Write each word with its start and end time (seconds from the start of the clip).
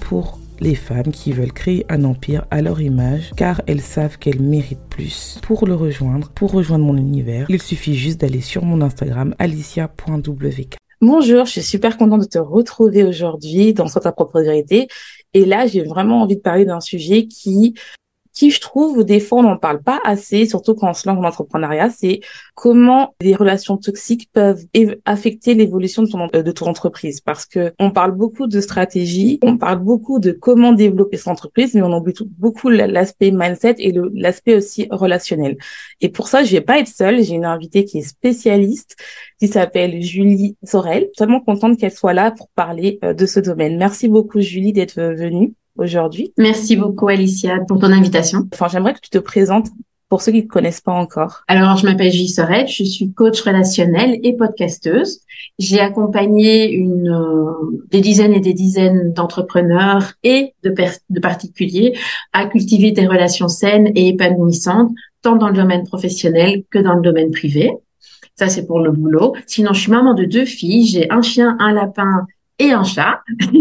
Pour 0.00 0.38
les 0.60 0.74
femmes 0.74 1.10
qui 1.12 1.32
veulent 1.32 1.52
créer 1.52 1.84
un 1.88 2.04
empire 2.04 2.46
à 2.50 2.62
leur 2.62 2.80
image 2.80 3.32
car 3.36 3.60
elles 3.66 3.80
savent 3.80 4.16
qu'elles 4.18 4.40
méritent 4.40 4.88
plus. 4.88 5.38
Pour 5.42 5.66
le 5.66 5.74
rejoindre, 5.74 6.30
pour 6.30 6.52
rejoindre 6.52 6.84
mon 6.84 6.96
univers, 6.96 7.46
il 7.48 7.60
suffit 7.60 7.94
juste 7.94 8.20
d'aller 8.20 8.40
sur 8.40 8.64
mon 8.64 8.80
Instagram 8.80 9.34
alicia.wk. 9.38 10.76
Bonjour, 11.00 11.44
je 11.46 11.50
suis 11.50 11.62
super 11.62 11.98
contente 11.98 12.22
de 12.22 12.26
te 12.26 12.38
retrouver 12.38 13.04
aujourd'hui 13.04 13.74
dans 13.74 13.88
Soit 13.88 14.02
ta 14.02 14.12
propre 14.12 14.40
vérité. 14.40 14.88
Et 15.34 15.44
là, 15.44 15.66
j'ai 15.66 15.82
vraiment 15.82 16.22
envie 16.22 16.36
de 16.36 16.40
parler 16.40 16.64
d'un 16.64 16.80
sujet 16.80 17.26
qui 17.26 17.74
qui 18.34 18.50
je 18.50 18.60
trouve 18.60 19.04
des 19.04 19.20
fois 19.20 19.38
on 19.38 19.42
n'en 19.44 19.56
parle 19.56 19.82
pas 19.82 20.00
assez, 20.04 20.44
surtout 20.46 20.74
quand 20.74 20.90
on 20.90 20.92
se 20.92 21.08
lance 21.08 21.18
en 21.18 21.24
entrepreneuriat, 21.24 21.88
c'est 21.90 22.20
comment 22.54 23.14
les 23.20 23.34
relations 23.34 23.76
toxiques 23.76 24.28
peuvent 24.32 24.62
affecter 25.04 25.54
l'évolution 25.54 26.02
de 26.02 26.50
ton, 26.50 26.66
entreprise. 26.66 27.20
Parce 27.20 27.46
que 27.46 27.72
on 27.78 27.90
parle 27.90 28.12
beaucoup 28.12 28.46
de 28.46 28.60
stratégie, 28.60 29.38
on 29.42 29.56
parle 29.56 29.78
beaucoup 29.78 30.18
de 30.18 30.32
comment 30.32 30.72
développer 30.72 31.16
son 31.16 31.30
entreprise, 31.30 31.74
mais 31.74 31.82
on 31.82 31.96
oublie 31.96 32.14
beaucoup 32.38 32.68
l'aspect 32.68 33.30
mindset 33.30 33.76
et 33.78 33.94
l'aspect 34.14 34.56
aussi 34.56 34.88
relationnel. 34.90 35.56
Et 36.00 36.08
pour 36.08 36.28
ça, 36.28 36.42
je 36.42 36.52
vais 36.52 36.60
pas 36.60 36.78
être 36.80 36.88
seule, 36.88 37.22
j'ai 37.22 37.34
une 37.34 37.44
invitée 37.44 37.84
qui 37.84 37.98
est 37.98 38.02
spécialiste, 38.02 38.96
qui 39.38 39.48
s'appelle 39.48 40.02
Julie 40.02 40.56
Sorel. 40.64 41.10
Tellement 41.16 41.40
contente 41.40 41.78
qu'elle 41.78 41.92
soit 41.92 42.14
là 42.14 42.32
pour 42.32 42.48
parler 42.50 42.98
euh, 43.04 43.14
de 43.14 43.26
ce 43.26 43.40
domaine. 43.40 43.78
Merci 43.78 44.08
beaucoup 44.08 44.40
Julie 44.40 44.72
d'être 44.72 45.00
venue 45.00 45.54
aujourd'hui. 45.76 46.32
Merci 46.38 46.76
beaucoup 46.76 47.08
Alicia 47.08 47.60
pour 47.66 47.78
ton 47.78 47.92
invitation. 47.92 48.48
Enfin, 48.52 48.68
j'aimerais 48.68 48.94
que 48.94 49.00
tu 49.00 49.10
te 49.10 49.18
présentes 49.18 49.68
pour 50.08 50.22
ceux 50.22 50.32
qui 50.32 50.38
ne 50.38 50.42
te 50.42 50.48
connaissent 50.48 50.80
pas 50.80 50.92
encore. 50.92 51.42
Alors, 51.48 51.76
je 51.76 51.86
m'appelle 51.86 52.12
Julie 52.12 52.28
Sorette, 52.28 52.68
je 52.68 52.84
suis 52.84 53.12
coach 53.12 53.40
relationnelle 53.40 54.20
et 54.22 54.36
podcasteuse. 54.36 55.20
J'ai 55.58 55.80
accompagné 55.80 56.70
une, 56.70 57.10
euh, 57.10 57.82
des 57.90 58.00
dizaines 58.00 58.34
et 58.34 58.40
des 58.40 58.52
dizaines 58.52 59.12
d'entrepreneurs 59.12 60.12
et 60.22 60.54
de, 60.62 60.72
de 61.10 61.20
particuliers 61.20 61.98
à 62.32 62.46
cultiver 62.46 62.92
des 62.92 63.06
relations 63.06 63.48
saines 63.48 63.90
et 63.94 64.08
épanouissantes, 64.08 64.92
tant 65.22 65.36
dans 65.36 65.48
le 65.48 65.56
domaine 65.56 65.84
professionnel 65.84 66.62
que 66.70 66.78
dans 66.78 66.94
le 66.94 67.02
domaine 67.02 67.30
privé. 67.30 67.72
Ça, 68.36 68.48
c'est 68.48 68.66
pour 68.66 68.80
le 68.80 68.92
boulot. 68.92 69.34
Sinon, 69.46 69.72
je 69.72 69.80
suis 69.80 69.90
maman 69.90 70.14
de 70.14 70.24
deux 70.24 70.44
filles. 70.44 70.86
J'ai 70.86 71.10
un 71.10 71.22
chien, 71.22 71.56
un 71.60 71.72
lapin 71.72 72.26
et 72.58 72.72
un 72.72 72.84
chat. 72.84 73.20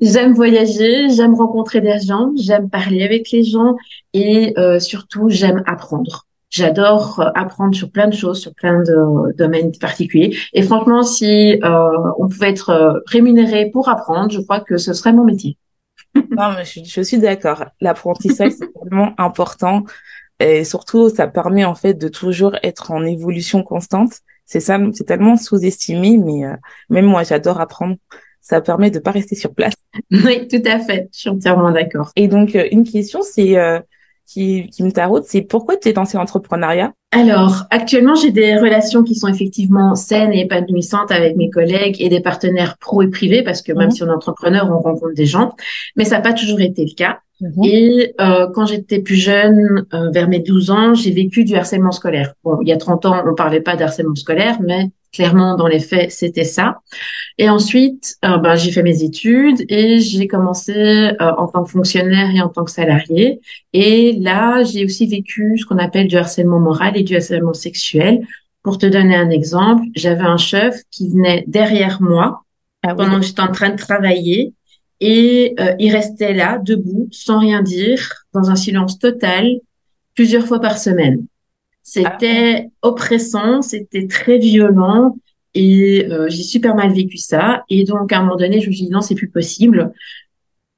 j'aime 0.00 0.34
voyager, 0.34 1.08
j'aime 1.10 1.34
rencontrer 1.34 1.80
des 1.80 1.98
gens, 2.00 2.30
j'aime 2.36 2.70
parler 2.70 3.02
avec 3.02 3.30
les 3.30 3.42
gens 3.42 3.76
et 4.12 4.54
euh, 4.58 4.78
surtout 4.78 5.28
j'aime 5.28 5.62
apprendre. 5.66 6.26
J'adore 6.48 7.20
euh, 7.20 7.30
apprendre 7.34 7.74
sur 7.74 7.90
plein 7.90 8.08
de 8.08 8.14
choses, 8.14 8.40
sur 8.40 8.54
plein 8.54 8.82
de 8.82 9.32
domaines 9.36 9.72
particuliers. 9.78 10.36
Et 10.52 10.62
franchement, 10.62 11.02
si 11.02 11.60
euh, 11.62 12.12
on 12.18 12.28
pouvait 12.28 12.50
être 12.50 13.02
rémunéré 13.06 13.70
pour 13.70 13.88
apprendre, 13.88 14.30
je 14.30 14.40
crois 14.40 14.60
que 14.60 14.76
ce 14.76 14.92
serait 14.92 15.12
mon 15.12 15.24
métier. 15.24 15.56
non, 16.14 16.52
mais 16.56 16.64
je, 16.64 16.80
je 16.84 17.02
suis 17.02 17.18
d'accord. 17.18 17.64
L'apprentissage, 17.80 18.52
c'est 18.58 18.70
vraiment 18.74 19.12
important. 19.18 19.84
Et 20.40 20.64
surtout, 20.64 21.10
ça 21.10 21.28
permet 21.28 21.64
en 21.64 21.74
fait 21.74 21.94
de 21.94 22.08
toujours 22.08 22.56
être 22.62 22.90
en 22.90 23.04
évolution 23.04 23.62
constante 23.62 24.20
c'est 24.50 24.58
ça, 24.58 24.80
c'est 24.94 25.04
tellement 25.04 25.36
sous-estimé, 25.36 26.16
mais 26.16 26.44
euh, 26.44 26.56
même 26.88 27.04
moi, 27.04 27.22
j'adore 27.22 27.60
apprendre. 27.60 27.94
Ça 28.40 28.60
permet 28.60 28.90
de 28.90 28.98
pas 28.98 29.12
rester 29.12 29.36
sur 29.36 29.54
place. 29.54 29.74
Oui, 30.10 30.48
tout 30.48 30.62
à 30.66 30.80
fait. 30.80 31.08
Je 31.14 31.20
suis 31.20 31.28
entièrement 31.28 31.70
d'accord. 31.70 32.10
Et 32.16 32.26
donc, 32.26 32.56
euh, 32.56 32.66
une 32.72 32.82
question, 32.82 33.22
c'est 33.22 33.56
euh, 33.56 33.78
qui, 34.30 34.68
qui 34.70 34.84
me 34.84 34.92
taraude, 34.92 35.24
c'est 35.26 35.42
pourquoi 35.42 35.76
tu 35.76 35.88
es 35.88 35.92
dans 35.92 36.04
cet 36.04 36.20
entrepreneuriat? 36.20 36.92
Alors, 37.10 37.64
actuellement, 37.70 38.14
j'ai 38.14 38.30
des 38.30 38.56
relations 38.56 39.02
qui 39.02 39.16
sont 39.16 39.26
effectivement 39.26 39.96
saines 39.96 40.32
et 40.32 40.42
épanouissantes 40.42 41.10
avec 41.10 41.36
mes 41.36 41.50
collègues 41.50 41.96
et 41.98 42.08
des 42.08 42.20
partenaires 42.20 42.78
pro 42.78 43.02
et 43.02 43.08
privés, 43.08 43.42
parce 43.42 43.62
que 43.62 43.72
même 43.72 43.86
mhm. 43.86 43.90
si 43.90 44.02
on 44.04 44.06
est 44.06 44.14
entrepreneur, 44.14 44.70
on 44.70 44.78
rencontre 44.78 45.14
des 45.14 45.26
gens, 45.26 45.56
mais 45.96 46.04
ça 46.04 46.16
n'a 46.16 46.22
pas 46.22 46.32
toujours 46.32 46.60
été 46.60 46.84
le 46.84 46.94
cas. 46.94 47.18
Mhm. 47.40 47.64
Et 47.64 48.14
euh, 48.20 48.46
quand 48.54 48.66
j'étais 48.66 49.00
plus 49.00 49.16
jeune, 49.16 49.84
euh, 49.92 50.10
vers 50.10 50.28
mes 50.28 50.38
12 50.38 50.70
ans, 50.70 50.94
j'ai 50.94 51.10
vécu 51.10 51.44
du 51.44 51.56
harcèlement 51.56 51.90
scolaire. 51.90 52.34
Bon, 52.44 52.58
il 52.62 52.68
y 52.68 52.72
a 52.72 52.76
30 52.76 53.06
ans, 53.06 53.24
on 53.26 53.34
parlait 53.34 53.60
pas 53.60 53.74
d'harcèlement 53.74 54.14
scolaire, 54.14 54.58
mais 54.60 54.90
clairement, 55.12 55.56
dans 55.56 55.66
les 55.66 55.80
faits, 55.80 56.10
c'était 56.12 56.44
ça. 56.44 56.80
Et 57.38 57.48
ensuite, 57.48 58.16
euh, 58.24 58.38
ben, 58.38 58.54
j'ai 58.54 58.70
fait 58.70 58.82
mes 58.82 59.02
études 59.02 59.64
et 59.68 59.98
j'ai 59.98 60.28
commencé 60.28 60.72
euh, 60.74 61.14
en 61.20 61.48
tant 61.48 61.64
que 61.64 61.70
fonctionnaire 61.70 62.30
et 62.34 62.40
en 62.40 62.48
tant 62.48 62.64
que 62.64 62.70
salarié. 62.70 63.40
Et 63.72 64.12
là, 64.20 64.62
j'ai 64.62 64.84
aussi 64.84 65.06
vécu 65.06 65.56
ce 65.58 65.64
qu'on 65.64 65.78
appelle 65.78 66.08
du 66.08 66.16
harcèlement 66.16 66.60
moral 66.60 66.96
et 66.96 67.02
du 67.02 67.16
harcèlement 67.16 67.54
sexuel. 67.54 68.26
Pour 68.62 68.78
te 68.78 68.86
donner 68.86 69.16
un 69.16 69.30
exemple, 69.30 69.84
j'avais 69.94 70.22
un 70.24 70.36
chef 70.36 70.76
qui 70.90 71.08
venait 71.08 71.44
derrière 71.46 72.02
moi 72.02 72.42
ah 72.82 72.94
pendant 72.94 73.20
que 73.20 73.26
j'étais 73.26 73.40
en 73.40 73.52
train 73.52 73.70
de 73.70 73.76
travailler 73.76 74.52
et 75.00 75.54
euh, 75.58 75.74
il 75.78 75.92
restait 75.92 76.34
là, 76.34 76.58
debout, 76.58 77.08
sans 77.10 77.38
rien 77.38 77.62
dire, 77.62 78.26
dans 78.34 78.50
un 78.50 78.56
silence 78.56 78.98
total, 78.98 79.48
plusieurs 80.14 80.46
fois 80.46 80.60
par 80.60 80.78
semaine. 80.78 81.26
C'était 81.82 82.66
ah 82.66 82.88
oppressant, 82.88 83.62
c'était 83.62 84.06
très 84.06 84.38
violent 84.38 85.16
et 85.54 86.06
euh, 86.10 86.28
j'ai 86.28 86.42
super 86.42 86.74
mal 86.74 86.92
vécu 86.92 87.16
ça. 87.16 87.64
Et 87.68 87.84
donc 87.84 88.12
à 88.12 88.18
un 88.18 88.22
moment 88.22 88.36
donné, 88.36 88.60
je 88.60 88.68
me 88.68 88.72
suis 88.72 88.86
dit 88.86 88.90
non, 88.90 89.00
c'est 89.00 89.14
plus 89.14 89.30
possible. 89.30 89.92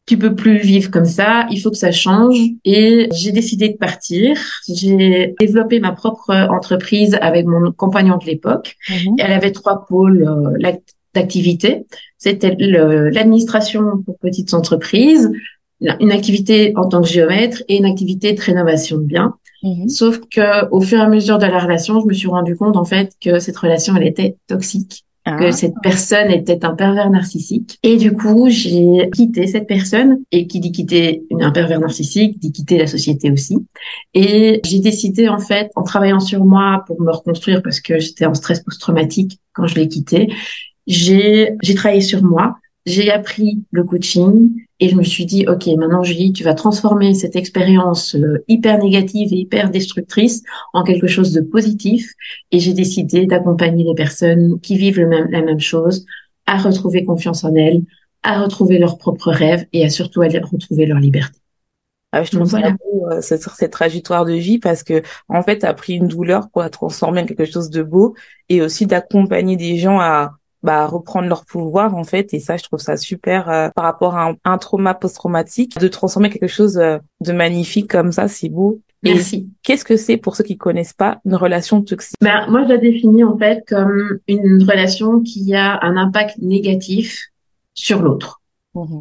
Tu 0.07 0.19
peux 0.19 0.35
plus 0.35 0.59
vivre 0.59 0.91
comme 0.91 1.05
ça, 1.05 1.47
il 1.51 1.61
faut 1.61 1.71
que 1.71 1.77
ça 1.77 1.93
change. 1.93 2.37
Et 2.65 3.09
j'ai 3.13 3.31
décidé 3.31 3.69
de 3.69 3.77
partir. 3.77 4.37
J'ai 4.69 5.35
développé 5.39 5.79
ma 5.81 5.93
propre 5.93 6.31
entreprise 6.51 7.17
avec 7.21 7.47
mon 7.47 7.71
compagnon 7.73 8.17
de 8.17 8.27
l'époque. 8.27 8.77
Mhm. 8.89 9.17
Elle 9.19 9.33
avait 9.33 9.53
trois 9.53 9.87
pôles 9.87 10.27
euh, 10.27 10.73
d'activité. 11.15 11.87
C'était 12.19 12.57
l'administration 12.59 14.03
pour 14.05 14.19
petites 14.19 14.55
entreprises, 14.55 15.31
une 15.81 16.13
activité 16.13 16.73
en 16.77 16.89
tant 16.89 17.03
que 17.03 17.09
géomètre 17.09 17.63
et 17.69 17.77
une 17.77 17.85
activité 17.85 18.33
de 18.33 18.41
rénovation 18.41 18.99
de 18.99 19.05
biens. 19.05 19.35
Mhm. 19.63 19.89
Sauf 19.89 20.21
que 20.31 20.69
au 20.71 20.81
fur 20.81 20.99
et 20.99 21.03
à 21.03 21.09
mesure 21.09 21.39
de 21.39 21.47
la 21.47 21.59
relation, 21.59 22.01
je 22.01 22.07
me 22.07 22.13
suis 22.13 22.29
rendu 22.29 22.57
compte 22.57 22.77
en 22.77 22.85
fait 22.85 23.13
que 23.21 23.39
cette 23.39 23.57
relation 23.57 23.97
elle 23.97 24.07
était 24.07 24.37
toxique. 24.47 25.05
que 25.25 25.45
ah. 25.45 25.53
cette 25.53 25.75
personne 25.85 26.33
était 26.33 26.65
un 26.65 26.75
pervers 26.75 27.09
narcissique. 27.09 27.79
Et 27.85 27.97
du 27.97 28.13
coup, 28.13 28.49
j'ai 28.49 29.09
quitté 29.15 29.47
cette 29.47 29.69
personne. 29.69 30.19
Et 30.33 30.49
qui 30.49 30.59
dit 30.59 30.73
quitter 30.73 31.23
un 31.41 31.53
pervers 31.53 31.79
narcissique, 31.79 32.41
dit 32.41 32.51
quitter 32.51 32.77
la 32.77 32.89
société 32.89 33.31
aussi. 33.31 33.57
Et 34.15 34.61
j'ai 34.65 34.81
décidé, 34.81 35.29
en 35.29 35.39
fait, 35.39 35.71
en 35.77 35.85
travaillant 35.85 36.19
sur 36.19 36.45
moi 36.45 36.83
pour 36.89 37.01
me 37.01 37.13
reconstruire, 37.13 37.63
parce 37.63 37.81
que 37.81 38.01
j'étais 38.01 38.27
en 38.27 38.35
stress 38.35 38.65
post-traumatique 38.65 39.39
quand 39.53 39.69
je 39.69 39.77
l'ai 39.77 39.87
quitté, 39.87 40.29
j'ai, 40.89 41.53
j'ai 41.63 41.75
travaillé 41.77 42.01
sur 42.01 42.25
moi, 42.25 42.57
j'ai 42.85 43.11
appris 43.11 43.63
le 43.71 43.85
coaching 43.85 44.51
et 44.81 44.89
je 44.89 44.97
me 44.97 45.05
suis 45.05 45.25
dit, 45.25 45.47
OK, 45.47 45.67
maintenant 45.79 46.03
Julie, 46.03 46.33
tu 46.33 46.43
vas 46.43 46.55
transformer 46.55 47.15
cette 47.15 47.37
expérience 47.37 48.17
euh, 48.17 48.45
hyper 48.49 48.79
négative 48.79 49.33
et 49.33 49.37
hyper 49.37 49.71
destructrice 49.71 50.43
en 50.73 50.83
quelque 50.83 51.07
chose 51.07 51.33
de 51.33 51.41
positif. 51.41 52.13
Et 52.51 52.59
j'ai 52.59 52.73
décidé 52.73 53.27
d'accompagner 53.27 53.85
les 53.85 53.95
personnes 53.95 54.59
qui 54.61 54.77
vivent 54.77 54.99
le 54.99 55.07
même, 55.07 55.31
la 55.31 55.43
même 55.43 55.61
chose 55.61 56.05
à 56.47 56.59
retrouver 56.59 57.05
confiance 57.05 57.45
en 57.45 57.55
elles, 57.55 57.83
à 58.25 58.41
retrouver 58.41 58.79
leurs 58.79 58.99
propres 58.99 59.31
rêves 59.31 59.65
et 59.73 59.85
à 59.85 59.91
surtout 59.91 60.23
à 60.23 60.27
retrouver 60.27 60.87
leur 60.87 60.99
liberté. 60.99 61.39
Ah, 62.11 62.25
je 62.25 62.31
trouve 62.31 62.51
ça 62.51 62.61
beau, 62.73 63.09
euh, 63.11 63.23
cette, 63.23 63.43
cette, 63.43 63.73
trajectoire 63.73 64.27
de 64.27 64.35
vie 64.35 64.59
parce 64.59 64.83
que 64.83 65.03
en 65.29 65.43
fait, 65.43 65.61
tu 65.61 65.67
as 65.67 65.73
pris 65.73 65.95
une 65.95 66.09
douleur 66.09 66.51
pour 66.51 66.61
la 66.61 66.69
transformer 66.69 67.23
en 67.23 67.27
quelque 67.27 67.47
chose 67.47 67.71
de 67.71 67.83
beau 67.83 68.15
et 68.51 68.61
aussi 68.61 68.87
d'accompagner 68.87 69.57
des 69.57 69.79
gens 69.79 69.99
à 69.99 70.37
bah, 70.63 70.87
reprendre 70.87 71.29
leur 71.29 71.45
pouvoir 71.45 71.95
en 71.97 72.05
fait 72.05 72.33
et 72.35 72.41
ça 72.41 72.57
je 72.57 72.63
trouve 72.63 72.81
ça 72.81 72.97
super 72.97 73.51
euh, 73.51 73.69
par 73.75 73.85
rapport 73.85 74.17
à 74.17 74.35
un, 74.45 74.59
trauma 74.59 74.95
post-traumatique 74.95 75.79
de 75.79 75.89
transformer 75.89 76.31
quelque 76.31 76.47
chose 76.47 76.79
euh, 76.79 76.99
de 77.21 77.33
magnifique 77.33 77.91
comme 77.91 78.13
ça 78.13 78.29
c'est 78.29 78.49
beau 78.49 78.81
Merci. 79.05 79.51
Qu'est-ce 79.65 79.85
que 79.85 79.97
c'est 79.97 80.17
pour 80.17 80.37
ceux 80.37 80.45
qui 80.45 80.57
connaissent 80.57 80.93
pas 80.93 81.21
une 81.25 81.35
relation 81.35 81.83
toxique? 81.83 82.17
Ben, 82.21 82.47
moi 82.49 82.63
je 82.63 82.69
la 82.69 82.79
définis 82.79 83.25
en 83.25 83.37
fait 83.37 83.65
comme 83.67 84.21
une 84.29 84.63
relation 84.63 85.21
qui 85.21 85.55
a 85.57 85.81
un 85.83 85.97
impact 85.97 86.39
négatif 86.39 87.33
sur 87.75 88.01
l'autre. 88.01 88.41
Mmh. 88.75 89.01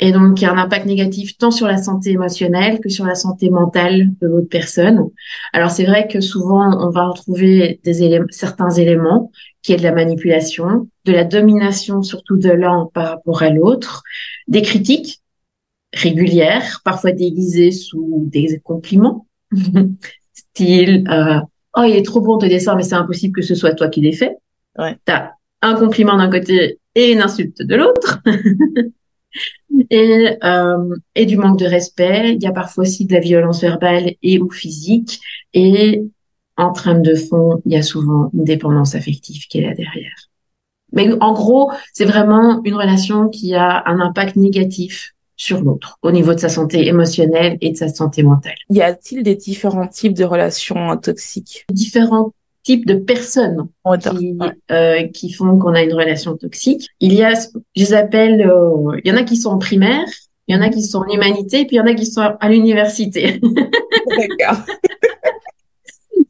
Et 0.00 0.10
donc, 0.10 0.40
il 0.40 0.44
y 0.44 0.46
a 0.46 0.52
un 0.52 0.58
impact 0.58 0.86
négatif 0.86 1.38
tant 1.38 1.50
sur 1.52 1.68
la 1.68 1.76
santé 1.76 2.10
émotionnelle 2.10 2.80
que 2.80 2.88
sur 2.88 3.04
la 3.04 3.14
santé 3.14 3.48
mentale 3.48 4.10
de 4.20 4.26
l'autre 4.26 4.48
personne. 4.48 5.08
Alors, 5.52 5.70
c'est 5.70 5.84
vrai 5.84 6.08
que 6.08 6.20
souvent, 6.20 6.84
on 6.84 6.90
va 6.90 7.06
retrouver 7.06 7.80
des 7.84 8.02
éléments, 8.02 8.26
certains 8.30 8.70
éléments 8.70 9.30
qui 9.62 9.72
est 9.72 9.76
de 9.76 9.82
la 9.82 9.92
manipulation, 9.92 10.88
de 11.04 11.12
la 11.12 11.24
domination 11.24 12.02
surtout 12.02 12.36
de 12.36 12.50
l'un 12.50 12.90
par 12.92 13.08
rapport 13.08 13.42
à 13.42 13.50
l'autre, 13.50 14.02
des 14.48 14.62
critiques 14.62 15.22
régulières, 15.94 16.80
parfois 16.84 17.12
déguisées 17.12 17.70
sous 17.70 18.24
des 18.26 18.60
compliments, 18.62 19.26
style 20.34 21.04
euh, 21.08 21.40
oh 21.76 21.82
il 21.86 21.96
est 21.96 22.04
trop 22.04 22.20
bon 22.20 22.38
ton 22.38 22.48
dessin 22.48 22.74
mais 22.74 22.82
c'est 22.82 22.94
impossible 22.94 23.34
que 23.34 23.42
ce 23.42 23.54
soit 23.54 23.74
toi 23.74 23.88
qui 23.88 24.00
l'aies 24.00 24.12
fait. 24.12 24.36
Ouais. 24.76 24.96
T'as 25.04 25.30
un 25.62 25.74
compliment 25.74 26.16
d'un 26.16 26.30
côté 26.30 26.80
et 26.94 27.12
une 27.12 27.22
insulte 27.22 27.62
de 27.62 27.74
l'autre. 27.74 28.18
et, 29.90 30.36
euh, 30.42 30.96
et 31.14 31.26
du 31.26 31.36
manque 31.36 31.58
de 31.58 31.66
respect. 31.66 32.34
Il 32.34 32.42
y 32.42 32.46
a 32.46 32.52
parfois 32.52 32.82
aussi 32.82 33.06
de 33.06 33.12
la 33.12 33.20
violence 33.20 33.60
verbale 33.60 34.14
et 34.22 34.38
ou 34.40 34.50
physique. 34.50 35.20
Et 35.52 36.02
en 36.56 36.72
trame 36.72 37.02
de 37.02 37.14
fond, 37.14 37.60
il 37.66 37.72
y 37.72 37.76
a 37.76 37.82
souvent 37.82 38.30
une 38.34 38.44
dépendance 38.44 38.94
affective 38.94 39.46
qui 39.48 39.58
est 39.58 39.62
là 39.62 39.74
derrière. 39.74 40.30
Mais 40.92 41.10
en 41.20 41.32
gros, 41.32 41.72
c'est 41.92 42.04
vraiment 42.04 42.62
une 42.64 42.74
relation 42.74 43.28
qui 43.28 43.54
a 43.54 43.82
un 43.86 44.00
impact 44.00 44.36
négatif 44.36 45.14
sur 45.36 45.60
l'autre 45.60 45.98
au 46.02 46.12
niveau 46.12 46.32
de 46.32 46.38
sa 46.38 46.48
santé 46.48 46.86
émotionnelle 46.86 47.58
et 47.60 47.72
de 47.72 47.76
sa 47.76 47.88
santé 47.88 48.22
mentale. 48.22 48.54
Y 48.70 48.82
a-t-il 48.82 49.24
des 49.24 49.34
différents 49.34 49.88
types 49.88 50.14
de 50.14 50.24
relations 50.24 50.96
toxiques? 50.96 51.64
Différents 51.72 52.32
types 52.64 52.86
de 52.86 52.94
personnes 52.94 53.68
qui, 54.00 54.38
euh, 54.70 55.06
qui 55.08 55.32
font 55.32 55.58
qu'on 55.58 55.74
a 55.74 55.82
une 55.82 55.94
relation 55.94 56.36
toxique. 56.36 56.88
Il 56.98 57.12
y 57.12 57.22
a, 57.22 57.34
je 57.34 57.48
les 57.76 57.94
appelle, 57.94 58.40
euh, 58.40 58.98
il 59.04 59.10
y 59.10 59.12
en 59.12 59.16
a 59.16 59.22
qui 59.22 59.36
sont 59.36 59.50
en 59.50 59.58
primaire, 59.58 60.06
il 60.48 60.56
y 60.56 60.58
en 60.58 60.62
a 60.62 60.70
qui 60.70 60.82
sont 60.82 60.98
en 60.98 61.08
humanité, 61.08 61.64
puis 61.66 61.76
il 61.76 61.78
y 61.78 61.80
en 61.80 61.86
a 61.86 61.94
qui 61.94 62.06
sont 62.06 62.22
à 62.40 62.48
l'université. 62.48 63.40
D'accord. 63.40 64.64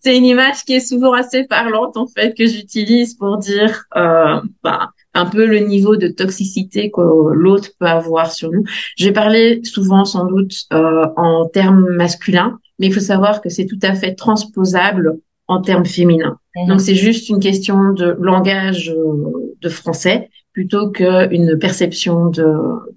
C'est 0.00 0.18
une 0.18 0.26
image 0.26 0.64
qui 0.66 0.74
est 0.74 0.86
souvent 0.86 1.14
assez 1.14 1.44
parlante 1.44 1.96
en 1.96 2.06
fait 2.06 2.36
que 2.36 2.46
j'utilise 2.46 3.14
pour 3.14 3.38
dire 3.38 3.84
euh, 3.96 4.38
bah, 4.62 4.90
un 5.14 5.24
peu 5.24 5.46
le 5.46 5.60
niveau 5.60 5.96
de 5.96 6.08
toxicité 6.08 6.90
que 6.90 7.00
l'autre 7.32 7.70
peut 7.78 7.86
avoir 7.86 8.30
sur 8.30 8.50
nous. 8.50 8.64
Je 8.98 9.06
vais 9.06 9.12
parler 9.12 9.62
souvent 9.64 10.04
sans 10.04 10.26
doute 10.26 10.52
euh, 10.74 11.06
en 11.16 11.48
termes 11.48 11.88
masculins, 11.96 12.58
mais 12.78 12.88
il 12.88 12.92
faut 12.92 13.00
savoir 13.00 13.40
que 13.40 13.48
c'est 13.48 13.64
tout 13.64 13.78
à 13.80 13.94
fait 13.94 14.14
transposable 14.14 15.20
en 15.46 15.60
termes 15.60 15.86
féminins. 15.86 16.38
Mhm. 16.56 16.68
Donc 16.68 16.80
c'est 16.80 16.94
juste 16.94 17.28
une 17.28 17.40
question 17.40 17.92
de 17.92 18.16
langage 18.20 18.90
euh, 18.90 19.54
de 19.60 19.68
français 19.68 20.30
plutôt 20.52 20.90
qu'une 20.90 21.58
perception 21.58 22.30
de, 22.30 22.46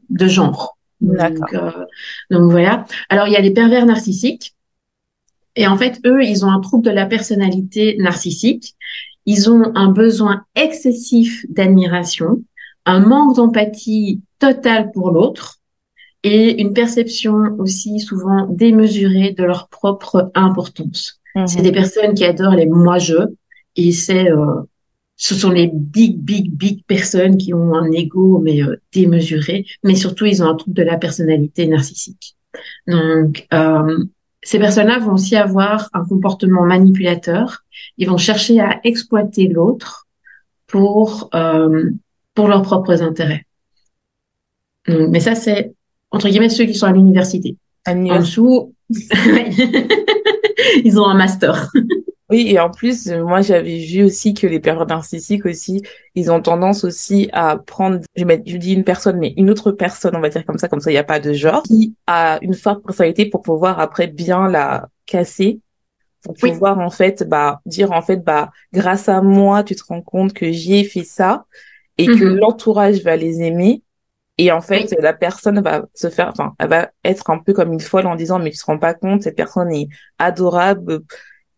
de 0.09 0.27
genre. 0.27 0.77
Donc, 1.01 1.53
euh, 1.53 1.71
donc 2.31 2.51
voilà. 2.51 2.85
Alors 3.09 3.27
il 3.27 3.33
y 3.33 3.35
a 3.35 3.41
les 3.41 3.51
pervers 3.51 3.85
narcissiques. 3.85 4.53
Et 5.55 5.65
en 5.65 5.75
fait, 5.75 5.99
eux, 6.05 6.23
ils 6.23 6.45
ont 6.45 6.51
un 6.51 6.59
trouble 6.59 6.85
de 6.85 6.91
la 6.91 7.07
personnalité 7.07 7.97
narcissique. 7.97 8.75
Ils 9.25 9.49
ont 9.49 9.71
un 9.75 9.89
besoin 9.89 10.45
excessif 10.55 11.45
d'admiration, 11.49 12.43
un 12.85 12.99
manque 12.99 13.35
d'empathie 13.35 14.21
totale 14.39 14.91
pour 14.91 15.09
l'autre 15.09 15.59
et 16.23 16.61
une 16.61 16.73
perception 16.73 17.55
aussi 17.57 17.99
souvent 17.99 18.47
démesurée 18.47 19.31
de 19.31 19.43
leur 19.43 19.67
propre 19.67 20.31
importance. 20.35 21.19
C'est 21.45 21.57
mhm. 21.59 21.63
des 21.63 21.71
personnes 21.71 22.13
qui 22.13 22.25
adorent 22.25 22.55
les 22.55 22.65
moi-je 22.65 23.15
et 23.75 23.91
c'est 23.91 24.31
euh, 24.31 24.61
ce 25.17 25.33
sont 25.33 25.49
les 25.49 25.69
big, 25.73 26.19
big, 26.19 26.51
big 26.51 26.83
personnes 26.85 27.37
qui 27.37 27.53
ont 27.53 27.75
un 27.75 27.91
ego 27.91 28.39
mais 28.39 28.61
euh, 28.61 28.79
démesuré, 28.93 29.65
mais 29.83 29.95
surtout 29.95 30.25
ils 30.25 30.43
ont 30.43 30.47
un 30.47 30.55
trouble 30.55 30.75
de 30.75 30.83
la 30.83 30.97
personnalité 30.97 31.67
narcissique. 31.67 32.35
Donc, 32.87 33.47
euh, 33.53 34.05
ces 34.43 34.59
personnes-là 34.59 34.99
vont 34.99 35.13
aussi 35.13 35.35
avoir 35.35 35.89
un 35.93 36.05
comportement 36.05 36.65
manipulateur. 36.65 37.65
Ils 37.97 38.07
vont 38.07 38.17
chercher 38.17 38.59
à 38.59 38.79
exploiter 38.83 39.47
l'autre 39.47 40.07
pour 40.67 41.29
euh, 41.33 41.89
pour 42.35 42.47
leurs 42.47 42.61
propres 42.61 43.01
intérêts. 43.01 43.45
mais 44.87 45.19
ça, 45.19 45.33
c'est 45.33 45.73
entre 46.11 46.29
guillemets 46.29 46.49
ceux 46.49 46.65
qui 46.65 46.75
sont 46.75 46.85
à 46.85 46.91
l'université. 46.91 47.57
En 47.87 48.19
dessous, 48.19 48.75
ils 50.83 50.99
ont 50.99 51.05
un 51.05 51.15
master. 51.15 51.71
Oui, 52.29 52.47
et 52.49 52.59
en 52.59 52.69
plus, 52.69 53.07
moi, 53.07 53.41
j'avais 53.41 53.77
vu 53.77 54.03
aussi 54.03 54.33
que 54.33 54.47
les 54.47 54.59
pervers 54.59 54.85
narcissiques 54.85 55.45
aussi, 55.45 55.81
ils 56.13 56.29
ont 56.29 56.41
tendance 56.41 56.83
aussi 56.83 57.29
à 57.31 57.57
prendre, 57.57 58.01
je, 58.17 58.23
je 58.45 58.57
dis 58.57 58.73
une 58.73 58.83
personne, 58.83 59.17
mais 59.17 59.33
une 59.37 59.49
autre 59.49 59.71
personne, 59.71 60.13
on 60.13 60.19
va 60.19 60.27
dire 60.27 60.45
comme 60.45 60.57
ça, 60.57 60.67
comme 60.67 60.81
ça, 60.81 60.91
il 60.91 60.95
n'y 60.95 60.99
a 60.99 61.05
pas 61.05 61.21
de 61.21 61.31
genre, 61.31 61.63
qui 61.63 61.95
a 62.05 62.37
une 62.41 62.53
forte 62.53 62.83
personnalité 62.83 63.27
pour 63.27 63.43
pouvoir 63.43 63.79
après 63.79 64.07
bien 64.07 64.49
la 64.49 64.89
casser, 65.05 65.61
pour 66.21 66.33
pouvoir 66.35 66.79
en 66.79 66.89
fait, 66.89 67.23
bah, 67.27 67.61
dire 67.65 67.93
en 67.93 68.01
fait, 68.01 68.17
bah, 68.17 68.51
grâce 68.73 69.07
à 69.07 69.21
moi, 69.21 69.63
tu 69.63 69.75
te 69.75 69.83
rends 69.87 70.01
compte 70.01 70.33
que 70.33 70.51
j'ai 70.51 70.83
fait 70.83 71.05
ça 71.05 71.45
et 71.97 72.07
que 72.07 72.11
mm-hmm. 72.11 72.39
l'entourage 72.39 73.03
va 73.03 73.15
les 73.15 73.41
aimer. 73.41 73.83
Et 74.37 74.51
en 74.51 74.61
fait, 74.61 74.95
la 74.99 75.13
personne 75.13 75.61
va 75.61 75.85
se 75.95 76.09
faire, 76.09 76.29
enfin, 76.29 76.53
elle 76.59 76.69
va 76.69 76.91
être 77.03 77.29
un 77.31 77.39
peu 77.39 77.53
comme 77.53 77.73
une 77.73 77.79
folle 77.79 78.05
en 78.05 78.15
disant, 78.15 78.37
mais 78.37 78.51
tu 78.51 78.57
te 78.57 78.65
rends 78.65 78.77
pas 78.77 78.93
compte, 78.93 79.23
cette 79.23 79.35
personne 79.35 79.71
est 79.71 79.87
adorable, 80.19 81.01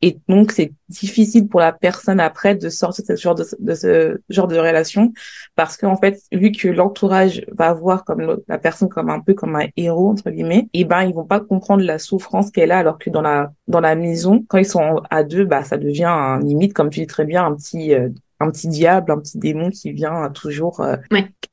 et 0.02 0.18
donc, 0.30 0.52
c'est 0.54 0.72
difficile 0.88 1.50
pour 1.50 1.60
la 1.60 1.74
personne 1.74 2.20
après 2.22 2.56
de 2.56 2.70
sortir 2.70 3.04
de 3.08 3.16
ce 3.16 3.22
genre 3.22 3.36
de, 3.36 3.46
de 3.60 3.74
ce 3.76 4.22
genre 4.30 4.48
de 4.48 4.58
relation. 4.58 5.12
Parce 5.56 5.76
qu'en 5.76 5.98
fait, 5.98 6.22
vu 6.32 6.52
que 6.52 6.70
l'entourage 6.70 7.46
va 7.52 7.74
voir 7.74 8.06
comme 8.06 8.42
la 8.48 8.58
personne 8.58 8.88
comme 8.88 9.10
un 9.10 9.20
peu 9.20 9.34
comme 9.34 9.56
un 9.58 9.68
héros 9.76 10.10
entre 10.12 10.30
guillemets, 10.30 10.70
et 10.74 10.82
eh 10.82 10.86
ben 10.86 11.04
ils 11.04 11.14
vont 11.14 11.26
pas 11.26 11.42
comprendre 11.42 11.84
la 11.84 12.00
souffrance 12.00 12.50
qu'elle 12.52 12.72
a 12.72 12.78
alors 12.80 12.98
que 12.98 13.10
dans 13.10 13.22
la 13.22 13.52
dans 13.68 13.82
la 13.82 13.96
maison, 13.96 14.44
quand 14.48 14.58
ils 14.58 14.66
sont 14.66 15.02
à 15.10 15.24
deux, 15.24 15.46
bah 15.46 15.64
ça 15.64 15.78
devient 15.78 16.06
un 16.06 16.40
limite 16.40 16.74
comme 16.74 16.90
tu 16.90 17.02
dis 17.02 17.08
très 17.08 17.26
bien 17.26 17.46
un 17.46 17.56
petit 17.56 17.94
euh, 17.94 18.10
un 18.40 18.52
petit 18.52 18.68
diable, 18.68 19.12
un 19.12 19.20
petit 19.20 19.38
démon 19.38 19.70
qui 19.70 19.92
vient 19.92 20.30
toujours 20.30 20.80
euh, 20.80 20.96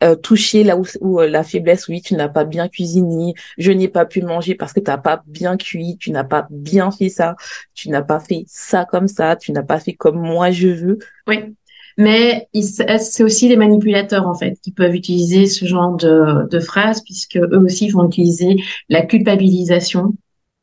euh, 0.05 0.15
toucher 0.15 0.63
là 0.63 0.77
où, 1.01 1.21
euh, 1.21 1.29
la 1.29 1.43
faiblesse, 1.43 1.89
oui, 1.89 2.01
tu 2.01 2.15
n'as 2.15 2.29
pas 2.29 2.45
bien 2.45 2.69
cuisiné, 2.69 3.35
je 3.59 3.73
n'ai 3.73 3.89
pas 3.89 4.07
pu 4.07 4.23
manger 4.23 4.55
parce 4.55 4.73
que 4.73 4.81
tu 4.81 4.91
n'as 4.91 4.99
pas 4.99 5.23
bien 5.27 5.57
cuit, 5.57 5.97
tu 5.99 6.13
n'as 6.13 6.25
pas 6.25 6.47
bien 6.51 6.91
fait 6.91 7.09
ça, 7.09 7.35
tu 7.75 7.89
n'as 7.89 8.03
pas 8.03 8.21
fait 8.21 8.45
ça 8.47 8.85
comme 8.85 9.09
ça, 9.09 9.37
tu 9.37 9.53
n'as 9.53 9.65
pas 9.65 9.81
fait 9.81 9.95
comme 9.95 10.19
moi 10.19 10.51
je 10.51 10.69
veux. 10.69 10.99
Oui. 11.27 11.57
Mais 11.99 12.47
c'est 12.53 13.23
aussi 13.23 13.49
les 13.49 13.57
manipulateurs 13.57 14.29
en 14.29 14.35
fait 14.35 14.59
qui 14.63 14.71
peuvent 14.71 14.95
utiliser 14.95 15.47
ce 15.47 15.65
genre 15.65 15.97
de, 15.97 16.47
de 16.47 16.61
phrases 16.61 17.03
puisque 17.03 17.37
eux 17.37 17.59
aussi 17.65 17.89
vont 17.89 18.07
utiliser 18.07 18.57
la 18.91 19.01
culpabilisation. 19.01 20.13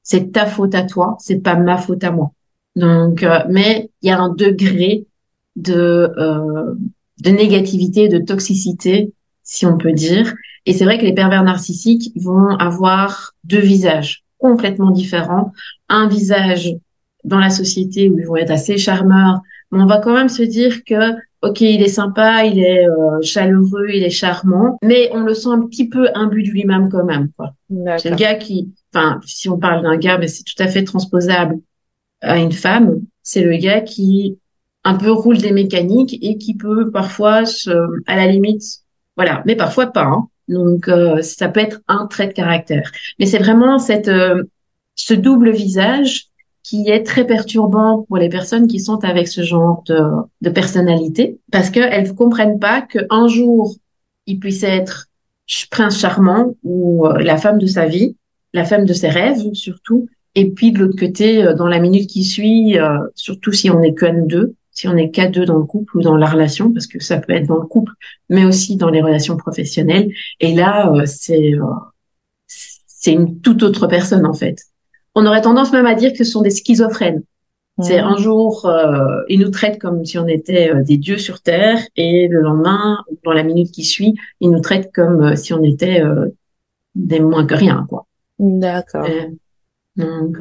C'est 0.04 0.32
ta 0.32 0.46
faute 0.46 0.76
à 0.76 0.84
toi, 0.84 1.18
c'est 1.20 1.40
pas 1.40 1.56
ma 1.56 1.78
faute 1.78 2.04
à 2.04 2.12
moi. 2.12 2.34
Donc, 2.76 3.26
mais 3.50 3.90
il 4.04 4.10
y 4.10 4.12
a 4.12 4.20
un 4.20 4.30
degré 4.30 5.08
de, 5.56 6.12
euh, 6.18 6.74
de 7.22 7.30
négativité, 7.30 8.08
de 8.08 8.20
toxicité, 8.20 9.14
si 9.44 9.66
on 9.66 9.78
peut 9.78 9.92
dire. 9.92 10.34
Et 10.66 10.74
c'est 10.74 10.86
vrai 10.86 10.98
que 10.98 11.06
les 11.06 11.14
pervers 11.14 11.44
narcissiques 11.44 12.12
vont 12.16 12.56
avoir 12.58 13.34
deux 13.44 13.60
visages 13.60 14.24
complètement 14.38 14.92
différents. 14.92 15.52
Un 15.90 16.08
visage 16.08 16.76
dans 17.24 17.40
la 17.40 17.50
société 17.50 18.10
où 18.10 18.20
ils 18.20 18.26
vont 18.26 18.36
être 18.36 18.52
assez 18.52 18.78
charmeurs, 18.78 19.42
mais 19.72 19.82
on 19.82 19.86
va 19.86 20.00
quand 20.00 20.14
même 20.14 20.30
se 20.30 20.44
dire 20.44 20.84
que 20.84 21.14
ok, 21.44 21.62
il 21.62 21.82
est 21.82 21.90
sympa, 21.90 22.46
il 22.46 22.60
est 22.60 22.88
euh, 22.88 23.22
chaleureux, 23.22 23.90
il 23.94 24.04
est 24.04 24.10
charmant, 24.10 24.78
mais 24.82 25.10
on 25.14 25.22
le 25.22 25.34
sent 25.34 25.50
un 25.50 25.62
petit 25.66 25.90
peu 25.90 26.08
imbu 26.16 26.44
de 26.44 26.50
lui-même 26.50 26.90
quand 26.90 27.04
même. 27.04 27.30
Quoi. 27.38 27.54
C'est 27.98 28.10
le 28.10 28.16
gars 28.16 28.36
qui, 28.36 28.74
enfin, 28.94 29.20
si 29.26 29.50
on 29.50 29.58
parle 29.58 29.84
d'un 29.84 29.98
gars, 29.98 30.18
mais 30.18 30.28
c'est 30.28 30.44
tout 30.44 30.62
à 30.62 30.68
fait 30.68 30.84
transposable 30.84 31.60
à 32.22 32.38
une 32.38 32.54
femme. 32.54 33.02
C'est 33.24 33.44
le 33.44 33.58
gars 33.58 33.82
qui 33.82 34.38
un 34.84 34.96
peu 34.96 35.12
roule 35.12 35.38
des 35.38 35.52
mécaniques 35.52 36.18
et 36.22 36.38
qui 36.38 36.56
peut 36.56 36.92
parfois, 36.92 37.46
se, 37.46 37.72
à 38.08 38.16
la 38.16 38.28
limite, 38.28 38.64
voilà, 39.16 39.44
mais 39.46 39.56
parfois 39.56 39.88
pas. 39.88 40.06
Hein. 40.06 40.28
Donc 40.48 40.88
euh, 40.88 41.22
ça 41.22 41.48
peut 41.48 41.60
être 41.60 41.82
un 41.88 42.08
trait 42.08 42.28
de 42.28 42.34
caractère. 42.34 42.92
Mais 43.20 43.26
c'est 43.26 43.40
vraiment 43.40 43.80
cette 43.80 44.08
euh, 44.08 44.44
ce 44.96 45.14
double 45.14 45.52
visage 45.52 46.28
qui 46.64 46.90
est 46.90 47.04
très 47.04 47.26
perturbant 47.26 48.06
pour 48.08 48.18
les 48.18 48.30
personnes 48.30 48.68
qui 48.68 48.80
sont 48.80 49.04
avec 49.04 49.28
ce 49.28 49.44
genre 49.44 49.84
de, 49.88 50.00
de 50.42 50.50
personnalité 50.50 51.40
parce 51.52 51.70
qu'elles 51.70 52.08
ne 52.08 52.14
comprennent 52.14 52.60
pas 52.60 52.82
qu'un 52.82 53.28
jour 53.28 53.76
il 54.28 54.40
puisse 54.40 54.64
être 54.64 55.08
prince 55.72 56.00
charmant 56.00 56.56
ou 56.64 57.06
euh, 57.08 57.20
la 57.20 57.38
femme 57.38 57.58
de 57.58 57.68
sa 57.68 57.86
vie, 57.86 58.16
la 58.54 58.66
femme 58.66 58.86
de 58.86 58.94
ses 58.94 59.10
rêves 59.10 59.54
surtout, 59.54 60.08
et 60.36 60.50
puis 60.50 60.72
de 60.72 60.80
l'autre 60.80 60.98
côté, 60.98 61.44
dans 61.58 61.68
la 61.68 61.80
minute 61.80 62.10
qui 62.10 62.24
suit, 62.24 62.76
surtout 63.14 63.52
si 63.52 63.70
on 63.70 63.80
n'est 63.82 63.94
que 63.94 64.08
nous 64.08 64.26
deux, 64.26 64.56
si 64.74 64.88
on 64.88 64.98
est 64.98 65.12
qu'à 65.12 65.28
deux 65.28 65.46
dans 65.46 65.58
le 65.58 65.66
couple 65.66 65.98
ou 65.98 66.02
dans 66.02 66.18
la 66.18 66.28
relation, 66.28 66.72
parce 66.72 66.88
que 66.88 67.02
ça 67.02 67.18
peut 67.18 67.34
être 67.34 67.48
dans 67.48 67.60
le 67.60 67.68
couple, 67.68 67.94
mais 68.30 68.46
aussi 68.46 68.76
dans 68.76 68.90
les 68.90 69.02
relations 69.02 69.38
professionnelles. 69.38 70.12
Et 70.40 70.54
là, 70.54 70.92
euh, 70.92 71.04
c'est 71.06 71.54
euh, 71.54 71.62
c'est 73.04 73.12
une 73.12 73.42
toute 73.42 73.64
autre 73.64 73.88
personne 73.88 74.26
en 74.26 74.34
fait. 74.34 74.64
On 75.14 75.26
aurait 75.26 75.42
tendance 75.42 75.74
même 75.74 75.86
à 75.86 75.94
dire 75.94 76.12
que 76.12 76.24
ce 76.24 76.24
sont 76.24 76.42
des 76.42 76.50
schizophrènes 76.50 77.24
C'est 77.82 78.00
un 78.00 78.16
jour, 78.16 78.66
euh, 78.66 79.22
ils 79.28 79.40
nous 79.40 79.50
traitent 79.50 79.80
comme 79.80 80.06
si 80.06 80.18
on 80.18 80.28
était 80.28 80.74
euh, 80.74 80.84
des 80.84 80.98
dieux 80.98 81.18
sur 81.18 81.42
terre, 81.42 81.80
et 81.96 82.28
le 82.30 82.40
lendemain, 82.40 83.04
dans 83.26 83.34
la 83.34 83.44
minute 83.44 83.72
qui 83.72 83.84
suit, 83.84 84.16
ils 84.40 84.50
nous 84.50 84.62
traitent 84.62 84.92
comme 84.94 85.36
si 85.36 85.54
on 85.54 85.64
était 85.64 86.02
euh, 86.02 86.30
des 86.96 87.20
moins 87.20 87.46
que 87.46 87.56
rien, 87.56 87.86
quoi. 87.90 88.08
D'accord. 88.40 89.06
donc, 89.98 90.38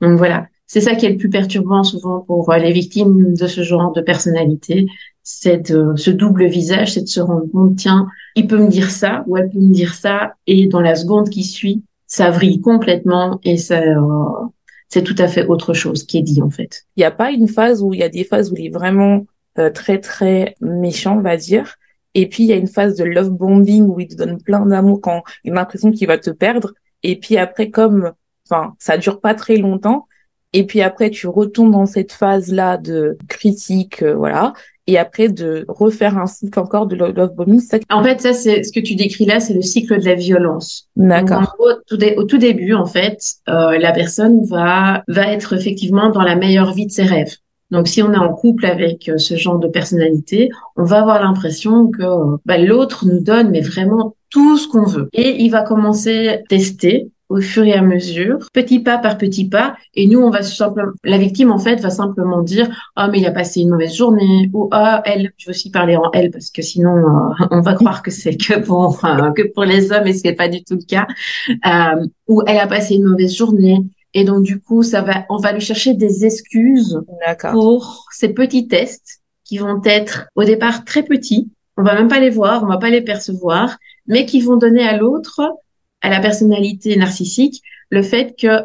donc 0.00 0.18
voilà, 0.18 0.48
c'est 0.72 0.80
ça 0.80 0.94
qui 0.94 1.04
est 1.04 1.10
le 1.10 1.16
plus 1.16 1.30
perturbant 1.30 1.82
souvent 1.82 2.20
pour 2.20 2.52
les 2.52 2.70
victimes 2.70 3.34
de 3.34 3.46
ce 3.48 3.62
genre 3.62 3.90
de 3.90 4.00
personnalité, 4.00 4.86
c'est 5.24 5.66
ce 5.66 6.10
double 6.10 6.46
visage, 6.46 6.94
c'est 6.94 7.00
de 7.00 7.08
se 7.08 7.18
rendre 7.18 7.50
compte, 7.50 7.74
tiens, 7.74 8.06
il 8.36 8.46
peut 8.46 8.56
me 8.56 8.68
dire 8.68 8.88
ça 8.88 9.24
ou 9.26 9.36
elle 9.36 9.50
peut 9.50 9.58
me 9.58 9.72
dire 9.72 9.94
ça, 9.94 10.34
et 10.46 10.68
dans 10.68 10.80
la 10.80 10.94
seconde 10.94 11.28
qui 11.28 11.42
suit, 11.42 11.82
ça 12.06 12.30
vrille 12.30 12.60
complètement 12.60 13.40
et 13.42 13.56
ça 13.56 13.80
c'est 14.88 15.02
tout 15.02 15.16
à 15.18 15.26
fait 15.26 15.44
autre 15.44 15.74
chose 15.74 16.04
qui 16.04 16.18
est 16.18 16.22
dit 16.22 16.40
en 16.40 16.50
fait. 16.50 16.84
Il 16.94 17.00
n'y 17.00 17.04
a 17.04 17.10
pas 17.10 17.32
une 17.32 17.48
phase 17.48 17.82
où 17.82 17.92
il 17.92 17.98
y 17.98 18.04
a 18.04 18.08
des 18.08 18.22
phases 18.22 18.52
où 18.52 18.56
il 18.56 18.66
est 18.66 18.70
vraiment 18.70 19.26
euh, 19.58 19.70
très 19.70 19.98
très 19.98 20.54
méchant, 20.60 21.18
on 21.18 21.22
va 21.22 21.36
dire. 21.36 21.74
Et 22.14 22.28
puis 22.28 22.44
il 22.44 22.48
y 22.48 22.52
a 22.52 22.56
une 22.56 22.68
phase 22.68 22.94
de 22.94 23.02
love 23.02 23.30
bombing 23.30 23.88
où 23.88 23.98
il 23.98 24.06
te 24.06 24.14
donne 24.14 24.40
plein 24.40 24.64
d'amour 24.66 25.00
quand 25.00 25.24
il 25.42 25.50
a 25.50 25.54
l'impression 25.56 25.90
qu'il 25.90 26.06
va 26.06 26.18
te 26.18 26.30
perdre. 26.30 26.74
Et 27.02 27.18
puis 27.18 27.38
après, 27.38 27.70
comme, 27.70 28.12
enfin, 28.48 28.74
ça 28.78 28.98
dure 28.98 29.20
pas 29.20 29.34
très 29.34 29.56
longtemps. 29.56 30.06
Et 30.52 30.64
puis 30.64 30.82
après, 30.82 31.10
tu 31.10 31.28
retournes 31.28 31.70
dans 31.70 31.86
cette 31.86 32.12
phase-là 32.12 32.76
de 32.76 33.16
critique, 33.28 34.02
euh, 34.02 34.14
voilà 34.14 34.52
et 34.90 34.98
après 34.98 35.28
de 35.28 35.64
refaire 35.68 36.18
un 36.18 36.26
cycle 36.26 36.58
encore 36.58 36.86
de 36.86 36.96
love 36.96 37.34
bombing. 37.36 37.60
En 37.90 38.02
fait, 38.02 38.20
ça, 38.20 38.32
c'est 38.32 38.64
ce 38.64 38.72
que 38.72 38.80
tu 38.80 38.96
décris 38.96 39.24
là, 39.24 39.38
c'est 39.38 39.54
le 39.54 39.62
cycle 39.62 40.00
de 40.00 40.04
la 40.04 40.14
violence. 40.14 40.88
D'accord. 40.96 41.56
Au, 41.60 42.24
tout 42.24 42.38
début, 42.38 42.74
en 42.74 42.86
fait, 42.86 43.20
euh, 43.48 43.78
la 43.78 43.92
personne 43.92 44.44
va 44.46 45.04
va 45.06 45.32
être 45.32 45.52
effectivement 45.52 46.10
dans 46.10 46.22
la 46.22 46.34
meilleure 46.34 46.72
vie 46.72 46.86
de 46.86 46.90
ses 46.90 47.04
rêves. 47.04 47.36
Donc, 47.70 47.86
si 47.86 48.02
on 48.02 48.12
est 48.12 48.18
en 48.18 48.32
couple 48.32 48.66
avec 48.66 49.08
euh, 49.08 49.18
ce 49.18 49.36
genre 49.36 49.60
de 49.60 49.68
personnalité, 49.68 50.50
on 50.76 50.82
va 50.82 51.00
avoir 51.00 51.22
l'impression 51.22 51.88
que 51.88 52.38
bah, 52.44 52.58
l'autre 52.58 53.06
nous 53.06 53.20
donne, 53.20 53.50
mais 53.50 53.60
vraiment 53.60 54.16
tout 54.28 54.58
ce 54.58 54.66
qu'on 54.66 54.86
veut. 54.86 55.08
Et 55.12 55.40
il 55.42 55.50
va 55.50 55.62
commencer 55.62 56.28
à 56.28 56.38
tester 56.38 57.10
au 57.30 57.40
fur 57.40 57.64
et 57.64 57.72
à 57.74 57.80
mesure, 57.80 58.48
petit 58.52 58.80
pas 58.80 58.98
par 58.98 59.16
petit 59.16 59.48
pas. 59.48 59.76
Et 59.94 60.08
nous, 60.08 60.20
on 60.20 60.30
va 60.30 60.42
simplement, 60.42 60.92
la 61.04 61.16
victime, 61.16 61.52
en 61.52 61.58
fait, 61.58 61.76
va 61.76 61.88
simplement 61.88 62.42
dire, 62.42 62.68
ah, 62.96 63.08
mais 63.08 63.20
il 63.20 63.26
a 63.26 63.30
passé 63.30 63.60
une 63.60 63.70
mauvaise 63.70 63.94
journée, 63.94 64.50
ou 64.52 64.68
ah, 64.72 65.00
elle, 65.06 65.32
je 65.38 65.46
veux 65.46 65.50
aussi 65.50 65.70
parler 65.70 65.96
en 65.96 66.10
elle, 66.12 66.32
parce 66.32 66.50
que 66.50 66.60
sinon, 66.60 66.96
euh, 66.96 67.46
on 67.52 67.60
va 67.60 67.74
croire 67.74 68.02
que 68.02 68.10
c'est 68.10 68.36
que 68.36 68.58
pour, 68.58 69.00
que 69.00 69.52
pour 69.54 69.64
les 69.64 69.92
hommes, 69.92 70.08
et 70.08 70.12
ce 70.12 70.26
n'est 70.26 70.34
pas 70.34 70.48
du 70.48 70.62
tout 70.64 70.74
le 70.74 70.84
cas. 70.84 71.06
Euh, 71.48 72.04
ou 72.26 72.42
elle 72.46 72.58
a 72.58 72.66
passé 72.66 72.96
une 72.96 73.04
mauvaise 73.04 73.34
journée. 73.34 73.78
Et 74.12 74.24
donc, 74.24 74.42
du 74.42 74.60
coup, 74.60 74.82
ça 74.82 75.02
va, 75.02 75.24
on 75.30 75.36
va 75.36 75.52
lui 75.52 75.60
chercher 75.60 75.94
des 75.94 76.24
excuses 76.24 77.00
pour 77.52 78.06
ces 78.10 78.30
petits 78.30 78.66
tests 78.66 79.20
qui 79.44 79.58
vont 79.58 79.80
être 79.84 80.26
au 80.34 80.42
départ 80.42 80.84
très 80.84 81.04
petits. 81.04 81.48
On 81.76 81.84
va 81.84 81.94
même 81.94 82.08
pas 82.08 82.18
les 82.18 82.30
voir, 82.30 82.64
on 82.64 82.66
va 82.66 82.78
pas 82.78 82.90
les 82.90 83.02
percevoir, 83.02 83.78
mais 84.08 84.26
qui 84.26 84.40
vont 84.40 84.56
donner 84.56 84.82
à 84.82 84.96
l'autre 84.96 85.40
à 86.00 86.10
la 86.10 86.20
personnalité 86.20 86.96
narcissique 86.96 87.62
le 87.90 88.02
fait 88.02 88.34
que 88.38 88.64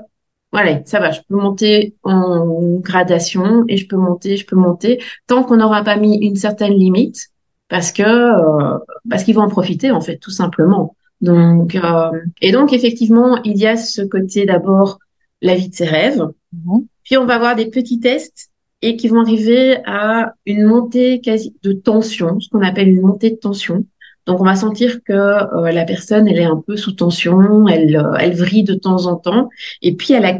voilà, 0.51 0.79
ça 0.85 0.99
va, 0.99 1.11
je 1.11 1.19
peux 1.27 1.35
monter 1.35 1.95
en 2.03 2.77
gradation 2.79 3.65
et 3.67 3.75
je 3.75 3.87
peux 3.87 3.97
monter, 3.97 4.37
je 4.37 4.45
peux 4.45 4.55
monter 4.55 5.01
tant 5.27 5.43
qu'on 5.43 5.57
n'aura 5.57 5.83
pas 5.83 5.97
mis 5.97 6.17
une 6.17 6.37
certaine 6.37 6.73
limite 6.73 7.27
parce 7.67 7.91
que 7.91 8.03
euh, 8.03 8.77
parce 9.09 9.23
qu'ils 9.23 9.35
vont 9.35 9.41
en 9.41 9.49
profiter 9.49 9.91
en 9.91 9.99
fait 9.99 10.17
tout 10.17 10.31
simplement. 10.31 10.95
Donc 11.19 11.75
euh, 11.75 12.09
et 12.41 12.51
donc 12.51 12.71
effectivement, 12.71 13.41
il 13.43 13.57
y 13.57 13.67
a 13.67 13.75
ce 13.75 14.01
côté 14.03 14.45
d'abord 14.45 14.99
la 15.41 15.55
vie 15.55 15.69
de 15.69 15.75
ses 15.75 15.85
rêves. 15.85 16.25
Mhm. 16.53 16.87
Puis 17.03 17.17
on 17.17 17.25
va 17.25 17.35
avoir 17.35 17.55
des 17.55 17.67
petits 17.67 17.99
tests 17.99 18.49
et 18.81 18.95
qui 18.95 19.07
vont 19.07 19.21
arriver 19.21 19.77
à 19.85 20.33
une 20.45 20.63
montée 20.63 21.19
quasi 21.21 21.55
de 21.63 21.73
tension, 21.73 22.39
ce 22.39 22.49
qu'on 22.49 22.61
appelle 22.61 22.89
une 22.89 23.01
montée 23.01 23.31
de 23.31 23.35
tension. 23.35 23.85
Donc 24.25 24.41
on 24.41 24.43
va 24.43 24.55
sentir 24.55 25.03
que 25.03 25.13
euh, 25.13 25.71
la 25.71 25.85
personne 25.85 26.27
elle 26.27 26.39
est 26.39 26.45
un 26.45 26.61
peu 26.65 26.77
sous 26.77 26.93
tension, 26.93 27.67
elle 27.67 27.95
euh, 27.95 28.13
elle 28.19 28.35
vrille 28.35 28.63
de 28.63 28.73
temps 28.73 29.05
en 29.07 29.15
temps. 29.15 29.49
Et 29.81 29.95
puis 29.95 30.13
à 30.13 30.19
la 30.19 30.37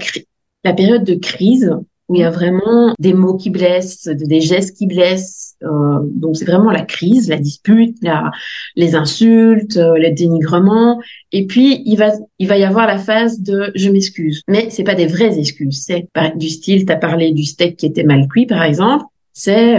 la 0.64 0.74
période 0.74 1.04
de 1.04 1.16
crise 1.16 1.72
où 2.08 2.16
il 2.16 2.22
y 2.22 2.24
a 2.24 2.30
vraiment 2.30 2.94
des 3.00 3.14
mots 3.14 3.36
qui 3.36 3.50
blessent, 3.50 4.08
des 4.08 4.42
gestes 4.42 4.78
qui 4.78 4.86
blessent. 4.86 5.56
Euh, 5.64 6.00
donc 6.04 6.38
c'est 6.38 6.46
vraiment 6.46 6.72
la 6.72 6.84
crise, 6.84 7.30
la 7.30 7.38
dispute, 7.38 7.98
la, 8.02 8.32
les 8.76 8.96
insultes, 8.96 9.78
euh, 9.78 9.98
les 9.98 10.12
dénigrements. 10.12 11.02
Et 11.32 11.48
puis 11.48 11.82
il 11.86 11.96
va 11.96 12.12
il 12.38 12.48
va 12.48 12.58
y 12.58 12.64
avoir 12.64 12.86
la 12.86 13.00
phase 13.00 13.42
de 13.42 13.72
je 13.76 13.90
m'excuse. 13.90 14.42
Mais 14.48 14.70
c'est 14.70 14.84
pas 14.84 14.96
des 14.96 15.08
vraies 15.08 15.40
excuses. 15.40 15.84
C'est 15.86 16.08
du 16.36 16.50
style 16.50 16.86
t'as 16.86 16.98
parlé 16.98 17.32
du 17.32 17.44
steak 17.44 17.78
qui 17.78 17.86
était 17.88 18.04
mal 18.04 18.28
cuit 18.28 18.46
par 18.46 18.64
exemple. 18.64 19.06
C'est 19.34 19.78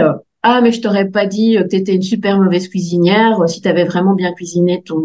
ah 0.49 0.61
mais 0.61 0.71
je 0.71 0.81
t'aurais 0.81 1.09
pas 1.09 1.25
dit 1.25 1.55
que 1.55 1.63
t'étais 1.63 1.95
une 1.95 2.01
super 2.01 2.39
mauvaise 2.39 2.69
cuisinière 2.69 3.37
si 3.49 3.59
t'avais 3.61 3.83
vraiment 3.83 4.13
bien 4.13 4.31
cuisiné 4.31 4.81
ton 4.81 5.01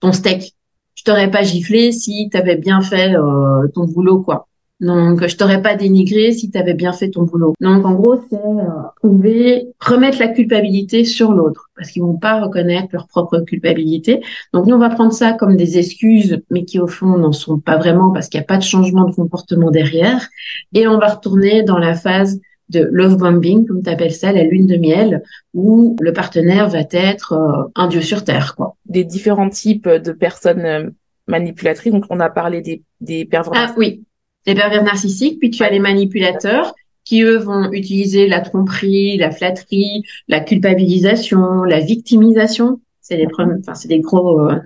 ton 0.00 0.12
steak. 0.12 0.54
Je 0.94 1.04
t'aurais 1.04 1.30
pas 1.30 1.42
giflé 1.42 1.92
si 1.92 2.30
t'avais 2.30 2.56
bien 2.56 2.80
fait 2.80 3.14
euh, 3.14 3.68
ton 3.74 3.84
boulot 3.84 4.22
quoi. 4.22 4.48
Donc 4.80 5.26
je 5.26 5.36
t'aurais 5.36 5.60
pas 5.60 5.74
dénigré 5.76 6.32
si 6.32 6.50
t'avais 6.50 6.72
bien 6.72 6.92
fait 6.92 7.10
ton 7.10 7.24
boulot. 7.24 7.52
Donc 7.60 7.84
en 7.84 7.92
gros 7.92 8.16
c'est 8.30 8.36
euh, 8.36 8.82
trouver 9.02 9.68
remettre 9.78 10.18
la 10.18 10.28
culpabilité 10.28 11.04
sur 11.04 11.32
l'autre 11.32 11.68
parce 11.76 11.90
qu'ils 11.90 12.00
vont 12.00 12.16
pas 12.16 12.40
reconnaître 12.40 12.88
leur 12.92 13.08
propre 13.08 13.40
culpabilité. 13.40 14.22
Donc 14.54 14.66
nous 14.66 14.74
on 14.74 14.78
va 14.78 14.88
prendre 14.88 15.12
ça 15.12 15.34
comme 15.34 15.56
des 15.56 15.76
excuses 15.76 16.40
mais 16.48 16.64
qui 16.64 16.80
au 16.80 16.86
fond 16.86 17.18
n'en 17.18 17.32
sont 17.32 17.60
pas 17.60 17.76
vraiment 17.76 18.10
parce 18.10 18.30
qu'il 18.30 18.40
n'y 18.40 18.44
a 18.44 18.46
pas 18.46 18.56
de 18.56 18.62
changement 18.62 19.04
de 19.04 19.14
comportement 19.14 19.70
derrière 19.70 20.30
et 20.72 20.88
on 20.88 20.98
va 20.98 21.08
retourner 21.08 21.62
dans 21.62 21.78
la 21.78 21.94
phase 21.94 22.40
de 22.70 22.88
love 22.90 23.16
bombing, 23.16 23.66
comme 23.66 23.82
tu 23.82 23.90
appelles 23.90 24.14
ça, 24.14 24.32
la 24.32 24.44
lune 24.44 24.66
de 24.66 24.76
miel, 24.76 25.22
où 25.54 25.96
le 26.00 26.12
partenaire 26.12 26.68
va 26.68 26.82
être 26.90 27.32
euh, 27.32 27.70
un 27.74 27.88
dieu 27.88 28.00
sur 28.00 28.24
terre, 28.24 28.54
quoi. 28.56 28.76
Des 28.86 29.04
différents 29.04 29.50
types 29.50 29.88
de 29.88 30.12
personnes 30.12 30.64
euh, 30.64 30.90
manipulatrices. 31.26 31.92
Donc, 31.92 32.04
on 32.10 32.20
a 32.20 32.30
parlé 32.30 32.62
des, 32.62 32.82
des 33.00 33.24
pervers. 33.24 33.52
Ah 33.54 33.74
oui, 33.76 34.04
les 34.46 34.54
pervers 34.54 34.82
narcissiques. 34.82 35.38
Puis 35.38 35.50
tu 35.50 35.62
as 35.62 35.70
les 35.70 35.80
manipulateurs 35.80 36.74
qui 37.04 37.22
eux 37.22 37.38
vont 37.38 37.72
utiliser 37.72 38.26
la 38.26 38.40
tromperie, 38.40 39.16
la 39.16 39.30
flatterie, 39.30 40.02
la 40.28 40.40
culpabilisation, 40.40 41.64
la 41.64 41.80
victimisation. 41.80 42.80
C'est 43.00 43.16
des, 43.16 43.26
enfin, 43.36 43.74
c'est 43.74 43.88
des 43.88 44.00
gros, 44.00 44.48
euh, 44.48 44.56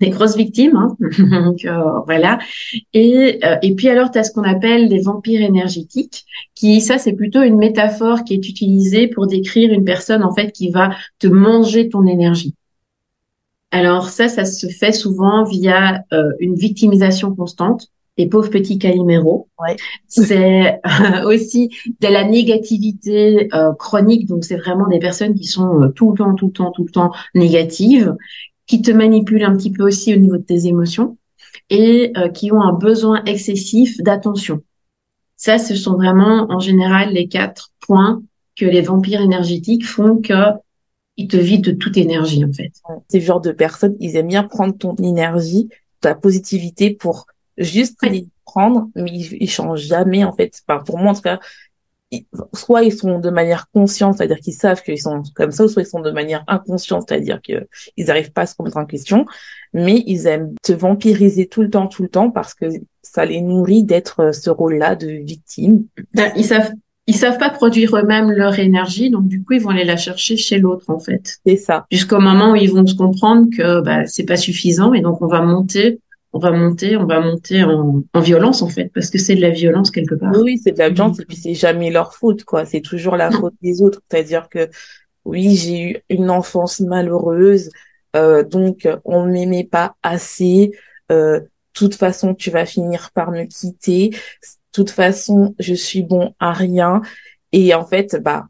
des 0.00 0.10
grosses 0.10 0.36
victimes. 0.36 0.76
Hein. 0.76 0.96
Donc 1.44 1.64
euh, 1.64 2.00
voilà. 2.06 2.38
Et, 2.92 3.40
euh, 3.44 3.56
et 3.62 3.74
puis 3.74 3.88
alors, 3.88 4.10
tu 4.10 4.18
as 4.18 4.24
ce 4.24 4.32
qu'on 4.32 4.44
appelle 4.44 4.88
des 4.88 5.00
vampires 5.00 5.42
énergétiques, 5.42 6.24
qui 6.54 6.80
ça 6.80 6.98
c'est 6.98 7.12
plutôt 7.12 7.42
une 7.42 7.56
métaphore 7.56 8.24
qui 8.24 8.34
est 8.34 8.48
utilisée 8.48 9.08
pour 9.08 9.26
décrire 9.26 9.72
une 9.72 9.84
personne 9.84 10.22
en 10.22 10.34
fait 10.34 10.52
qui 10.52 10.70
va 10.70 10.90
te 11.18 11.26
manger 11.26 11.88
ton 11.88 12.06
énergie. 12.06 12.54
Alors 13.70 14.08
ça, 14.08 14.28
ça 14.28 14.44
se 14.44 14.68
fait 14.68 14.92
souvent 14.92 15.44
via 15.44 16.02
euh, 16.12 16.30
une 16.40 16.54
victimisation 16.54 17.34
constante. 17.34 17.88
Les 18.18 18.26
pauvres 18.26 18.48
petits 18.48 18.78
caliméros. 18.78 19.48
Ouais. 19.60 19.76
C'est 20.08 20.80
aussi 21.26 21.68
de 22.00 22.08
la 22.08 22.24
négativité 22.24 23.50
chronique, 23.78 24.26
donc 24.26 24.42
c'est 24.42 24.56
vraiment 24.56 24.88
des 24.88 24.98
personnes 24.98 25.34
qui 25.34 25.44
sont 25.44 25.92
tout 25.94 26.12
le 26.12 26.16
temps, 26.16 26.34
tout 26.34 26.46
le 26.46 26.52
temps, 26.52 26.70
tout 26.70 26.84
le 26.84 26.90
temps 26.90 27.10
négatives, 27.34 28.16
qui 28.66 28.82
te 28.82 28.90
manipulent 28.90 29.44
un 29.44 29.56
petit 29.56 29.70
peu 29.70 29.84
aussi 29.84 30.14
au 30.14 30.18
niveau 30.18 30.36
de 30.36 30.42
tes 30.42 30.66
émotions 30.66 31.16
et 31.70 32.12
euh, 32.16 32.28
qui 32.28 32.52
ont 32.52 32.60
un 32.60 32.72
besoin 32.72 33.24
excessif 33.24 33.98
d'attention. 33.98 34.62
Ça, 35.36 35.58
ce 35.58 35.74
sont 35.74 35.94
vraiment 35.94 36.46
en 36.50 36.60
général 36.60 37.12
les 37.12 37.28
quatre 37.28 37.72
points 37.80 38.22
que 38.56 38.64
les 38.64 38.80
vampires 38.82 39.20
énergétiques 39.20 39.86
font 39.86 40.20
que 40.20 40.32
ils 41.18 41.28
te 41.28 41.36
vident 41.36 41.70
de 41.70 41.76
toute 41.76 41.96
énergie 41.96 42.44
en 42.44 42.52
fait. 42.52 42.72
Ces 43.08 43.20
genres 43.20 43.40
de 43.40 43.52
personnes, 43.52 43.96
ils 44.00 44.16
aiment 44.16 44.28
bien 44.28 44.44
prendre 44.44 44.76
ton 44.76 44.94
énergie, 44.96 45.68
ta 46.00 46.14
positivité 46.14 46.90
pour 46.90 47.26
juste 47.56 47.96
les 48.02 48.26
prendre, 48.44 48.88
mais 48.94 49.10
ils, 49.10 49.42
ils 49.42 49.50
changent 49.50 49.86
jamais 49.86 50.24
en 50.24 50.32
fait. 50.32 50.60
Enfin, 50.66 50.82
pour 50.84 50.98
moi 50.98 51.12
en 51.12 51.14
tout 51.14 51.22
cas, 51.22 51.40
soit 52.52 52.82
ils 52.82 52.92
sont 52.92 53.18
de 53.18 53.30
manière 53.30 53.68
consciente, 53.72 54.16
c'est-à-dire 54.16 54.38
qu'ils 54.38 54.54
savent 54.54 54.82
qu'ils 54.82 55.00
sont 55.00 55.22
comme 55.34 55.50
ça, 55.50 55.66
soit 55.68 55.82
ils 55.82 55.86
sont 55.86 56.00
de 56.00 56.10
manière 56.10 56.44
inconsciente, 56.46 57.06
c'est-à-dire 57.08 57.40
qu'ils 57.40 57.66
n'arrivent 57.98 58.32
pas 58.32 58.42
à 58.42 58.46
se 58.46 58.54
remettre 58.58 58.76
en 58.76 58.86
question, 58.86 59.26
mais 59.72 60.02
ils 60.06 60.26
aiment 60.26 60.54
te 60.62 60.72
vampiriser 60.72 61.46
tout 61.46 61.62
le 61.62 61.70
temps, 61.70 61.88
tout 61.88 62.02
le 62.02 62.08
temps, 62.08 62.30
parce 62.30 62.54
que 62.54 62.66
ça 63.02 63.24
les 63.24 63.40
nourrit 63.40 63.84
d'être 63.84 64.20
euh, 64.20 64.32
ce 64.32 64.50
rôle-là 64.50 64.94
de 64.94 65.08
victime. 65.08 65.86
Ben, 66.14 66.32
ils 66.36 66.44
savent, 66.44 66.72
ils 67.08 67.14
savent 67.14 67.38
pas 67.38 67.50
produire 67.50 67.96
eux-mêmes 67.96 68.30
leur 68.30 68.58
énergie, 68.58 69.10
donc 69.10 69.26
du 69.26 69.42
coup 69.42 69.54
ils 69.54 69.60
vont 69.60 69.70
aller 69.70 69.84
la 69.84 69.96
chercher 69.96 70.36
chez 70.36 70.58
l'autre 70.58 70.90
en 70.90 70.98
fait. 70.98 71.38
C'est 71.44 71.56
ça. 71.56 71.86
Jusqu'au 71.90 72.20
moment 72.20 72.52
où 72.52 72.56
ils 72.56 72.72
vont 72.72 72.86
se 72.86 72.94
comprendre 72.94 73.48
que 73.56 73.80
bah, 73.80 74.06
c'est 74.06 74.24
pas 74.24 74.36
suffisant 74.36 74.92
et 74.92 75.00
donc 75.00 75.22
on 75.22 75.26
va 75.26 75.42
monter 75.42 76.00
on 76.36 76.38
va 76.38 76.50
monter, 76.50 76.98
on 76.98 77.06
va 77.06 77.20
monter 77.20 77.64
en, 77.64 78.02
violence 78.20 78.60
en 78.60 78.68
fait, 78.68 78.90
parce 78.92 79.08
que 79.08 79.16
c'est 79.16 79.34
de 79.34 79.40
la 79.40 79.50
violence 79.50 79.90
quelque 79.90 80.14
part. 80.14 80.34
Oui, 80.36 80.58
c'est 80.62 80.72
de 80.72 80.78
la 80.78 80.90
violence 80.90 81.18
et 81.18 81.24
puis 81.24 81.36
c'est 81.36 81.54
jamais 81.54 81.90
leur 81.90 82.14
faute 82.14 82.44
quoi. 82.44 82.66
C'est 82.66 82.82
toujours 82.82 83.16
la 83.16 83.30
faute 83.30 83.54
des 83.62 83.80
autres. 83.80 84.02
C'est-à-dire 84.10 84.50
que 84.50 84.68
oui, 85.24 85.56
j'ai 85.56 85.82
eu 85.82 85.96
une 86.10 86.30
enfance 86.30 86.80
malheureuse, 86.80 87.70
euh, 88.16 88.44
donc 88.44 88.86
on 89.04 89.24
m'aimait 89.24 89.64
pas 89.64 89.96
assez. 90.02 90.72
Euh, 91.10 91.40
toute 91.72 91.94
façon, 91.94 92.34
tu 92.34 92.50
vas 92.50 92.66
finir 92.66 93.10
par 93.14 93.30
me 93.30 93.44
quitter. 93.44 94.10
toute 94.72 94.90
façon, 94.90 95.54
je 95.58 95.72
suis 95.72 96.02
bon 96.02 96.34
à 96.38 96.52
rien. 96.52 97.00
Et 97.52 97.72
en 97.72 97.86
fait, 97.86 98.16
bah, 98.22 98.46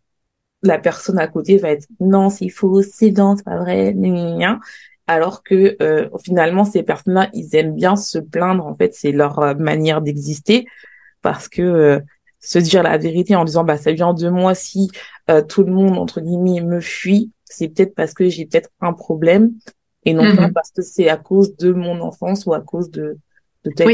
la 0.63 0.79
personne 0.79 1.21
à 1.21 1.29
côté 1.29 1.57
va 1.59 1.71
être 1.71 1.87
non, 2.01 2.31
c'est 2.31 2.49
faux, 2.49 2.83
c'est 2.83 3.13
non, 3.13 3.37
c'est 3.37 3.45
pas 3.45 3.59
vrai, 3.59 3.95
rien 3.97 4.59
alors 5.07 5.43
que 5.43 5.77
euh, 5.81 6.09
finalement 6.25 6.65
ces 6.65 6.83
personnes-là 6.83 7.31
ils 7.33 7.55
aiment 7.55 7.75
bien 7.75 7.97
se 7.97 8.19
plaindre 8.19 8.67
en 8.67 8.75
fait 8.75 8.95
c'est 8.95 9.13
leur 9.13 9.39
euh, 9.39 9.55
manière 9.55 10.03
d'exister 10.03 10.67
parce 11.23 11.49
que 11.49 11.63
euh, 11.63 12.01
se 12.41 12.59
dire 12.59 12.83
la 12.83 12.99
vérité 12.99 13.37
en 13.37 13.45
disant 13.45 13.65
bah 13.65 13.77
ça 13.77 13.93
vient 13.93 14.15
de 14.15 14.29
moi 14.29 14.55
si 14.55 14.91
tout 15.49 15.65
le 15.65 15.73
monde 15.73 15.99
entre 15.99 16.21
guillemets 16.21 16.61
me 16.61 16.81
fuit 16.81 17.33
c'est 17.45 17.69
peut-être 17.69 17.95
parce 17.95 18.15
que 18.15 18.29
j'ai 18.29 18.47
peut-être 18.47 18.71
un 18.81 18.93
problème 18.93 19.53
et 20.05 20.13
non 20.13 20.23
pas 20.37 20.49
mm-hmm. 20.49 20.53
parce 20.53 20.71
que 20.71 20.83
c'est 20.83 21.09
à 21.09 21.17
cause 21.17 21.57
de 21.57 21.73
mon 21.73 22.01
enfance 22.01 22.47
ou 22.47 22.55
à 22.55 22.61
cause 22.61 22.91
de 22.91 23.19
de 23.65 23.71
telle 23.73 23.87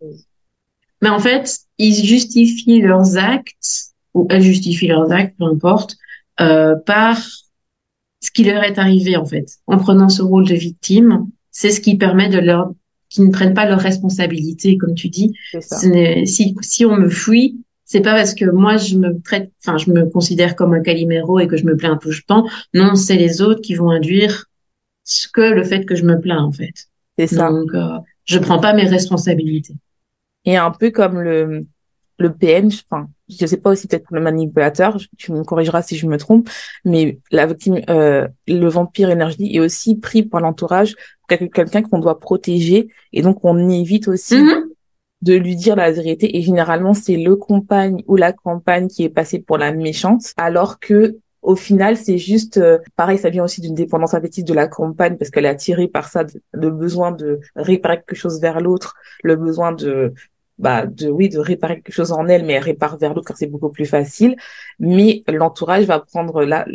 oui. 0.00 0.24
mais 1.02 1.10
en 1.10 1.20
fait 1.20 1.60
ils 1.78 2.04
justifient 2.04 2.80
leurs 2.80 3.16
actes 3.16 3.92
ou 4.14 4.26
elles 4.28 4.42
justifient 4.42 4.88
leurs 4.88 5.12
actes 5.12 5.36
peu 5.38 5.44
importe 5.44 5.96
par 6.36 7.16
ce 8.20 8.30
qui 8.30 8.44
leur 8.44 8.62
est 8.62 8.78
arrivé 8.78 9.16
en 9.16 9.24
fait. 9.24 9.46
En 9.66 9.78
prenant 9.78 10.08
ce 10.08 10.22
rôle 10.22 10.46
de 10.46 10.54
victime 10.54 11.26
c'est 11.50 11.70
ce 11.70 11.80
qui 11.80 11.96
permet 11.96 12.28
de 12.28 12.38
leur 12.38 12.72
qu'ils 13.08 13.26
ne 13.26 13.32
prennent 13.32 13.54
pas 13.54 13.66
leurs 13.66 13.80
responsabilités 13.80 14.76
comme 14.76 14.94
tu 14.94 15.08
dis. 15.08 15.34
Si 16.24 16.54
si 16.60 16.84
on 16.84 16.96
me 16.96 17.08
fuit 17.08 17.60
c'est 17.84 18.02
pas 18.02 18.14
parce 18.14 18.34
que 18.34 18.44
moi 18.44 18.76
je 18.76 18.96
me 18.96 19.20
traite 19.20 19.50
enfin 19.64 19.78
je 19.78 19.90
me 19.90 20.06
considère 20.08 20.54
comme 20.54 20.74
un 20.74 20.80
caliméro 20.80 21.40
et 21.40 21.48
que 21.48 21.56
je 21.56 21.64
me 21.64 21.76
plains 21.76 21.96
tout 21.96 22.10
le 22.10 22.22
temps. 22.26 22.46
Non 22.74 22.94
c'est 22.94 23.16
les 23.16 23.42
autres 23.42 23.62
qui 23.62 23.74
vont 23.74 23.90
induire 23.90 24.46
ce 25.04 25.26
que 25.28 25.40
le 25.40 25.64
fait 25.64 25.84
que 25.84 25.96
je 25.96 26.04
me 26.04 26.20
plains 26.20 26.42
en 26.42 26.52
fait. 26.52 26.86
C'est 27.18 27.26
ça. 27.26 27.50
Donc 27.50 27.74
euh, 27.74 27.98
je 28.24 28.38
prends 28.38 28.60
pas 28.60 28.74
mes 28.74 28.86
responsabilités. 28.86 29.74
Et 30.44 30.56
un 30.56 30.70
peu 30.70 30.90
comme 30.90 31.20
le 31.20 31.62
le 32.20 32.34
PN, 32.34 32.68
enfin, 32.90 33.08
je 33.28 33.46
sais 33.46 33.56
pas 33.56 33.70
aussi 33.70 33.88
peut-être 33.88 34.06
le 34.10 34.20
manipulateur, 34.20 34.98
tu 35.16 35.32
me 35.32 35.42
corrigeras 35.42 35.80
si 35.80 35.96
je 35.96 36.06
me 36.06 36.18
trompe, 36.18 36.50
mais 36.84 37.18
la 37.30 37.46
victime, 37.46 37.80
euh, 37.88 38.28
le 38.46 38.68
vampire 38.68 39.08
énergie 39.08 39.56
est 39.56 39.60
aussi 39.60 39.96
pris 39.96 40.22
par 40.22 40.42
l'entourage, 40.42 40.96
quelqu'un 41.28 41.80
qu'on 41.82 41.98
doit 41.98 42.20
protéger, 42.20 42.88
et 43.14 43.22
donc 43.22 43.42
on 43.42 43.70
évite 43.70 44.06
aussi 44.06 44.36
mm-hmm. 44.36 44.64
de 45.22 45.34
lui 45.34 45.56
dire 45.56 45.76
la 45.76 45.90
vérité. 45.90 46.36
Et 46.36 46.42
généralement, 46.42 46.92
c'est 46.92 47.16
le 47.16 47.36
compagne 47.36 48.02
ou 48.06 48.16
la 48.16 48.34
compagne 48.34 48.88
qui 48.88 49.02
est 49.02 49.08
passée 49.08 49.38
pour 49.38 49.56
la 49.56 49.72
méchante, 49.72 50.34
alors 50.36 50.78
que 50.78 51.16
au 51.40 51.56
final, 51.56 51.96
c'est 51.96 52.18
juste, 52.18 52.58
euh, 52.58 52.76
pareil, 52.96 53.16
ça 53.16 53.30
vient 53.30 53.44
aussi 53.44 53.62
d'une 53.62 53.74
dépendance 53.74 54.12
affective 54.12 54.44
de 54.44 54.52
la 54.52 54.68
compagne 54.68 55.16
parce 55.16 55.30
qu'elle 55.30 55.46
est 55.46 55.48
attirée 55.48 55.88
par 55.88 56.08
ça, 56.08 56.26
le 56.52 56.70
besoin 56.70 57.12
de 57.12 57.40
réparer 57.56 57.96
quelque 57.96 58.14
chose 58.14 58.42
vers 58.42 58.60
l'autre, 58.60 58.94
le 59.22 59.36
besoin 59.36 59.72
de 59.72 60.12
bah 60.60 60.86
de 60.86 61.08
oui 61.08 61.28
de 61.28 61.38
réparer 61.38 61.76
quelque 61.76 61.92
chose 61.92 62.12
en 62.12 62.28
elle 62.28 62.44
mais 62.44 62.54
elle 62.54 62.62
répare 62.62 62.98
vers 62.98 63.14
l'autre 63.14 63.28
car 63.28 63.36
c'est 63.36 63.46
beaucoup 63.46 63.70
plus 63.70 63.86
facile. 63.86 64.36
Mais 64.78 65.24
l'entourage 65.28 65.84
va 65.86 66.00
prendre 66.00 66.44
là 66.44 66.66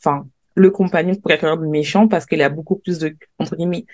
enfin 0.00 0.26
le 0.54 0.70
compagnon 0.70 1.14
pour 1.16 1.28
quelqu'un 1.30 1.56
de 1.56 1.66
méchant 1.66 2.08
parce 2.08 2.26
qu'il 2.26 2.40
a 2.42 2.48
beaucoup 2.48 2.76
plus 2.76 2.98
de 2.98 3.16
entre 3.38 3.56
guillemets 3.56 3.86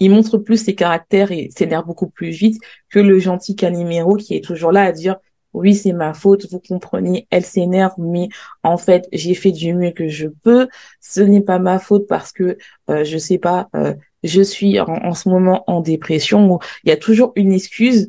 il 0.00 0.10
montre 0.10 0.38
plus 0.38 0.58
ses 0.64 0.74
caractères 0.74 1.32
et 1.32 1.50
s'énerve 1.56 1.86
beaucoup 1.86 2.08
plus 2.08 2.30
vite 2.30 2.60
que 2.90 2.98
le 2.98 3.18
gentil 3.18 3.56
Calimero 3.56 4.16
qui 4.16 4.34
est 4.34 4.44
toujours 4.44 4.72
là 4.72 4.82
à 4.84 4.92
dire 4.92 5.16
oui 5.52 5.74
c'est 5.74 5.92
ma 5.92 6.12
faute 6.12 6.46
vous 6.50 6.60
comprenez 6.60 7.26
elle 7.30 7.44
s'énerve 7.44 7.94
mais 7.98 8.28
en 8.64 8.78
fait 8.78 9.08
j'ai 9.12 9.34
fait 9.34 9.52
du 9.52 9.74
mieux 9.74 9.92
que 9.92 10.08
je 10.08 10.26
peux. 10.42 10.68
Ce 11.00 11.20
n'est 11.20 11.42
pas 11.42 11.60
ma 11.60 11.78
faute 11.78 12.06
parce 12.08 12.32
que 12.32 12.58
euh, 12.90 13.04
je 13.04 13.18
sais 13.18 13.38
pas 13.38 13.68
euh, 13.76 13.94
je 14.24 14.42
suis 14.42 14.80
en, 14.80 15.14
ce 15.14 15.28
moment 15.28 15.62
en 15.68 15.80
dépression 15.80 16.58
il 16.82 16.90
y 16.90 16.92
a 16.92 16.96
toujours 16.96 17.32
une 17.36 17.52
excuse 17.52 18.08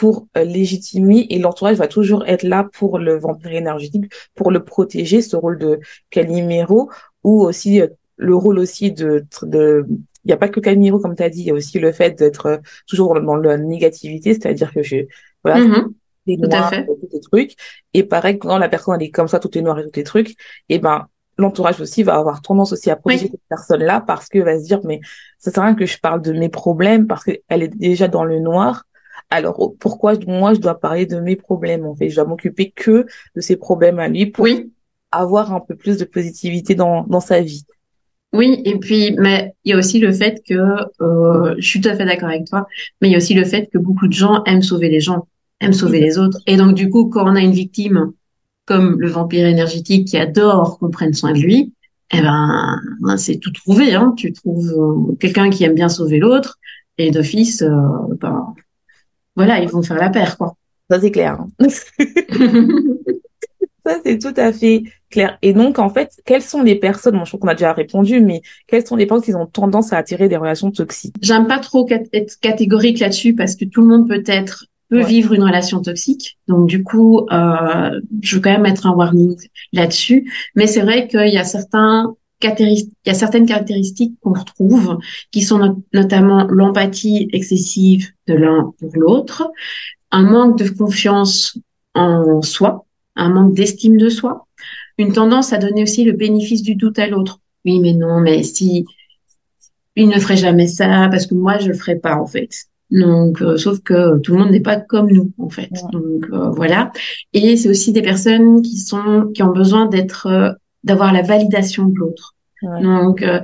pour 0.00 0.28
euh, 0.38 0.44
légitimer 0.44 1.26
et 1.28 1.38
l'entourage 1.38 1.76
va 1.76 1.86
toujours 1.86 2.26
être 2.26 2.42
là 2.42 2.66
pour 2.72 2.98
le 2.98 3.18
vampire 3.18 3.52
énergétique, 3.52 4.10
pour 4.34 4.50
le 4.50 4.64
protéger, 4.64 5.20
ce 5.20 5.36
rôle 5.36 5.58
de 5.58 5.78
Calimero 6.08 6.88
ou 7.22 7.42
aussi 7.42 7.82
euh, 7.82 7.88
le 8.16 8.34
rôle 8.34 8.58
aussi 8.58 8.92
de 8.92 9.26
de 9.42 9.84
il 10.24 10.28
n'y 10.28 10.32
a 10.32 10.38
pas 10.38 10.48
que 10.48 10.58
Calimero 10.58 11.00
comme 11.00 11.14
tu 11.14 11.22
as 11.22 11.28
dit, 11.28 11.40
il 11.40 11.46
y 11.48 11.50
a 11.50 11.54
aussi 11.54 11.78
le 11.78 11.92
fait 11.92 12.18
d'être 12.18 12.46
euh, 12.46 12.56
toujours 12.88 13.20
dans 13.20 13.36
la 13.36 13.58
négativité, 13.58 14.32
c'est-à-dire 14.32 14.72
que 14.72 14.82
je 14.82 15.04
voilà, 15.44 15.66
mm 15.66 15.92
tout 16.26 16.48
à 16.52 16.68
fait. 16.68 16.86
tous 16.86 17.08
les 17.12 17.20
trucs 17.20 17.56
et 17.92 18.04
pareil 18.04 18.38
quand 18.38 18.56
la 18.56 18.68
personne 18.68 18.94
elle 18.94 19.06
est 19.06 19.10
comme 19.10 19.26
ça 19.28 19.38
tout 19.38 19.58
est 19.58 19.62
noir 19.62 19.80
et 19.80 19.84
tout 19.84 19.98
est 20.00 20.04
trucs, 20.04 20.34
et 20.70 20.78
ben 20.78 21.08
l'entourage 21.36 21.78
aussi 21.80 22.04
va 22.04 22.14
avoir 22.14 22.40
tendance 22.40 22.72
aussi 22.72 22.90
à 22.90 22.96
protéger 22.96 23.28
cette 23.30 23.48
personne-là 23.50 24.00
parce 24.00 24.28
que 24.28 24.38
va 24.38 24.58
se 24.58 24.64
dire 24.64 24.80
mais 24.84 25.00
ça 25.38 25.50
sert 25.50 25.62
à 25.62 25.66
rien 25.66 25.74
que 25.74 25.84
je 25.84 25.98
parle 25.98 26.22
de 26.22 26.32
mes 26.32 26.48
problèmes 26.48 27.06
parce 27.06 27.24
qu'elle 27.24 27.62
est 27.62 27.76
déjà 27.76 28.08
dans 28.08 28.24
le 28.24 28.38
noir 28.38 28.84
alors 29.30 29.72
pourquoi 29.78 30.14
moi 30.26 30.54
je 30.54 30.60
dois 30.60 30.78
parler 30.78 31.06
de 31.06 31.20
mes 31.20 31.36
problèmes 31.36 31.86
en 31.86 31.94
fait? 31.94 32.08
Je 32.10 32.16
dois 32.16 32.24
m'occuper 32.24 32.70
que 32.70 33.06
de 33.36 33.40
ses 33.40 33.56
problèmes 33.56 33.98
à 33.98 34.08
lui 34.08 34.26
pour 34.26 34.46
avoir 35.12 35.52
un 35.52 35.60
peu 35.60 35.76
plus 35.76 35.96
de 35.96 36.04
positivité 36.04 36.74
dans, 36.74 37.04
dans 37.04 37.20
sa 37.20 37.40
vie. 37.40 37.64
Oui, 38.32 38.60
et 38.64 38.78
puis 38.78 39.16
mais 39.18 39.54
il 39.64 39.70
y 39.70 39.72
a 39.72 39.78
aussi 39.78 39.98
le 39.98 40.12
fait 40.12 40.42
que 40.48 40.54
euh, 40.54 41.54
je 41.58 41.66
suis 41.66 41.80
tout 41.80 41.88
à 41.88 41.96
fait 41.96 42.04
d'accord 42.04 42.28
avec 42.28 42.46
toi, 42.46 42.66
mais 43.00 43.08
il 43.08 43.12
y 43.12 43.14
a 43.14 43.18
aussi 43.18 43.34
le 43.34 43.44
fait 43.44 43.68
que 43.72 43.78
beaucoup 43.78 44.06
de 44.06 44.12
gens 44.12 44.44
aiment 44.44 44.62
sauver 44.62 44.88
les 44.88 45.00
gens, 45.00 45.26
aiment 45.60 45.72
sauver 45.72 46.00
les 46.00 46.18
autres, 46.18 46.38
et 46.46 46.56
donc 46.56 46.74
du 46.74 46.88
coup 46.90 47.08
quand 47.08 47.24
on 47.24 47.34
a 47.34 47.40
une 47.40 47.52
victime 47.52 48.12
comme 48.66 49.00
le 49.00 49.08
vampire 49.08 49.46
énergétique 49.46 50.06
qui 50.06 50.16
adore 50.16 50.78
qu'on 50.78 50.90
prenne 50.90 51.12
soin 51.12 51.32
de 51.32 51.40
lui, 51.40 51.72
eh 52.12 52.20
ben 52.20 52.80
c'est 53.16 53.38
tout 53.38 53.50
trouvé. 53.50 53.94
Hein. 53.94 54.14
Tu 54.16 54.32
trouves 54.32 54.72
euh, 55.10 55.16
quelqu'un 55.16 55.50
qui 55.50 55.64
aime 55.64 55.74
bien 55.74 55.88
sauver 55.88 56.18
l'autre, 56.18 56.58
et 56.98 57.10
d'office, 57.10 57.62
euh, 57.62 57.70
ben, 58.20 58.54
voilà, 59.40 59.58
ils 59.62 59.70
vont 59.70 59.82
faire 59.82 59.96
la 59.96 60.10
paire, 60.10 60.36
quoi. 60.36 60.54
Ça, 60.90 61.00
c'est 61.00 61.10
clair. 61.10 61.38
Hein. 61.40 61.48
ça, 63.86 63.96
c'est 64.04 64.18
tout 64.18 64.34
à 64.36 64.52
fait 64.52 64.82
clair. 65.08 65.38
Et 65.40 65.54
donc, 65.54 65.78
en 65.78 65.88
fait, 65.88 66.12
quelles 66.26 66.42
sont 66.42 66.62
les 66.62 66.74
personnes, 66.74 67.16
bon, 67.16 67.24
je 67.24 67.30
crois 67.30 67.40
qu'on 67.40 67.48
a 67.48 67.54
déjà 67.54 67.72
répondu, 67.72 68.20
mais 68.20 68.42
quelles 68.66 68.86
sont 68.86 68.96
les 68.96 69.06
personnes 69.06 69.24
qui 69.24 69.34
ont 69.34 69.46
tendance 69.46 69.94
à 69.94 69.96
attirer 69.96 70.28
des 70.28 70.36
relations 70.36 70.70
toxiques? 70.70 71.14
J'aime 71.22 71.46
pas 71.46 71.58
trop 71.58 71.88
être 71.88 72.38
catégorique 72.40 72.98
là-dessus 72.98 73.34
parce 73.34 73.56
que 73.56 73.64
tout 73.64 73.80
le 73.80 73.86
monde 73.86 74.08
peut 74.08 74.22
être 74.26 74.66
peut 74.90 75.04
vivre 75.04 75.32
une 75.32 75.44
relation 75.44 75.80
toxique. 75.80 76.38
Donc 76.48 76.66
du 76.66 76.82
coup, 76.82 77.26
euh, 77.30 78.00
je 78.20 78.36
veux 78.36 78.42
quand 78.42 78.50
même 78.50 78.62
mettre 78.62 78.86
un 78.86 78.92
warning 78.92 79.36
là-dessus. 79.72 80.30
Mais 80.56 80.66
c'est 80.66 80.82
vrai 80.82 81.06
qu'il 81.08 81.28
y 81.28 81.38
a 81.38 81.44
certains 81.44 82.14
il 82.42 82.90
y 83.06 83.10
a 83.10 83.14
certaines 83.14 83.46
caractéristiques 83.46 84.14
qu'on 84.20 84.32
retrouve, 84.32 84.98
qui 85.30 85.42
sont 85.42 85.82
notamment 85.92 86.46
l'empathie 86.48 87.28
excessive 87.32 88.08
de 88.26 88.34
l'un 88.34 88.72
pour 88.78 88.90
l'autre, 88.94 89.50
un 90.10 90.22
manque 90.22 90.58
de 90.58 90.68
confiance 90.68 91.58
en 91.94 92.42
soi, 92.42 92.86
un 93.16 93.30
manque 93.30 93.54
d'estime 93.54 93.96
de 93.96 94.08
soi, 94.08 94.46
une 94.98 95.12
tendance 95.12 95.52
à 95.52 95.58
donner 95.58 95.82
aussi 95.82 96.04
le 96.04 96.12
bénéfice 96.12 96.62
du 96.62 96.74
doute 96.74 96.98
à 96.98 97.06
l'autre. 97.06 97.40
Oui, 97.64 97.78
mais 97.80 97.92
non, 97.92 98.20
mais 98.20 98.42
si 98.42 98.84
il 99.96 100.08
ne 100.08 100.18
ferait 100.18 100.36
jamais 100.36 100.66
ça, 100.66 101.08
parce 101.10 101.26
que 101.26 101.34
moi 101.34 101.58
je 101.58 101.68
le 101.68 101.74
ferais 101.74 101.96
pas 101.96 102.16
en 102.16 102.26
fait. 102.26 102.48
Donc, 102.90 103.40
euh, 103.40 103.56
sauf 103.56 103.80
que 103.80 104.18
tout 104.18 104.32
le 104.32 104.38
monde 104.38 104.50
n'est 104.50 104.60
pas 104.60 104.76
comme 104.76 105.10
nous 105.10 105.30
en 105.38 105.48
fait. 105.48 105.70
Donc 105.92 106.26
euh, 106.32 106.50
voilà. 106.50 106.92
Et 107.32 107.56
c'est 107.56 107.68
aussi 107.68 107.92
des 107.92 108.02
personnes 108.02 108.62
qui 108.62 108.78
sont 108.78 109.30
qui 109.34 109.42
ont 109.42 109.52
besoin 109.52 109.86
d'être 109.86 110.26
euh, 110.26 110.52
d'avoir 110.84 111.12
la 111.12 111.22
validation 111.22 111.86
de 111.86 111.98
l'autre. 111.98 112.34
Donc, 112.62 113.22
euh, 113.22 113.40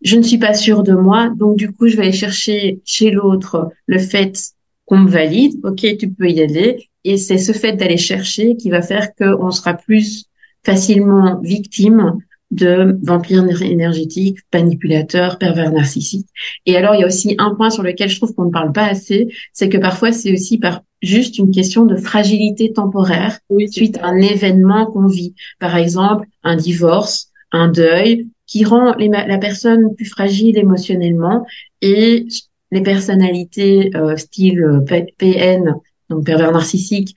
je 0.00 0.16
ne 0.16 0.22
suis 0.22 0.38
pas 0.38 0.54
sûre 0.54 0.82
de 0.82 0.94
moi, 0.94 1.30
donc 1.36 1.56
du 1.56 1.72
coup, 1.72 1.88
je 1.88 1.96
vais 1.96 2.04
aller 2.04 2.12
chercher 2.12 2.80
chez 2.84 3.10
l'autre 3.10 3.70
le 3.86 3.98
fait 3.98 4.52
qu'on 4.86 4.98
me 4.98 5.10
valide. 5.10 5.60
Ok, 5.62 5.84
tu 5.98 6.08
peux 6.08 6.30
y 6.30 6.40
aller, 6.40 6.88
et 7.04 7.18
c'est 7.18 7.38
ce 7.38 7.52
fait 7.52 7.74
d'aller 7.74 7.98
chercher 7.98 8.56
qui 8.56 8.70
va 8.70 8.80
faire 8.80 9.14
qu'on 9.14 9.50
sera 9.50 9.74
plus 9.74 10.24
facilement 10.64 11.38
victime 11.40 12.18
de 12.56 12.98
vampires 13.02 13.44
énergétiques, 13.62 14.38
manipulateurs, 14.52 15.38
pervers 15.38 15.72
narcissiques. 15.72 16.28
Et 16.64 16.76
alors, 16.76 16.94
il 16.94 17.00
y 17.00 17.04
a 17.04 17.06
aussi 17.06 17.34
un 17.38 17.54
point 17.54 17.70
sur 17.70 17.82
lequel 17.82 18.08
je 18.08 18.16
trouve 18.16 18.34
qu'on 18.34 18.46
ne 18.46 18.50
parle 18.50 18.72
pas 18.72 18.86
assez, 18.86 19.28
c'est 19.52 19.68
que 19.68 19.78
parfois, 19.78 20.12
c'est 20.12 20.32
aussi 20.32 20.58
par 20.58 20.82
juste 21.02 21.38
une 21.38 21.50
question 21.50 21.84
de 21.84 21.96
fragilité 21.96 22.72
temporaire 22.72 23.38
suite 23.70 23.98
à 23.98 24.06
un 24.06 24.18
événement 24.18 24.86
qu'on 24.86 25.06
vit. 25.06 25.34
Par 25.58 25.76
exemple, 25.76 26.26
un 26.42 26.56
divorce, 26.56 27.30
un 27.52 27.68
deuil, 27.68 28.28
qui 28.46 28.64
rend 28.64 28.94
la 28.98 29.38
personne 29.38 29.94
plus 29.96 30.06
fragile 30.06 30.56
émotionnellement 30.56 31.44
et 31.82 32.26
les 32.70 32.82
personnalités 32.82 33.90
euh, 33.96 34.16
style 34.16 34.62
euh, 34.62 35.02
PN, 35.18 35.74
donc 36.08 36.24
pervers 36.24 36.52
narcissique, 36.52 37.14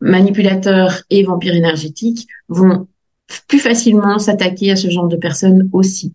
manipulateur 0.00 1.02
et 1.10 1.22
vampire 1.22 1.54
énergétique 1.54 2.28
vont 2.48 2.86
plus 3.46 3.58
facilement 3.58 4.18
s'attaquer 4.18 4.70
à 4.70 4.76
ce 4.76 4.88
genre 4.90 5.08
de 5.08 5.16
personnes 5.16 5.68
aussi. 5.72 6.12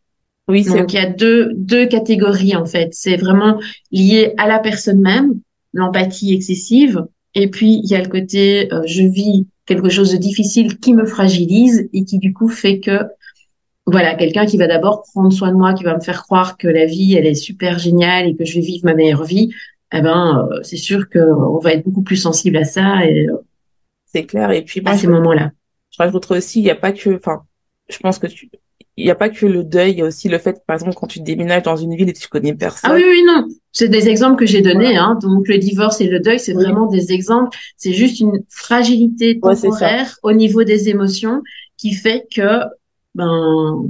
Oui, 0.47 0.63
donc 0.65 0.91
il 0.91 0.97
y 0.97 0.99
a 0.99 1.09
deux 1.09 1.53
deux 1.55 1.85
catégories 1.85 2.55
en 2.55 2.65
fait. 2.65 2.89
C'est 2.91 3.15
vraiment 3.15 3.59
lié 3.91 4.33
à 4.37 4.47
la 4.47 4.59
personne 4.59 4.99
même, 4.99 5.39
l'empathie 5.73 6.33
excessive, 6.33 7.05
et 7.33 7.49
puis 7.49 7.79
il 7.83 7.89
y 7.89 7.95
a 7.95 8.01
le 8.01 8.09
côté 8.09 8.71
euh, 8.73 8.81
je 8.85 9.03
vis 9.03 9.47
quelque 9.65 9.89
chose 9.89 10.11
de 10.11 10.17
difficile 10.17 10.77
qui 10.79 10.93
me 10.93 11.05
fragilise 11.05 11.89
et 11.93 12.03
qui 12.03 12.17
du 12.17 12.33
coup 12.33 12.49
fait 12.49 12.79
que 12.79 12.99
voilà, 13.85 14.15
quelqu'un 14.15 14.45
qui 14.45 14.57
va 14.57 14.67
d'abord 14.67 15.03
prendre 15.03 15.31
soin 15.31 15.51
de 15.51 15.57
moi, 15.57 15.73
qui 15.73 15.83
va 15.83 15.95
me 15.95 16.01
faire 16.01 16.23
croire 16.23 16.57
que 16.57 16.67
la 16.67 16.85
vie, 16.85 17.15
elle 17.15 17.25
est 17.25 17.35
super 17.35 17.79
géniale 17.79 18.27
et 18.27 18.35
que 18.35 18.45
je 18.45 18.55
vais 18.55 18.65
vivre 18.65 18.85
ma 18.85 18.93
meilleure 18.93 19.25
vie, 19.25 19.53
eh 19.93 20.01
ben, 20.01 20.47
c'est 20.61 20.77
sûr 20.77 21.09
qu'on 21.09 21.59
va 21.59 21.73
être 21.73 21.83
beaucoup 21.83 22.01
plus 22.01 22.15
sensible 22.15 22.57
à 22.57 22.63
ça 22.63 23.05
et 23.05 23.27
c'est 24.05 24.23
clair. 24.23 24.51
Et 24.51 24.61
puis 24.61 24.81
à 24.85 24.97
ces 24.97 25.07
moments-là. 25.07 25.51
Je 25.93 26.03
rajoute 26.03 26.29
aussi, 26.31 26.59
il 26.59 26.63
n'y 26.63 26.71
a 26.71 26.75
pas 26.75 26.91
que, 26.91 27.15
enfin, 27.15 27.43
je 27.87 27.97
pense 27.99 28.19
que 28.19 28.27
tu, 28.27 28.49
il 28.95 29.05
n'y 29.05 29.11
a 29.11 29.15
pas 29.15 29.29
que 29.29 29.45
le 29.45 29.63
deuil, 29.63 29.91
il 29.91 29.97
y 29.99 30.01
a 30.01 30.05
aussi 30.05 30.29
le 30.29 30.37
fait, 30.37 30.63
par 30.67 30.75
exemple, 30.75 30.93
quand 30.95 31.07
tu 31.07 31.19
déménages 31.19 31.63
dans 31.63 31.75
une 31.75 31.95
ville 31.95 32.09
et 32.09 32.13
que 32.13 32.19
tu 32.19 32.27
connais 32.27 32.53
personne. 32.53 32.91
Ah 32.91 32.95
oui, 32.95 33.03
oui, 33.07 33.23
non. 33.25 33.47
C'est 33.71 33.89
des 33.89 34.07
exemples 34.07 34.37
que 34.37 34.45
j'ai 34.45 34.61
donnés. 34.61 34.97
Hein. 34.97 35.17
Donc, 35.21 35.47
le 35.47 35.57
divorce 35.57 35.99
et 35.99 36.07
le 36.07 36.19
deuil, 36.19 36.39
c'est 36.39 36.53
vraiment 36.53 36.85
des 36.85 37.11
exemples. 37.11 37.57
C'est 37.75 37.93
juste 37.93 38.19
une 38.19 38.43
fragilité 38.49 39.39
temporaire 39.39 40.17
au 40.21 40.31
niveau 40.31 40.63
des 40.63 40.89
émotions 40.89 41.41
qui 41.77 41.93
fait 41.93 42.27
que, 42.33 42.61
ben, 43.15 43.83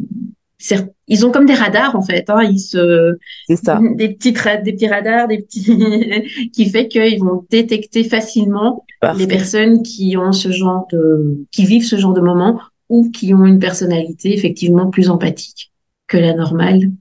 ils 1.08 1.26
ont 1.26 1.32
comme 1.32 1.46
des 1.46 1.54
radars 1.54 1.96
en 1.96 2.02
fait. 2.02 2.30
Hein. 2.30 2.44
Ils 2.44 2.60
se, 2.60 3.18
ça. 3.56 3.80
des 3.96 4.10
petits 4.10 4.32
des 4.32 4.74
petits 4.74 4.88
radars, 4.88 5.28
des 5.28 5.42
petits 5.42 6.50
qui 6.54 6.70
fait 6.70 6.88
qu'ils 6.88 7.20
vont 7.20 7.46
détecter 7.50 8.04
facilement 8.04 8.86
les 9.18 9.28
personnes 9.28 9.84
qui 9.84 10.16
ont 10.18 10.32
ce 10.32 10.52
genre 10.52 10.88
de, 10.92 11.46
qui 11.52 11.66
vivent 11.66 11.86
ce 11.86 11.98
genre 11.98 12.14
de 12.14 12.22
moment 12.22 12.60
ou 12.90 13.10
qui 13.12 13.34
ont 13.34 13.46
une 13.46 13.60
personnalité 13.60 14.34
effectivement 14.34 14.90
plus 14.90 15.10
empathique 15.10 15.72
que 16.08 16.18
la 16.18 16.34
normale 16.34 16.92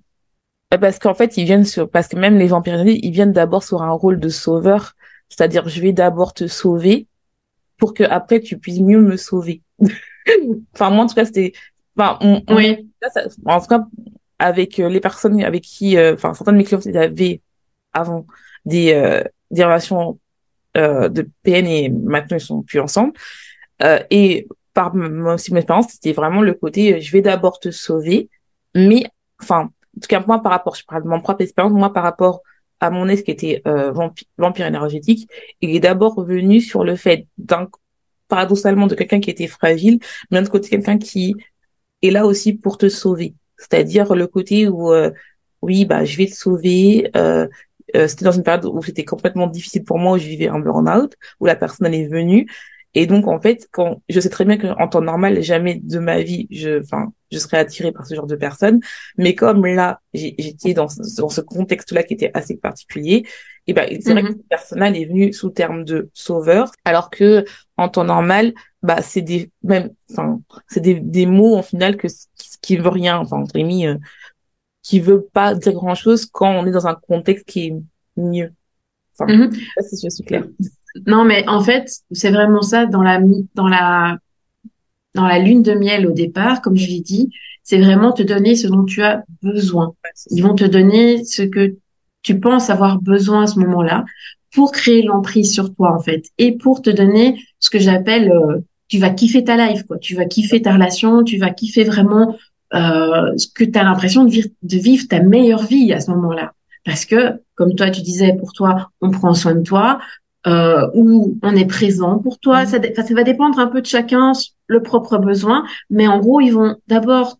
Parce 0.70 0.98
qu'en 0.98 1.14
fait, 1.14 1.36
ils 1.36 1.44
viennent 1.44 1.64
sur, 1.64 1.88
parce 1.88 2.08
que 2.08 2.16
même 2.16 2.38
les 2.38 2.46
vampires, 2.46 2.84
ils 2.86 3.10
viennent 3.10 3.32
d'abord 3.32 3.62
sur 3.62 3.82
un 3.82 3.92
rôle 3.92 4.18
de 4.18 4.28
sauveur, 4.28 4.94
c'est-à-dire 5.28 5.68
je 5.68 5.80
vais 5.80 5.92
d'abord 5.92 6.34
te 6.34 6.46
sauver 6.46 7.06
pour 7.78 7.94
que 7.94 8.04
après 8.04 8.40
tu 8.40 8.58
puisses 8.58 8.80
mieux 8.80 9.00
me 9.00 9.16
sauver. 9.16 9.62
enfin 10.74 10.90
moi 10.90 11.04
en 11.04 11.06
tout 11.06 11.14
cas 11.14 11.24
c'était, 11.24 11.52
enfin 11.96 12.18
oui. 12.48 12.88
En 13.46 13.60
tout 13.60 13.66
cas 13.66 13.84
avec 14.38 14.80
euh, 14.80 14.88
les 14.88 15.00
personnes 15.00 15.42
avec 15.42 15.62
qui, 15.62 15.96
euh, 15.96 16.14
enfin 16.14 16.34
certains 16.34 16.52
de 16.52 16.58
mes 16.58 16.64
clients 16.64 16.80
avaient 16.94 17.40
avant 17.92 18.26
des 18.64 18.92
euh, 18.92 19.22
des 19.50 19.64
relations 19.64 20.18
de 20.74 21.28
PN 21.42 21.66
et 21.66 21.90
maintenant 21.90 22.38
ils 22.38 22.40
sont 22.40 22.62
plus 22.62 22.80
ensemble. 22.80 23.12
et 24.10 24.48
par 24.72 24.94
mon 24.94 25.36
expérience, 25.36 25.88
c'était 25.90 26.12
vraiment 26.12 26.40
le 26.40 26.54
côté, 26.54 27.00
je 27.00 27.12
vais 27.12 27.20
d'abord 27.20 27.60
te 27.60 27.70
sauver, 27.70 28.30
mais, 28.74 29.04
enfin, 29.40 29.70
en 29.96 30.00
tout 30.00 30.08
cas, 30.08 30.24
moi, 30.26 30.42
par 30.42 30.52
rapport, 30.52 30.74
je 30.74 30.84
parle 30.84 31.02
de 31.02 31.08
mon 31.08 31.20
propre 31.20 31.42
expérience, 31.42 31.72
moi, 31.72 31.92
par 31.92 32.02
rapport 32.02 32.42
à 32.80 32.90
mon 32.90 33.08
ex 33.08 33.22
qui 33.22 33.30
était 33.30 33.62
euh, 33.66 33.92
vampire, 33.92 34.66
énergétique, 34.66 35.30
il 35.60 35.74
est 35.74 35.80
d'abord 35.80 36.24
venu 36.24 36.60
sur 36.60 36.84
le 36.84 36.96
fait 36.96 37.26
d'un, 37.38 37.68
paradoxalement, 38.28 38.86
de 38.86 38.94
quelqu'un 38.94 39.20
qui 39.20 39.30
était 39.30 39.46
fragile, 39.46 40.00
mais 40.30 40.40
d'un 40.40 40.48
côté, 40.48 40.70
quelqu'un 40.70 40.98
qui 40.98 41.36
est 42.02 42.10
là 42.10 42.26
aussi 42.26 42.52
pour 42.52 42.78
te 42.78 42.88
sauver. 42.88 43.34
C'est-à-dire 43.56 44.14
le 44.14 44.26
côté 44.26 44.68
où, 44.68 44.92
euh, 44.92 45.10
oui, 45.62 45.84
bah, 45.84 46.04
je 46.04 46.16
vais 46.16 46.26
te 46.26 46.34
sauver, 46.34 47.10
euh, 47.16 47.46
c'était 47.94 48.24
dans 48.24 48.32
une 48.32 48.42
période 48.42 48.64
où 48.64 48.82
c'était 48.82 49.04
complètement 49.04 49.46
difficile 49.46 49.84
pour 49.84 49.98
moi, 49.98 50.14
où 50.14 50.18
je 50.18 50.26
vivais 50.26 50.48
un 50.48 50.58
burn-out, 50.58 51.14
où 51.40 51.46
la 51.46 51.56
personne 51.56 51.86
elle 51.86 51.94
est 51.94 52.08
venue, 52.08 52.46
et 52.94 53.06
donc, 53.06 53.26
en 53.26 53.40
fait, 53.40 53.68
quand 53.70 54.02
je 54.08 54.20
sais 54.20 54.28
très 54.28 54.44
bien 54.44 54.58
qu'en 54.58 54.86
temps 54.88 55.00
normal, 55.00 55.42
jamais 55.42 55.76
de 55.82 55.98
ma 55.98 56.20
vie, 56.20 56.46
je, 56.50 56.80
enfin, 56.80 57.12
je 57.30 57.38
serais 57.38 57.56
attirée 57.58 57.90
par 57.90 58.06
ce 58.06 58.14
genre 58.14 58.26
de 58.26 58.36
personnes. 58.36 58.80
Mais 59.16 59.34
comme 59.34 59.64
là, 59.64 60.00
j'étais 60.12 60.74
dans, 60.74 60.88
dans 61.16 61.28
ce 61.30 61.40
contexte-là 61.40 62.02
qui 62.02 62.14
était 62.14 62.30
assez 62.34 62.56
particulier, 62.56 63.24
et 63.66 63.72
ben, 63.72 63.88
c'est 64.00 64.12
vrai 64.12 64.22
que 64.22 64.28
mhm. 64.28 64.34
cette 64.36 64.48
personne-là 64.48 64.90
est 64.90 65.04
venue 65.04 65.32
sous 65.32 65.50
terme 65.50 65.84
de 65.84 66.10
sauveur, 66.12 66.72
alors 66.84 67.10
que 67.10 67.44
en 67.76 67.88
temps 67.88 68.04
normal, 68.04 68.52
bah, 68.82 69.00
c'est 69.02 69.22
des, 69.22 69.50
même, 69.62 69.90
enfin, 70.10 70.40
c'est 70.68 70.80
des, 70.80 70.94
des 70.94 71.26
mots, 71.26 71.56
en 71.56 71.62
final, 71.62 71.96
que, 71.96 72.08
qui, 72.60 72.76
veut 72.76 72.88
rien, 72.88 73.18
enfin, 73.18 73.38
entre 73.38 73.54
guillemets, 73.54 73.86
euh, 73.86 73.98
qui 74.82 75.00
veut 75.00 75.22
pas 75.32 75.54
dire 75.54 75.72
grand 75.72 75.94
chose 75.94 76.26
quand 76.26 76.50
on 76.50 76.66
est 76.66 76.72
dans 76.72 76.86
un 76.86 76.94
contexte 76.94 77.46
qui 77.46 77.66
est 77.66 77.74
mieux. 78.16 78.52
Enfin, 79.18 79.32
mm 79.32 79.52
ça, 79.52 79.82
c'est, 79.82 79.96
je 80.02 80.08
suis 80.08 80.24
claire. 80.24 80.46
Non, 81.06 81.24
mais 81.24 81.48
en 81.48 81.60
fait, 81.60 81.90
c'est 82.10 82.30
vraiment 82.30 82.62
ça 82.62 82.86
dans 82.86 83.02
la 83.02 83.20
dans 83.54 83.68
la 83.68 84.18
dans 85.14 85.26
la 85.26 85.38
lune 85.38 85.62
de 85.62 85.74
miel 85.74 86.06
au 86.06 86.12
départ, 86.12 86.60
comme 86.60 86.76
je 86.76 86.86
l'ai 86.86 87.00
dit, 87.00 87.30
c'est 87.62 87.80
vraiment 87.80 88.12
te 88.12 88.22
donner 88.22 88.56
ce 88.56 88.66
dont 88.66 88.84
tu 88.84 89.02
as 89.02 89.24
besoin. 89.42 89.94
Ils 90.30 90.42
vont 90.42 90.54
te 90.54 90.64
donner 90.64 91.24
ce 91.24 91.42
que 91.42 91.76
tu 92.22 92.40
penses 92.40 92.70
avoir 92.70 93.00
besoin 93.00 93.44
à 93.44 93.46
ce 93.46 93.58
moment-là 93.60 94.04
pour 94.52 94.72
créer 94.72 95.02
l'emprise 95.02 95.52
sur 95.52 95.74
toi 95.74 95.94
en 95.94 96.00
fait 96.00 96.24
et 96.38 96.56
pour 96.56 96.82
te 96.82 96.90
donner 96.90 97.42
ce 97.58 97.70
que 97.70 97.78
j'appelle 97.78 98.30
euh, 98.30 98.58
tu 98.92 98.98
vas 98.98 99.08
kiffer 99.08 99.42
ta 99.42 99.56
life 99.56 99.84
quoi, 99.84 99.96
tu 99.96 100.14
vas 100.14 100.26
kiffer 100.26 100.60
ta 100.60 100.74
relation, 100.74 101.24
tu 101.24 101.38
vas 101.38 101.48
kiffer 101.48 101.84
vraiment 101.84 102.36
euh, 102.74 103.34
ce 103.38 103.46
que 103.46 103.64
tu 103.64 103.78
as 103.78 103.84
l'impression 103.84 104.24
de, 104.24 104.36
de 104.36 104.76
vivre 104.76 105.08
ta 105.08 105.20
meilleure 105.20 105.64
vie 105.64 105.94
à 105.94 106.00
ce 106.00 106.10
moment-là. 106.10 106.52
Parce 106.84 107.06
que, 107.06 107.40
comme 107.54 107.74
toi, 107.74 107.88
tu 107.88 108.02
disais, 108.02 108.34
pour 108.34 108.52
toi, 108.52 108.90
on 109.00 109.10
prend 109.10 109.32
soin 109.32 109.54
de 109.54 109.62
toi, 109.62 109.98
euh, 110.46 110.90
où 110.92 111.38
on 111.42 111.56
est 111.56 111.64
présent 111.64 112.18
pour 112.18 112.38
toi. 112.38 112.66
Ça, 112.66 112.80
ça, 112.94 113.14
va 113.14 113.22
dépendre 113.22 113.58
un 113.58 113.66
peu 113.66 113.80
de 113.80 113.86
chacun, 113.86 114.32
le 114.66 114.82
propre 114.82 115.16
besoin, 115.16 115.64
mais 115.88 116.06
en 116.06 116.18
gros, 116.20 116.42
ils 116.42 116.52
vont 116.52 116.76
d'abord 116.86 117.38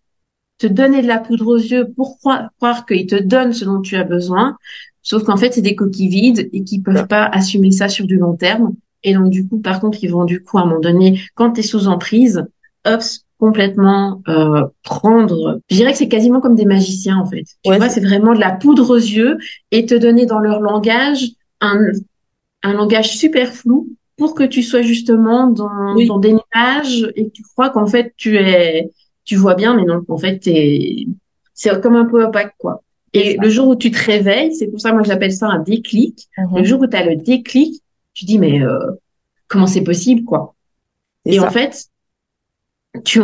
te 0.57 0.67
donner 0.67 1.03
de 1.03 1.07
la 1.07 1.19
poudre 1.19 1.49
aux 1.49 1.59
yeux 1.59 1.87
pour 1.95 2.17
croire, 2.19 2.49
croire 2.57 2.87
qu'ils 2.87 3.07
te 3.07 3.17
donnent 3.17 3.53
ce 3.53 3.67
dont 3.67 3.83
tu 3.83 3.97
as 3.97 4.05
besoin, 4.05 4.57
sauf 5.03 5.23
qu'en 5.25 5.37
fait, 5.37 5.53
c'est 5.53 5.61
des 5.61 5.77
coquilles 5.77 6.09
vides 6.09 6.49
et 6.51 6.65
qui 6.65 6.81
peuvent 6.81 7.09
pas 7.09 7.27
assumer 7.27 7.73
ça 7.73 7.91
sur 7.91 8.07
du 8.07 8.17
long 8.17 8.37
terme. 8.37 8.73
Et 9.05 9.15
donc, 9.15 9.31
du 9.31 9.49
coup, 9.49 9.59
par 9.59 9.81
contre, 9.81 10.03
ils 10.03 10.11
vont 10.11 10.25
du 10.25 10.43
coup, 10.43 10.59
à 10.59 10.63
un 10.63 10.67
moment 10.67 10.81
donné, 10.81 11.21
quand 11.35 11.53
tu 11.53 11.61
es 11.61 11.63
sous 11.63 11.89
emprise, 11.89 12.45
hop, 12.85 13.03
complètement 13.39 14.23
euh, 14.29 14.67
prendre. 14.85 15.61
Je 15.69 15.75
dirais 15.75 15.91
que 15.91 15.99
c'est 15.99 16.09
quasiment 16.09 16.41
comme 16.41 16.55
des 16.55 16.65
magiciens 16.65 17.19
en 17.19 17.27
fait. 17.27 17.43
Tu 17.65 17.75
vois, 17.75 17.89
c'est 17.89 18.01
vraiment 18.01 18.35
de 18.35 18.39
la 18.39 18.53
poudre 18.53 18.91
aux 18.91 18.97
yeux 18.97 19.37
et 19.73 19.85
te 19.85 19.97
donner 19.97 20.27
dans 20.27 20.39
leur 20.39 20.61
langage 20.61 21.25
un 21.61 21.81
un 22.63 22.73
langage 22.73 23.17
super 23.17 23.53
flou 23.53 23.89
pour 24.17 24.35
que 24.35 24.45
tu 24.45 24.63
sois 24.63 24.83
justement 24.83 25.49
dans, 25.49 25.97
dans 26.07 26.19
des 26.19 26.35
nuages 26.35 27.11
et 27.17 27.27
que 27.27 27.31
tu 27.31 27.43
crois 27.43 27.71
qu'en 27.71 27.87
fait 27.87 28.15
tu 28.17 28.37
es, 28.37 28.91
tu 29.25 29.35
vois 29.35 29.55
bien, 29.55 29.75
mais 29.75 29.85
non, 29.85 30.03
en 30.07 30.19
fait 30.19 30.49
c'est 31.55 31.81
comme 31.81 31.97
un 31.97 32.05
peu 32.05 32.25
opaque 32.25 32.55
quoi. 32.59 32.83
Et 33.13 33.37
le 33.43 33.51
jour 33.51 33.69
où 33.69 33.77
tu 33.77 33.91
te 33.91 34.03
réveilles, 34.03 34.55
c'est 34.55 34.69
pour 34.69 34.81
ça 34.81 34.93
moi 34.93 35.03
j'appelle 35.03 35.33
ça 35.33 35.49
un 35.49 35.59
déclic. 35.59 36.29
Mhm. 36.39 36.59
Le 36.59 36.65
jour 36.65 36.81
où 36.81 36.87
tu 36.87 36.97
as 36.97 37.05
le 37.05 37.17
déclic, 37.17 37.83
tu 38.15 38.25
dis 38.25 38.39
mais 38.39 38.63
euh, 38.63 38.79
comment 39.49 39.67
c'est 39.67 39.85
possible 39.85 40.25
quoi? 40.25 40.55
Et 41.25 41.39
en 41.41 41.51
fait, 41.51 41.87
tu 43.05 43.21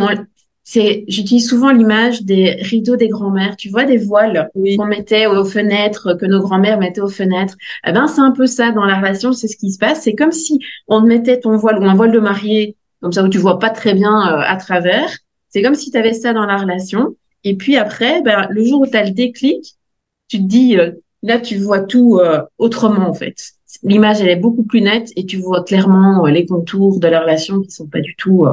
c'est, 0.71 1.03
j'utilise 1.07 1.49
souvent 1.49 1.71
l'image 1.71 2.21
des 2.21 2.51
rideaux 2.61 2.95
des 2.95 3.07
grands-mères. 3.07 3.55
Tu 3.55 3.69
vois, 3.69 3.85
des 3.85 3.97
voiles 3.97 4.51
qu'on 4.53 4.85
mettait 4.85 5.25
aux 5.25 5.43
fenêtres, 5.43 6.13
que 6.13 6.27
nos 6.27 6.41
grands-mères 6.41 6.77
mettaient 6.77 7.01
aux 7.01 7.09
fenêtres? 7.09 7.57
Eh 7.87 7.91
ben, 7.91 8.05
c'est 8.05 8.21
un 8.21 8.29
peu 8.29 8.45
ça 8.45 8.71
dans 8.71 8.85
la 8.85 8.97
relation. 8.97 9.33
C'est 9.33 9.47
ce 9.47 9.57
qui 9.57 9.71
se 9.71 9.79
passe. 9.79 10.03
C'est 10.03 10.13
comme 10.13 10.31
si 10.31 10.59
on 10.87 11.01
mettait 11.01 11.39
ton 11.39 11.57
voile 11.57 11.79
ou 11.79 11.85
un 11.85 11.95
voile 11.95 12.11
de 12.11 12.19
mariée, 12.19 12.75
comme 13.01 13.11
ça 13.11 13.23
où 13.23 13.29
tu 13.29 13.39
vois 13.39 13.57
pas 13.57 13.71
très 13.71 13.95
bien 13.95 14.11
euh, 14.11 14.43
à 14.45 14.57
travers. 14.57 15.09
C'est 15.49 15.63
comme 15.63 15.73
si 15.73 15.89
tu 15.89 15.97
avais 15.97 16.13
ça 16.13 16.33
dans 16.33 16.45
la 16.45 16.57
relation. 16.57 17.15
Et 17.43 17.57
puis 17.57 17.75
après, 17.75 18.21
ben, 18.21 18.45
le 18.51 18.63
jour 18.63 18.81
où 18.81 18.85
tu 18.85 18.95
as 18.95 19.05
le 19.05 19.11
déclic, 19.11 19.75
tu 20.27 20.37
te 20.37 20.43
dis, 20.43 20.77
euh, 20.77 20.91
là, 21.23 21.39
tu 21.39 21.57
vois 21.57 21.79
tout 21.79 22.19
euh, 22.19 22.43
autrement, 22.59 23.09
en 23.09 23.13
fait. 23.15 23.53
L'image, 23.83 24.21
elle 24.21 24.29
est 24.29 24.35
beaucoup 24.35 24.63
plus 24.63 24.81
nette 24.81 25.11
et 25.15 25.25
tu 25.25 25.37
vois 25.37 25.63
clairement 25.63 26.25
les 26.25 26.45
contours 26.45 26.99
de 26.99 27.07
la 27.07 27.21
relation 27.21 27.61
qui 27.61 27.71
sont 27.71 27.87
pas 27.87 28.01
du 28.01 28.15
tout 28.15 28.45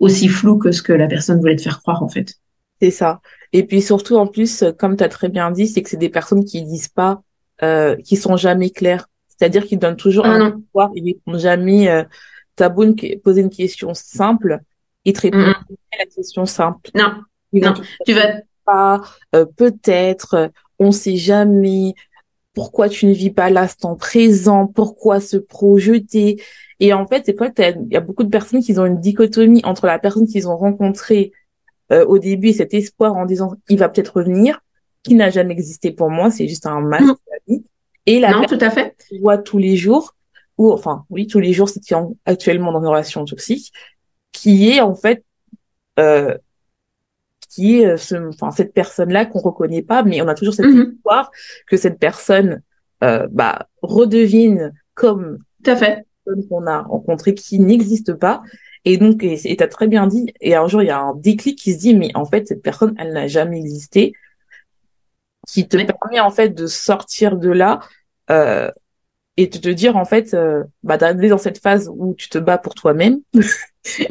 aussi 0.00 0.28
flou 0.28 0.58
que 0.58 0.72
ce 0.72 0.82
que 0.82 0.92
la 0.92 1.06
personne 1.06 1.38
voulait 1.38 1.56
te 1.56 1.62
faire 1.62 1.80
croire 1.80 2.02
en 2.02 2.08
fait. 2.08 2.34
C'est 2.80 2.90
ça. 2.90 3.20
Et 3.52 3.64
puis 3.64 3.80
surtout 3.80 4.16
en 4.16 4.26
plus, 4.26 4.64
comme 4.78 4.96
tu 4.96 5.04
as 5.04 5.08
très 5.08 5.28
bien 5.28 5.50
dit, 5.50 5.66
c'est 5.68 5.82
que 5.82 5.88
c'est 5.88 5.96
des 5.96 6.08
personnes 6.08 6.44
qui 6.44 6.62
disent 6.62 6.88
pas, 6.88 7.22
euh, 7.62 7.96
qui 7.96 8.16
sont 8.16 8.36
jamais 8.36 8.70
claires. 8.70 9.06
C'est-à-dire 9.28 9.64
qu'ils 9.66 9.78
donnent 9.78 9.96
toujours 9.96 10.26
ah, 10.26 10.34
un 10.34 10.50
pouvoir, 10.50 10.90
ils 10.94 11.04
répondent 11.04 11.38
jamais. 11.38 11.88
Euh, 11.88 12.04
T'as 12.56 12.70
beau 12.70 12.86
poser 13.22 13.42
une 13.42 13.50
question 13.50 13.92
simple, 13.92 14.60
ils 15.04 15.12
te 15.12 15.20
répondent 15.20 15.54
à 15.92 15.98
la 15.98 16.06
question 16.06 16.46
simple. 16.46 16.90
Non, 16.94 17.22
non. 17.52 17.74
tu 18.06 18.14
vas 18.14 18.40
pas, 18.64 19.02
euh, 19.34 19.44
peut-être, 19.44 20.34
euh, 20.34 20.48
on 20.78 20.90
sait 20.90 21.16
jamais. 21.16 21.94
Pourquoi 22.56 22.88
tu 22.88 23.04
ne 23.04 23.12
vis 23.12 23.30
pas 23.30 23.50
l'instant 23.50 23.96
présent 23.96 24.66
Pourquoi 24.66 25.20
se 25.20 25.36
projeter? 25.36 26.42
Et 26.80 26.94
en 26.94 27.06
fait, 27.06 27.24
c'est 27.26 27.34
quoi 27.34 27.50
il 27.58 27.88
y 27.90 27.96
a 27.96 28.00
beaucoup 28.00 28.24
de 28.24 28.30
personnes 28.30 28.62
qui 28.62 28.76
ont 28.78 28.86
une 28.86 28.98
dichotomie 28.98 29.60
entre 29.64 29.84
la 29.86 29.98
personne 29.98 30.26
qu'ils 30.26 30.48
ont 30.48 30.56
rencontrée 30.56 31.32
euh, 31.92 32.06
au 32.06 32.18
début 32.18 32.48
et 32.48 32.52
cet 32.54 32.72
espoir 32.72 33.14
en 33.14 33.26
disant 33.26 33.52
il 33.68 33.78
va 33.78 33.90
peut-être 33.90 34.16
revenir, 34.16 34.60
qui 35.02 35.14
n'a 35.14 35.28
jamais 35.28 35.52
existé 35.52 35.90
pour 35.92 36.08
moi, 36.08 36.30
c'est 36.30 36.48
juste 36.48 36.66
un 36.66 36.80
masque 36.80 37.14
mmh. 37.46 37.56
Et 38.06 38.20
la 38.20 38.30
non, 38.30 38.44
tout 38.44 38.58
à 38.60 38.70
fait. 38.70 38.96
voit 39.20 39.36
tous 39.36 39.58
les 39.58 39.76
jours, 39.76 40.14
ou 40.56 40.72
enfin 40.72 41.04
oui 41.10 41.26
tous 41.26 41.40
les 41.40 41.52
jours, 41.52 41.68
c'est 41.68 41.80
qui 41.80 41.92
est 41.92 41.98
actuellement 42.24 42.72
dans 42.72 42.80
une 42.80 42.86
relation 42.86 43.22
toxique, 43.26 43.70
qui 44.32 44.70
est 44.70 44.80
en 44.80 44.94
fait 44.94 45.24
euh, 45.98 46.38
qui 47.56 47.80
est 47.80 47.86
euh, 47.86 47.96
ce, 47.96 48.28
enfin 48.28 48.50
cette 48.50 48.74
personne-là 48.74 49.24
qu'on 49.24 49.38
reconnaît 49.38 49.82
pas, 49.82 50.02
mais 50.02 50.20
on 50.20 50.28
a 50.28 50.34
toujours 50.34 50.52
cet 50.52 50.66
mmh. 50.66 50.92
espoir 50.92 51.30
que 51.66 51.78
cette 51.78 51.98
personne 51.98 52.62
euh, 53.02 53.26
bah 53.30 53.68
redevine 53.80 54.72
comme 54.94 55.38
tout 55.64 55.70
à 55.70 55.76
fait 55.76 56.06
qu'on 56.48 56.66
a 56.66 56.82
rencontré 56.82 57.34
qui 57.34 57.58
n'existe 57.60 58.12
pas. 58.12 58.42
Et 58.84 58.98
donc, 58.98 59.24
et 59.24 59.38
tu 59.38 59.62
as 59.62 59.68
très 59.68 59.88
bien 59.88 60.06
dit, 60.06 60.32
et 60.40 60.54
un 60.54 60.68
jour, 60.68 60.82
il 60.82 60.86
y 60.86 60.90
a 60.90 61.00
un 61.00 61.14
déclic 61.14 61.58
qui 61.58 61.72
se 61.72 61.78
dit, 61.78 61.94
mais 61.94 62.10
en 62.14 62.24
fait, 62.24 62.46
cette 62.46 62.62
personne, 62.62 62.94
elle 62.98 63.12
n'a 63.12 63.26
jamais 63.26 63.58
existé, 63.58 64.12
qui 65.48 65.66
te 65.66 65.76
permet 65.76 66.20
en 66.20 66.30
fait 66.30 66.50
de 66.50 66.66
sortir 66.66 67.36
de 67.36 67.50
là, 67.50 67.80
euh, 68.30 68.70
et 69.36 69.46
de 69.46 69.58
te 69.58 69.68
dire 69.68 69.96
en 69.96 70.04
fait 70.04 70.34
euh, 70.34 70.64
bah 70.82 70.96
d'arriver 70.96 71.28
dans 71.28 71.38
cette 71.38 71.58
phase 71.58 71.90
où 71.94 72.14
tu 72.14 72.28
te 72.28 72.38
bats 72.38 72.58
pour 72.58 72.74
toi-même 72.74 73.20
et, 73.98 74.08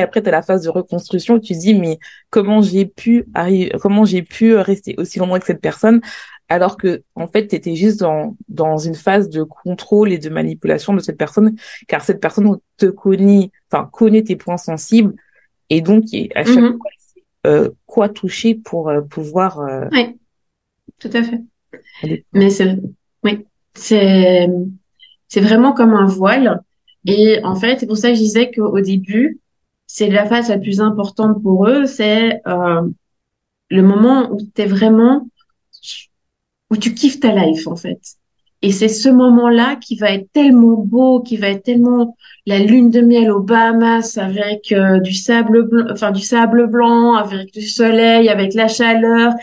après 0.00 0.22
tu 0.22 0.28
as 0.28 0.32
la 0.32 0.42
phase 0.42 0.62
de 0.62 0.70
reconstruction 0.70 1.34
où 1.34 1.38
tu 1.38 1.54
te 1.54 1.58
dis 1.58 1.74
mais 1.74 1.98
comment 2.30 2.60
j'ai 2.60 2.86
pu 2.86 3.26
arriver 3.34 3.72
comment 3.80 4.04
j'ai 4.04 4.22
pu 4.22 4.54
rester 4.54 4.94
aussi 4.98 5.18
longtemps 5.18 5.32
avec 5.32 5.44
cette 5.44 5.60
personne 5.60 6.00
alors 6.48 6.76
que 6.76 7.02
en 7.14 7.26
fait 7.26 7.48
tu 7.48 7.56
étais 7.56 7.74
juste 7.74 8.00
dans 8.00 8.36
dans 8.48 8.78
une 8.78 8.94
phase 8.94 9.28
de 9.28 9.42
contrôle 9.42 10.12
et 10.12 10.18
de 10.18 10.28
manipulation 10.28 10.94
de 10.94 11.00
cette 11.00 11.18
personne 11.18 11.56
car 11.88 12.04
cette 12.04 12.20
personne 12.20 12.58
te 12.76 12.86
connaît 12.86 13.50
enfin 13.70 13.88
connaît 13.92 14.22
tes 14.22 14.36
points 14.36 14.56
sensibles 14.56 15.14
et 15.70 15.80
donc 15.80 16.04
à 16.34 16.44
chaque 16.44 16.54
mm-hmm. 16.54 16.76
fois 16.76 16.90
euh, 17.46 17.70
quoi 17.86 18.08
toucher 18.08 18.54
pour 18.54 18.88
euh, 18.88 19.00
pouvoir 19.00 19.60
euh, 19.60 19.86
oui 19.92 20.18
tout 20.98 21.10
à 21.12 21.22
fait 21.22 21.40
mais 22.32 22.50
c'est 22.50 22.76
oui 23.24 23.44
c'est 23.74 24.48
c'est 25.28 25.40
vraiment 25.40 25.72
comme 25.72 25.94
un 25.94 26.06
voile 26.06 26.62
et 27.06 27.40
en 27.44 27.56
fait 27.56 27.80
c'est 27.80 27.86
pour 27.86 27.96
ça 27.96 28.10
que 28.10 28.14
je 28.14 28.20
disais 28.20 28.50
qu'au 28.50 28.80
début 28.80 29.40
c'est 29.86 30.08
la 30.08 30.26
phase 30.26 30.48
la 30.48 30.58
plus 30.58 30.80
importante 30.80 31.42
pour 31.42 31.68
eux 31.68 31.86
c'est 31.86 32.40
le 33.70 33.82
moment 33.82 34.30
où 34.32 34.38
tu 34.54 34.62
es 34.62 34.66
vraiment 34.66 35.28
où 36.70 36.76
tu 36.76 36.94
kiffes 36.94 37.20
ta 37.20 37.32
life 37.32 37.66
en 37.66 37.76
fait. 37.76 38.00
Et 38.62 38.72
c'est 38.72 38.88
ce 38.88 39.08
moment-là 39.08 39.76
qui 39.76 39.96
va 39.96 40.10
être 40.12 40.32
tellement 40.32 40.76
beau, 40.78 41.20
qui 41.20 41.36
va 41.36 41.48
être 41.48 41.62
tellement 41.62 42.16
la 42.46 42.58
lune 42.58 42.90
de 42.90 43.00
miel 43.00 43.30
aux 43.30 43.40
Bahamas 43.40 44.18
avec 44.18 44.72
euh, 44.72 44.98
du 45.00 45.12
sable 45.12 45.68
blanc, 45.68 45.86
enfin 45.90 46.10
du 46.10 46.22
sable 46.22 46.66
blanc, 46.66 47.14
avec 47.14 47.52
du 47.52 47.62
soleil, 47.62 48.28
avec 48.28 48.54
la 48.54 48.66
chaleur. 48.66 49.34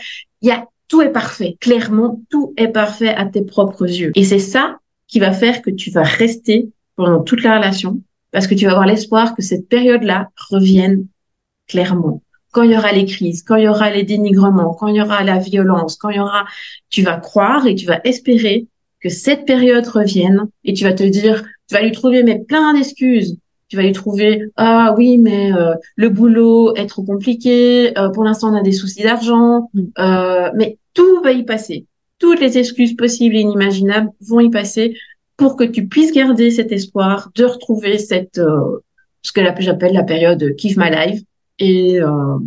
Il 0.42 0.48
y 0.48 0.52
a 0.52 0.66
tout 0.88 1.00
est 1.00 1.12
parfait. 1.12 1.56
Clairement, 1.60 2.20
tout 2.28 2.52
est 2.56 2.68
parfait 2.68 3.14
à 3.14 3.24
tes 3.24 3.42
propres 3.42 3.88
yeux. 3.88 4.12
Et 4.14 4.24
c'est 4.24 4.38
ça 4.38 4.78
qui 5.06 5.20
va 5.20 5.32
faire 5.32 5.62
que 5.62 5.70
tu 5.70 5.90
vas 5.90 6.02
rester 6.02 6.68
pendant 6.96 7.22
toute 7.22 7.42
la 7.42 7.56
relation 7.56 8.00
parce 8.34 8.48
que 8.48 8.56
tu 8.56 8.64
vas 8.64 8.72
avoir 8.72 8.86
l'espoir 8.86 9.36
que 9.36 9.42
cette 9.42 9.68
période-là 9.68 10.28
revienne 10.50 11.06
clairement 11.68 12.20
quand 12.50 12.62
il 12.62 12.72
y 12.72 12.76
aura 12.76 12.92
les 12.92 13.04
crises, 13.04 13.42
quand 13.42 13.56
il 13.56 13.64
y 13.64 13.68
aura 13.68 13.90
les 13.90 14.02
dénigrements, 14.02 14.74
quand 14.74 14.88
il 14.88 14.96
y 14.96 15.02
aura 15.02 15.24
la 15.24 15.38
violence, 15.38 15.96
quand 15.96 16.10
il 16.10 16.16
y 16.16 16.20
aura, 16.20 16.44
tu 16.88 17.02
vas 17.02 17.16
croire 17.16 17.66
et 17.66 17.74
tu 17.74 17.86
vas 17.86 18.00
espérer 18.04 18.66
que 19.00 19.08
cette 19.08 19.44
période 19.44 19.86
revienne 19.86 20.48
et 20.64 20.72
tu 20.72 20.84
vas 20.84 20.92
te 20.92 21.04
dire, 21.04 21.44
tu 21.68 21.74
vas 21.74 21.82
lui 21.82 21.92
trouver 21.92 22.22
mais 22.22 22.40
plein 22.40 22.74
d'excuses. 22.74 23.38
Tu 23.68 23.76
vas 23.76 23.82
lui 23.82 23.92
trouver 23.92 24.42
ah 24.56 24.94
oui 24.96 25.16
mais 25.18 25.52
euh, 25.52 25.74
le 25.96 26.08
boulot 26.10 26.74
est 26.76 26.86
trop 26.86 27.02
compliqué, 27.02 27.96
euh, 27.98 28.10
pour 28.10 28.24
l'instant 28.24 28.52
on 28.52 28.56
a 28.56 28.62
des 28.62 28.72
soucis 28.72 29.02
d'argent, 29.02 29.70
mm. 29.74 29.82
euh, 29.98 30.50
mais 30.54 30.78
tout 30.92 31.22
va 31.22 31.32
y 31.32 31.44
passer. 31.44 31.86
Toutes 32.18 32.40
les 32.40 32.58
excuses 32.58 32.94
possibles 32.94 33.36
et 33.36 33.40
inimaginables 33.40 34.10
vont 34.20 34.40
y 34.40 34.50
passer 34.50 34.96
pour 35.36 35.56
que 35.56 35.64
tu 35.64 35.88
puisses 35.88 36.12
garder 36.12 36.50
cet 36.50 36.72
espoir 36.72 37.30
de 37.34 37.44
retrouver 37.44 37.98
cette 37.98 38.40
ce 39.24 39.32
que 39.32 39.40
j'appelle 39.58 39.94
la 39.94 40.04
période 40.04 40.54
kiff 40.56 40.76
my 40.76 40.90
life 40.90 41.22
et, 41.58 42.00
euh, 42.00 42.38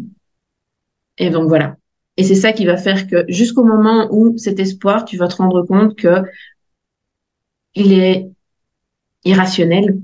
et 1.18 1.30
donc 1.30 1.48
voilà. 1.48 1.76
Et 2.18 2.24
c'est 2.24 2.36
ça 2.36 2.54
qui 2.54 2.66
va 2.66 2.78
faire 2.78 3.08
que 3.08 3.26
jusqu'au 3.28 3.64
moment 3.64 4.08
où 4.12 4.38
cet 4.38 4.60
espoir, 4.60 5.06
tu 5.06 5.18
vas 5.18 5.28
te 5.28 5.36
rendre 5.36 5.64
compte 5.64 5.96
que 5.96 6.24
il 7.76 7.94
est 7.94 8.30
irrationnel. 9.24 10.00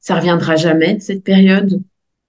Ça 0.00 0.16
reviendra 0.16 0.56
jamais, 0.56 1.00
cette 1.00 1.24
période. 1.24 1.80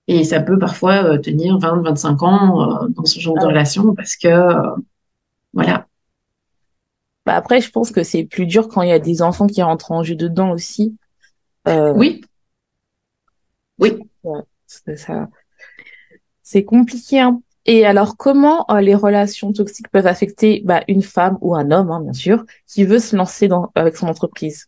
Et 0.08 0.24
ça 0.24 0.40
peut 0.40 0.60
parfois 0.60 1.04
euh, 1.04 1.18
tenir 1.18 1.58
20, 1.58 1.82
25 1.82 2.24
ans 2.24 2.84
euh, 2.84 2.88
dans 2.90 3.06
ce 3.06 3.20
genre 3.20 3.36
de 3.36 3.42
ah 3.44 3.48
relation 3.48 3.96
parce 3.96 4.16
que, 4.16 4.28
euh, 4.28 4.76
voilà. 5.54 5.88
Bah 7.26 7.36
après, 7.36 7.62
je 7.62 7.72
pense 7.72 7.92
que 7.92 8.04
c'est 8.04 8.24
plus 8.24 8.46
dur 8.46 8.68
quand 8.68 8.82
il 8.82 8.90
y 8.90 8.94
a 8.94 9.00
des 9.00 9.22
enfants 9.22 9.48
qui 9.48 9.62
rentrent 9.62 9.92
en 9.92 10.04
jeu 10.04 10.16
dedans 10.16 10.52
aussi. 10.52 10.96
Oui. 11.68 12.22
Oui. 13.80 13.98
Ouais, 14.24 14.42
ça, 14.68 15.28
c'est 16.44 16.64
compliqué. 16.64 17.20
Hein. 17.20 17.42
Et 17.66 17.86
alors, 17.86 18.16
comment 18.18 18.66
euh, 18.70 18.80
les 18.80 18.96
relations 18.96 19.52
toxiques 19.52 19.90
peuvent 19.90 20.08
affecter 20.08 20.62
bah, 20.64 20.84
une 20.88 21.02
femme 21.02 21.38
ou 21.42 21.56
un 21.56 21.72
homme, 21.72 21.92
hein, 21.92 22.02
bien 22.02 22.14
sûr, 22.14 22.46
qui 22.68 22.86
veut 22.86 23.00
se 23.00 23.16
lancer 23.16 23.48
dans, 23.48 23.72
avec 23.76 23.98
son 23.98 24.08
entreprise? 24.08 24.68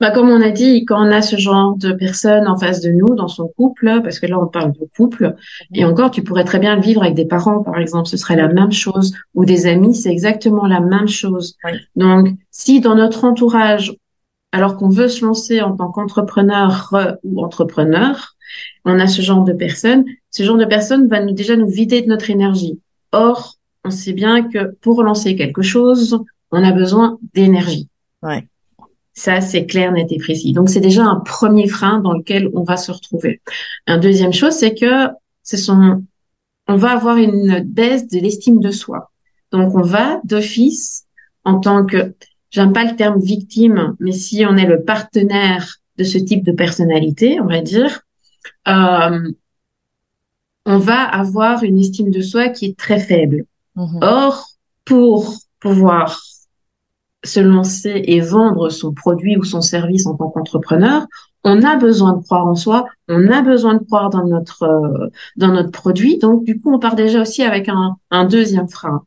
Bah, 0.00 0.10
Comme 0.10 0.28
on 0.30 0.40
a 0.40 0.50
dit, 0.50 0.84
quand 0.84 1.06
on 1.06 1.10
a 1.10 1.22
ce 1.22 1.36
genre 1.36 1.76
de 1.76 1.92
personnes 1.92 2.46
en 2.46 2.56
face 2.56 2.80
de 2.80 2.90
nous, 2.90 3.14
dans 3.14 3.28
son 3.28 3.48
couple, 3.56 4.00
parce 4.02 4.20
que 4.20 4.26
là, 4.26 4.38
on 4.40 4.46
parle 4.46 4.72
de 4.72 4.88
couple, 4.96 5.34
et 5.74 5.84
encore, 5.84 6.10
tu 6.10 6.22
pourrais 6.22 6.44
très 6.44 6.58
bien 6.58 6.76
le 6.76 6.82
vivre 6.82 7.02
avec 7.02 7.14
des 7.14 7.26
parents, 7.26 7.62
par 7.62 7.78
exemple, 7.78 8.08
ce 8.08 8.16
serait 8.16 8.36
la 8.36 8.48
même 8.48 8.72
chose, 8.72 9.14
ou 9.34 9.44
des 9.44 9.66
amis, 9.66 9.94
c'est 9.94 10.10
exactement 10.10 10.66
la 10.66 10.80
même 10.80 11.08
chose. 11.08 11.56
Donc, 11.96 12.28
si 12.50 12.80
dans 12.80 12.94
notre 12.94 13.24
entourage, 13.24 13.94
alors 14.52 14.76
qu'on 14.76 14.88
veut 14.88 15.08
se 15.08 15.24
lancer 15.24 15.60
en 15.60 15.76
tant 15.76 15.90
qu'entrepreneur 15.90 16.94
ou 17.22 17.44
entrepreneur, 17.44 18.34
on 18.84 18.98
a 18.98 19.06
ce 19.06 19.20
genre 19.20 19.44
de 19.44 19.52
personnes, 19.52 20.04
ce 20.30 20.42
genre 20.42 20.56
de 20.56 20.64
personnes 20.64 21.06
va 21.08 21.20
nous, 21.20 21.32
déjà 21.32 21.56
nous 21.56 21.68
vider 21.68 22.02
de 22.02 22.08
notre 22.08 22.30
énergie. 22.30 22.80
Or, 23.12 23.56
on 23.84 23.90
sait 23.90 24.12
bien 24.12 24.48
que 24.48 24.74
pour 24.80 25.02
lancer 25.02 25.36
quelque 25.36 25.62
chose, 25.62 26.18
on 26.50 26.64
a 26.64 26.72
besoin 26.72 27.18
d'énergie. 27.34 27.88
Ouais. 28.22 28.46
Ça, 29.18 29.40
c'est 29.40 29.66
clair, 29.66 29.90
net 29.90 30.12
et 30.12 30.18
précis. 30.18 30.52
Donc, 30.52 30.70
c'est 30.70 30.78
déjà 30.78 31.02
un 31.02 31.18
premier 31.18 31.66
frein 31.66 31.98
dans 31.98 32.12
lequel 32.12 32.48
on 32.54 32.62
va 32.62 32.76
se 32.76 32.92
retrouver. 32.92 33.40
Un 33.88 33.98
deuxième 33.98 34.32
chose, 34.32 34.52
c'est 34.52 34.76
que 34.76 35.08
ce 35.42 35.56
sont, 35.56 36.04
on 36.68 36.76
va 36.76 36.92
avoir 36.92 37.16
une 37.16 37.64
baisse 37.64 38.06
de 38.06 38.20
l'estime 38.20 38.60
de 38.60 38.70
soi. 38.70 39.10
Donc, 39.50 39.74
on 39.74 39.82
va 39.82 40.20
d'office, 40.22 41.04
en 41.42 41.58
tant 41.58 41.84
que, 41.84 42.14
j'aime 42.50 42.72
pas 42.72 42.84
le 42.84 42.94
terme 42.94 43.18
victime, 43.20 43.96
mais 43.98 44.12
si 44.12 44.46
on 44.46 44.56
est 44.56 44.66
le 44.66 44.84
partenaire 44.84 45.78
de 45.96 46.04
ce 46.04 46.18
type 46.18 46.44
de 46.44 46.52
personnalité, 46.52 47.40
on 47.40 47.46
va 47.46 47.60
dire, 47.60 48.02
euh, 48.68 49.32
on 50.64 50.78
va 50.78 51.02
avoir 51.02 51.64
une 51.64 51.80
estime 51.80 52.12
de 52.12 52.20
soi 52.20 52.50
qui 52.50 52.66
est 52.66 52.78
très 52.78 53.00
faible. 53.00 53.46
Mhm. 53.74 53.98
Or, 54.00 54.46
pour 54.84 55.34
pouvoir 55.58 56.22
se 57.24 57.40
lancer 57.40 58.02
et 58.04 58.20
vendre 58.20 58.68
son 58.70 58.92
produit 58.92 59.36
ou 59.36 59.44
son 59.44 59.60
service 59.60 60.06
en 60.06 60.14
tant 60.14 60.28
qu'entrepreneur, 60.28 61.06
on 61.44 61.62
a 61.62 61.76
besoin 61.76 62.14
de 62.14 62.22
croire 62.22 62.46
en 62.46 62.54
soi, 62.54 62.86
on 63.08 63.28
a 63.28 63.42
besoin 63.42 63.74
de 63.74 63.84
croire 63.84 64.10
dans 64.10 64.26
notre 64.26 64.62
euh, 64.64 65.08
dans 65.36 65.48
notre 65.48 65.70
produit. 65.70 66.18
Donc 66.18 66.44
du 66.44 66.60
coup, 66.60 66.72
on 66.74 66.78
part 66.78 66.94
déjà 66.94 67.22
aussi 67.22 67.42
avec 67.42 67.68
un, 67.68 67.96
un 68.10 68.24
deuxième 68.24 68.68
frein. 68.68 69.04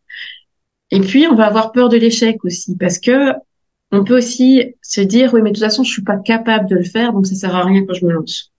Et 0.91 0.99
puis, 0.99 1.25
on 1.27 1.35
va 1.35 1.45
avoir 1.45 1.71
peur 1.71 1.87
de 1.89 1.97
l'échec 1.97 2.43
aussi 2.43 2.75
parce 2.77 2.99
que 2.99 3.33
on 3.91 4.03
peut 4.03 4.17
aussi 4.17 4.75
se 4.81 5.01
dire 5.01 5.33
oui, 5.33 5.41
mais 5.41 5.51
de 5.51 5.55
toute 5.55 5.63
façon, 5.63 5.83
je 5.83 5.91
suis 5.91 6.03
pas 6.03 6.17
capable 6.17 6.69
de 6.69 6.75
le 6.75 6.83
faire, 6.83 7.13
donc 7.13 7.27
ça 7.27 7.35
sert 7.35 7.55
à 7.55 7.63
rien 7.63 7.85
que 7.85 7.93
je 7.93 8.05
me 8.05 8.11
lance. 8.11 8.51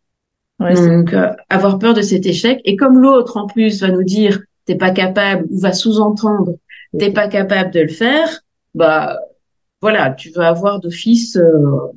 Donc, 0.61 1.13
euh, 1.13 1.33
avoir 1.49 1.79
peur 1.79 1.93
de 1.93 2.03
cet 2.03 2.25
échec. 2.25 2.61
Et 2.65 2.77
comme 2.77 3.01
l'autre, 3.01 3.37
en 3.37 3.47
plus, 3.47 3.81
va 3.81 3.89
nous 3.89 4.05
dire 4.05 4.41
t'es 4.65 4.77
pas 4.77 4.93
capable 4.93 5.45
ou 5.51 5.59
va 5.59 5.73
sous-entendre 5.73 6.53
t'es 6.99 7.11
pas 7.11 7.29
capable 7.29 7.71
de 7.73 7.81
le 7.81 7.89
faire, 7.89 8.41
bah 8.75 9.19
voilà, 9.83 10.11
tu 10.11 10.31
vas 10.31 10.49
avoir 10.49 10.81
d'office 10.81 11.37
euh, 11.37 11.93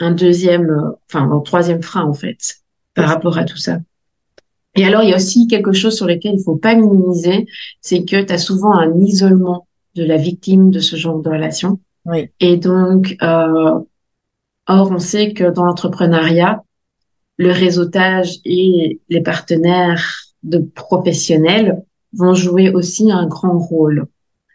un 0.00 0.12
deuxième, 0.12 0.70
euh, 0.70 0.90
enfin 1.10 1.30
un 1.30 1.40
troisième 1.40 1.82
frein 1.82 2.04
en 2.04 2.14
fait 2.14 2.56
par 2.94 3.08
rapport 3.08 3.36
à 3.36 3.44
tout 3.44 3.58
ça. 3.58 3.80
Et 4.74 4.84
alors, 4.84 5.02
il 5.02 5.10
y 5.10 5.12
a 5.12 5.16
aussi 5.16 5.46
quelque 5.46 5.72
chose 5.72 5.96
sur 5.96 6.06
lequel 6.06 6.34
il 6.34 6.42
faut 6.42 6.56
pas 6.56 6.74
minimiser, 6.74 7.46
c'est 7.80 8.04
que 8.04 8.22
tu 8.22 8.32
as 8.32 8.38
souvent 8.38 8.74
un 8.74 8.98
isolement 9.00 9.66
de 9.94 10.04
la 10.04 10.16
victime 10.16 10.70
de 10.70 10.80
ce 10.80 10.96
genre 10.96 11.20
de 11.20 11.28
relation. 11.28 11.80
Oui. 12.04 12.30
Et 12.40 12.56
donc, 12.58 13.16
or, 13.20 13.86
on 14.66 14.98
sait 14.98 15.32
que 15.32 15.50
dans 15.50 15.64
l'entrepreneuriat, 15.64 16.62
le 17.38 17.50
réseautage 17.50 18.36
et 18.44 19.00
les 19.08 19.20
partenaires 19.22 20.04
de 20.42 20.58
professionnels 20.58 21.82
vont 22.12 22.34
jouer 22.34 22.70
aussi 22.70 23.10
un 23.10 23.26
grand 23.26 23.58
rôle. 23.58 24.06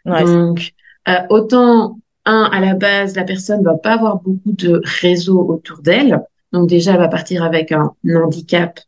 Donc, 0.04 0.72
euh, 1.08 1.20
autant 1.30 1.98
un 2.24 2.44
à 2.52 2.60
la 2.60 2.74
base, 2.74 3.16
la 3.16 3.24
personne 3.24 3.62
va 3.62 3.74
pas 3.74 3.94
avoir 3.94 4.20
beaucoup 4.20 4.52
de 4.52 4.80
réseau 5.00 5.40
autour 5.40 5.82
d'elle. 5.82 6.22
Donc 6.52 6.68
déjà, 6.68 6.92
elle 6.92 6.98
va 6.98 7.08
partir 7.08 7.42
avec 7.42 7.72
un 7.72 7.94
handicap 8.04 8.80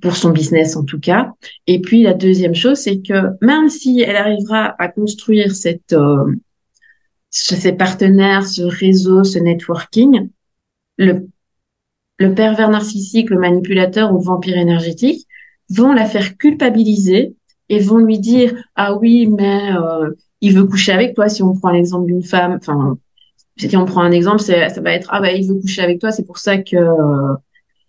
pour 0.00 0.16
son 0.16 0.30
business 0.30 0.76
en 0.76 0.84
tout 0.84 1.00
cas. 1.00 1.32
Et 1.66 1.80
puis 1.80 2.02
la 2.02 2.14
deuxième 2.14 2.54
chose, 2.54 2.78
c'est 2.78 3.00
que 3.00 3.32
même 3.40 3.68
si 3.68 4.00
elle 4.00 4.16
arrivera 4.16 4.74
à 4.78 4.88
construire 4.88 5.54
cette 5.54 5.92
euh, 5.92 6.34
ces 7.30 7.72
partenaires, 7.72 8.46
ce 8.46 8.62
réseau, 8.62 9.24
ce 9.24 9.38
networking, 9.38 10.28
le 10.96 11.28
le 12.20 12.34
pervers 12.34 12.68
narcissique, 12.68 13.30
le 13.30 13.38
manipulateur 13.38 14.12
ou 14.12 14.18
le 14.18 14.24
vampire 14.24 14.58
énergétique 14.58 15.26
vont 15.70 15.92
la 15.92 16.04
faire 16.04 16.36
culpabiliser 16.36 17.36
et 17.68 17.78
vont 17.78 17.98
lui 17.98 18.18
dire 18.18 18.54
ah 18.74 18.94
oui 18.94 19.26
mais 19.26 19.72
euh, 19.72 20.10
il 20.40 20.54
veut 20.54 20.64
coucher 20.64 20.92
avec 20.92 21.14
toi 21.14 21.28
si 21.28 21.42
on 21.42 21.54
prend 21.54 21.70
l'exemple 21.70 22.06
d'une 22.06 22.22
femme 22.22 22.58
enfin 22.60 22.98
si 23.56 23.76
on 23.76 23.84
prend 23.84 24.02
un 24.02 24.12
exemple 24.12 24.40
ça 24.40 24.80
va 24.80 24.92
être 24.92 25.08
ah 25.10 25.20
bah 25.20 25.32
il 25.32 25.48
veut 25.48 25.60
coucher 25.60 25.82
avec 25.82 26.00
toi 26.00 26.12
c'est 26.12 26.24
pour 26.24 26.38
ça 26.38 26.58
que 26.58 26.76
euh, 26.76 27.34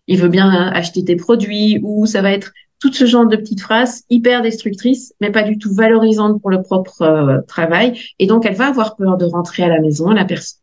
il 0.07 0.19
veut 0.19 0.29
bien 0.29 0.49
acheter 0.49 1.03
tes 1.03 1.15
produits 1.15 1.79
ou 1.83 2.05
ça 2.05 2.21
va 2.21 2.31
être 2.31 2.51
tout 2.79 2.91
ce 2.93 3.05
genre 3.05 3.27
de 3.27 3.35
petites 3.35 3.61
phrases 3.61 4.03
hyper 4.09 4.41
destructrices 4.41 5.13
mais 5.21 5.31
pas 5.31 5.43
du 5.43 5.57
tout 5.57 5.73
valorisantes 5.73 6.41
pour 6.41 6.49
le 6.49 6.61
propre 6.61 7.01
euh, 7.01 7.41
travail 7.47 7.99
et 8.19 8.25
donc 8.25 8.45
elle 8.45 8.55
va 8.55 8.67
avoir 8.67 8.95
peur 8.95 9.17
de 9.17 9.25
rentrer 9.25 9.63
à 9.63 9.67
la 9.67 9.79
maison 9.79 10.09
la 10.09 10.25
personne 10.25 10.59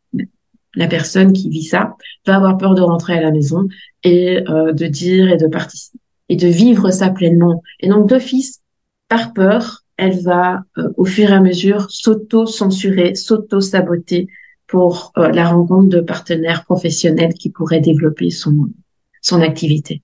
la 0.74 0.88
personne 0.88 1.32
qui 1.32 1.48
vit 1.48 1.62
ça 1.62 1.96
va 2.26 2.36
avoir 2.36 2.58
peur 2.58 2.74
de 2.74 2.82
rentrer 2.82 3.14
à 3.14 3.20
la 3.20 3.30
maison 3.30 3.68
et 4.02 4.42
euh, 4.48 4.72
de 4.72 4.86
dire 4.86 5.30
et 5.30 5.36
de 5.36 5.46
participer 5.46 5.98
et 6.28 6.36
de 6.36 6.48
vivre 6.48 6.90
ça 6.90 7.10
pleinement. 7.10 7.62
Et 7.80 7.88
donc 7.88 8.08
d'office, 8.08 8.60
par 9.08 9.32
peur, 9.32 9.84
elle 9.96 10.20
va 10.22 10.64
euh, 10.78 10.90
au 10.96 11.04
fur 11.04 11.30
et 11.30 11.34
à 11.34 11.40
mesure 11.40 11.90
s'auto-censurer, 11.90 13.14
s'auto-saboter 13.14 14.28
pour 14.66 15.12
euh, 15.16 15.28
la 15.30 15.48
rencontre 15.48 15.88
de 15.88 16.00
partenaires 16.00 16.64
professionnels 16.64 17.34
qui 17.34 17.50
pourraient 17.50 17.80
développer 17.80 18.30
son, 18.30 18.68
son 19.22 19.40
activité. 19.40 20.02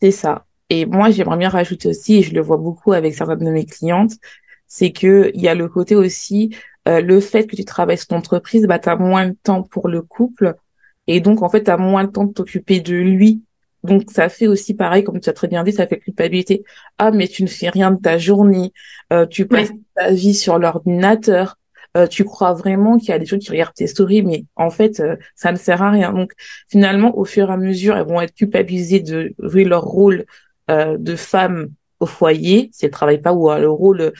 C'est 0.00 0.10
ça. 0.12 0.46
Et 0.70 0.86
moi, 0.86 1.10
j'aimerais 1.10 1.38
bien 1.38 1.48
rajouter 1.48 1.88
aussi, 1.88 2.16
et 2.16 2.22
je 2.22 2.34
le 2.34 2.40
vois 2.40 2.58
beaucoup 2.58 2.92
avec 2.92 3.14
certaines 3.14 3.44
de 3.44 3.50
mes 3.50 3.64
clientes, 3.64 4.12
c'est 4.66 4.92
que 4.92 5.30
il 5.34 5.40
y 5.40 5.48
a 5.48 5.54
le 5.54 5.68
côté 5.68 5.96
aussi, 5.96 6.54
euh, 6.88 7.00
le 7.00 7.20
fait 7.20 7.46
que 7.46 7.56
tu 7.56 7.64
travailles 7.64 7.98
sur 7.98 8.08
ton 8.08 8.16
entreprise, 8.16 8.66
bah, 8.66 8.78
tu 8.78 8.88
as 8.88 8.96
moins 8.96 9.28
de 9.28 9.36
temps 9.42 9.62
pour 9.62 9.88
le 9.88 10.02
couple. 10.02 10.54
Et 11.06 11.20
donc, 11.20 11.42
en 11.42 11.48
fait, 11.48 11.64
tu 11.64 11.70
as 11.70 11.78
moins 11.78 12.04
de 12.04 12.10
temps 12.10 12.24
de 12.24 12.32
t'occuper 12.32 12.80
de 12.80 12.94
lui. 12.94 13.42
Donc, 13.88 14.10
ça 14.10 14.28
fait 14.28 14.46
aussi 14.46 14.74
pareil, 14.74 15.04
comme 15.04 15.20
tu 15.20 15.28
as 15.30 15.32
très 15.32 15.48
bien 15.48 15.64
dit, 15.64 15.72
ça 15.72 15.86
fait 15.86 15.98
culpabilité. 15.98 16.64
Ah, 16.98 17.10
mais 17.10 17.28
tu 17.28 17.42
ne 17.42 17.48
fais 17.48 17.70
rien 17.70 17.90
de 17.90 18.00
ta 18.00 18.18
journée. 18.18 18.72
Euh, 19.12 19.26
tu 19.26 19.46
passes 19.46 19.70
ta 19.94 20.10
vie 20.10 20.34
sur 20.34 20.58
l'ordinateur. 20.58 21.56
Euh, 21.96 22.06
tu 22.06 22.24
crois 22.24 22.52
vraiment 22.52 22.98
qu'il 22.98 23.08
y 23.08 23.12
a 23.12 23.18
des 23.18 23.26
gens 23.26 23.38
qui 23.38 23.50
regardent 23.50 23.74
tes 23.74 23.86
stories, 23.86 24.22
mais 24.22 24.44
en 24.56 24.70
fait, 24.70 25.00
euh, 25.00 25.16
ça 25.34 25.52
ne 25.52 25.56
sert 25.56 25.82
à 25.82 25.90
rien. 25.90 26.12
Donc, 26.12 26.32
finalement, 26.68 27.16
au 27.18 27.24
fur 27.24 27.50
et 27.50 27.52
à 27.52 27.56
mesure, 27.56 27.96
elles 27.96 28.06
vont 28.06 28.20
être 28.20 28.34
culpabilisées 28.34 29.00
de 29.00 29.34
jouer 29.38 29.64
leur 29.64 29.82
rôle 29.82 30.26
euh, 30.70 30.96
de 30.98 31.16
femme 31.16 31.68
au 31.98 32.06
foyer, 32.06 32.70
si 32.72 32.84
elles 32.84 32.92
travaillent 32.92 33.22
pas, 33.22 33.32
ou 33.32 33.50
le 33.50 33.68
rôle, 33.68 34.12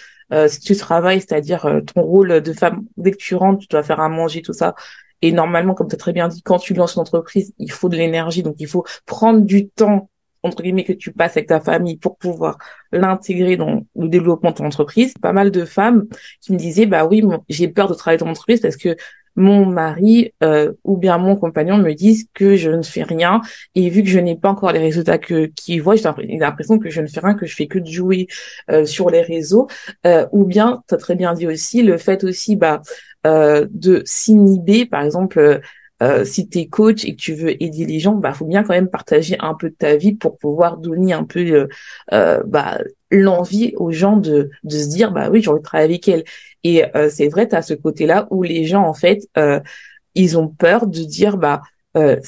si 0.48 0.60
tu 0.60 0.74
travailles, 0.76 1.20
c'est-à-dire 1.20 1.80
ton 1.94 2.02
rôle 2.02 2.40
de 2.40 2.52
femme, 2.52 2.84
dès 2.96 3.12
que 3.12 3.16
tu 3.18 3.36
rentres, 3.36 3.60
tu 3.60 3.68
dois 3.68 3.84
faire 3.84 4.00
à 4.00 4.08
manger, 4.08 4.42
tout 4.42 4.52
ça. 4.52 4.74
Et 5.22 5.32
normalement, 5.32 5.74
comme 5.74 5.88
tu 5.88 5.94
as 5.94 5.98
très 5.98 6.12
bien 6.12 6.28
dit, 6.28 6.42
quand 6.42 6.58
tu 6.58 6.74
lances 6.74 6.94
une 6.94 7.02
entreprise, 7.02 7.52
il 7.58 7.72
faut 7.72 7.88
de 7.88 7.96
l'énergie, 7.96 8.42
donc 8.42 8.56
il 8.58 8.68
faut 8.68 8.84
prendre 9.06 9.40
du 9.40 9.68
temps 9.68 10.08
entre 10.42 10.62
guillemets 10.62 10.84
que 10.84 10.92
tu 10.92 11.12
passes 11.12 11.36
avec 11.36 11.48
ta 11.48 11.60
famille 11.60 11.96
pour 11.96 12.16
pouvoir 12.16 12.58
l'intégrer 12.92 13.56
dans 13.56 13.84
le 13.96 14.08
développement 14.08 14.50
de 14.50 14.56
ton 14.56 14.66
entreprise. 14.66 15.14
Pas 15.20 15.32
mal 15.32 15.50
de 15.50 15.64
femmes 15.64 16.06
qui 16.40 16.52
me 16.52 16.58
disaient 16.58 16.86
bah 16.86 17.06
oui, 17.06 17.24
j'ai 17.48 17.68
peur 17.68 17.88
de 17.88 17.94
travailler 17.94 18.18
dans 18.18 18.26
mon 18.26 18.32
entreprise 18.32 18.60
parce 18.60 18.76
que 18.76 18.96
mon 19.36 19.66
mari 19.66 20.32
euh, 20.42 20.72
ou 20.82 20.96
bien 20.96 21.16
mon 21.16 21.36
compagnon 21.36 21.78
me 21.78 21.92
disent 21.92 22.26
que 22.34 22.56
je 22.56 22.70
ne 22.70 22.82
fais 22.82 23.04
rien 23.04 23.40
et 23.76 23.88
vu 23.88 24.02
que 24.02 24.08
je 24.08 24.18
n'ai 24.18 24.36
pas 24.36 24.50
encore 24.50 24.72
les 24.72 24.80
résultats 24.80 25.18
que 25.18 25.46
qu'ils 25.46 25.80
voient, 25.80 25.94
j'ai 25.94 26.38
l'impression 26.38 26.78
que 26.78 26.90
je 26.90 27.00
ne 27.00 27.06
fais 27.06 27.20
rien, 27.20 27.34
que 27.34 27.46
je 27.46 27.54
fais 27.54 27.68
que 27.68 27.78
de 27.78 27.86
jouer 27.86 28.26
euh, 28.70 28.84
sur 28.84 29.10
les 29.10 29.22
réseaux. 29.22 29.68
Euh, 30.06 30.26
ou 30.32 30.44
bien, 30.44 30.82
tu 30.88 30.94
as 30.94 30.98
très 30.98 31.14
bien 31.14 31.34
dit 31.34 31.46
aussi 31.46 31.82
le 31.82 31.98
fait 31.98 32.24
aussi 32.24 32.56
bah 32.56 32.82
de 33.70 34.02
s'inhiber, 34.04 34.86
par 34.86 35.02
exemple 35.02 35.60
euh, 36.00 36.24
si 36.24 36.48
tu 36.48 36.58
es 36.58 36.66
coach 36.68 37.04
et 37.04 37.16
que 37.16 37.20
tu 37.20 37.34
veux 37.34 37.60
aider 37.60 37.84
les 37.84 37.98
gens, 37.98 38.14
bah 38.14 38.32
faut 38.32 38.44
bien 38.44 38.62
quand 38.62 38.74
même 38.74 38.88
partager 38.88 39.36
un 39.40 39.54
peu 39.54 39.70
de 39.70 39.74
ta 39.74 39.96
vie 39.96 40.14
pour 40.14 40.38
pouvoir 40.38 40.76
donner 40.76 41.12
un 41.12 41.24
peu 41.24 41.40
euh, 41.40 41.66
euh 42.12 42.42
bah, 42.46 42.78
l'envie 43.10 43.72
aux 43.76 43.90
gens 43.90 44.16
de, 44.16 44.50
de 44.62 44.78
se 44.78 44.88
dire 44.88 45.10
bah 45.10 45.28
oui 45.30 45.42
j'ai 45.42 45.50
envie 45.50 45.58
de 45.58 45.64
travailler 45.64 45.90
avec 45.90 46.08
elle. 46.08 46.24
Et 46.62 46.84
euh, 46.96 47.08
c'est 47.10 47.28
vrai, 47.28 47.48
tu 47.48 47.56
as 47.56 47.62
ce 47.62 47.74
côté-là 47.74 48.28
où 48.30 48.42
les 48.44 48.64
gens 48.64 48.84
en 48.84 48.94
fait 48.94 49.28
ils 50.14 50.38
ont 50.38 50.48
peur 50.48 50.86
de 50.86 51.02
dire 51.02 51.36
bah 51.36 51.62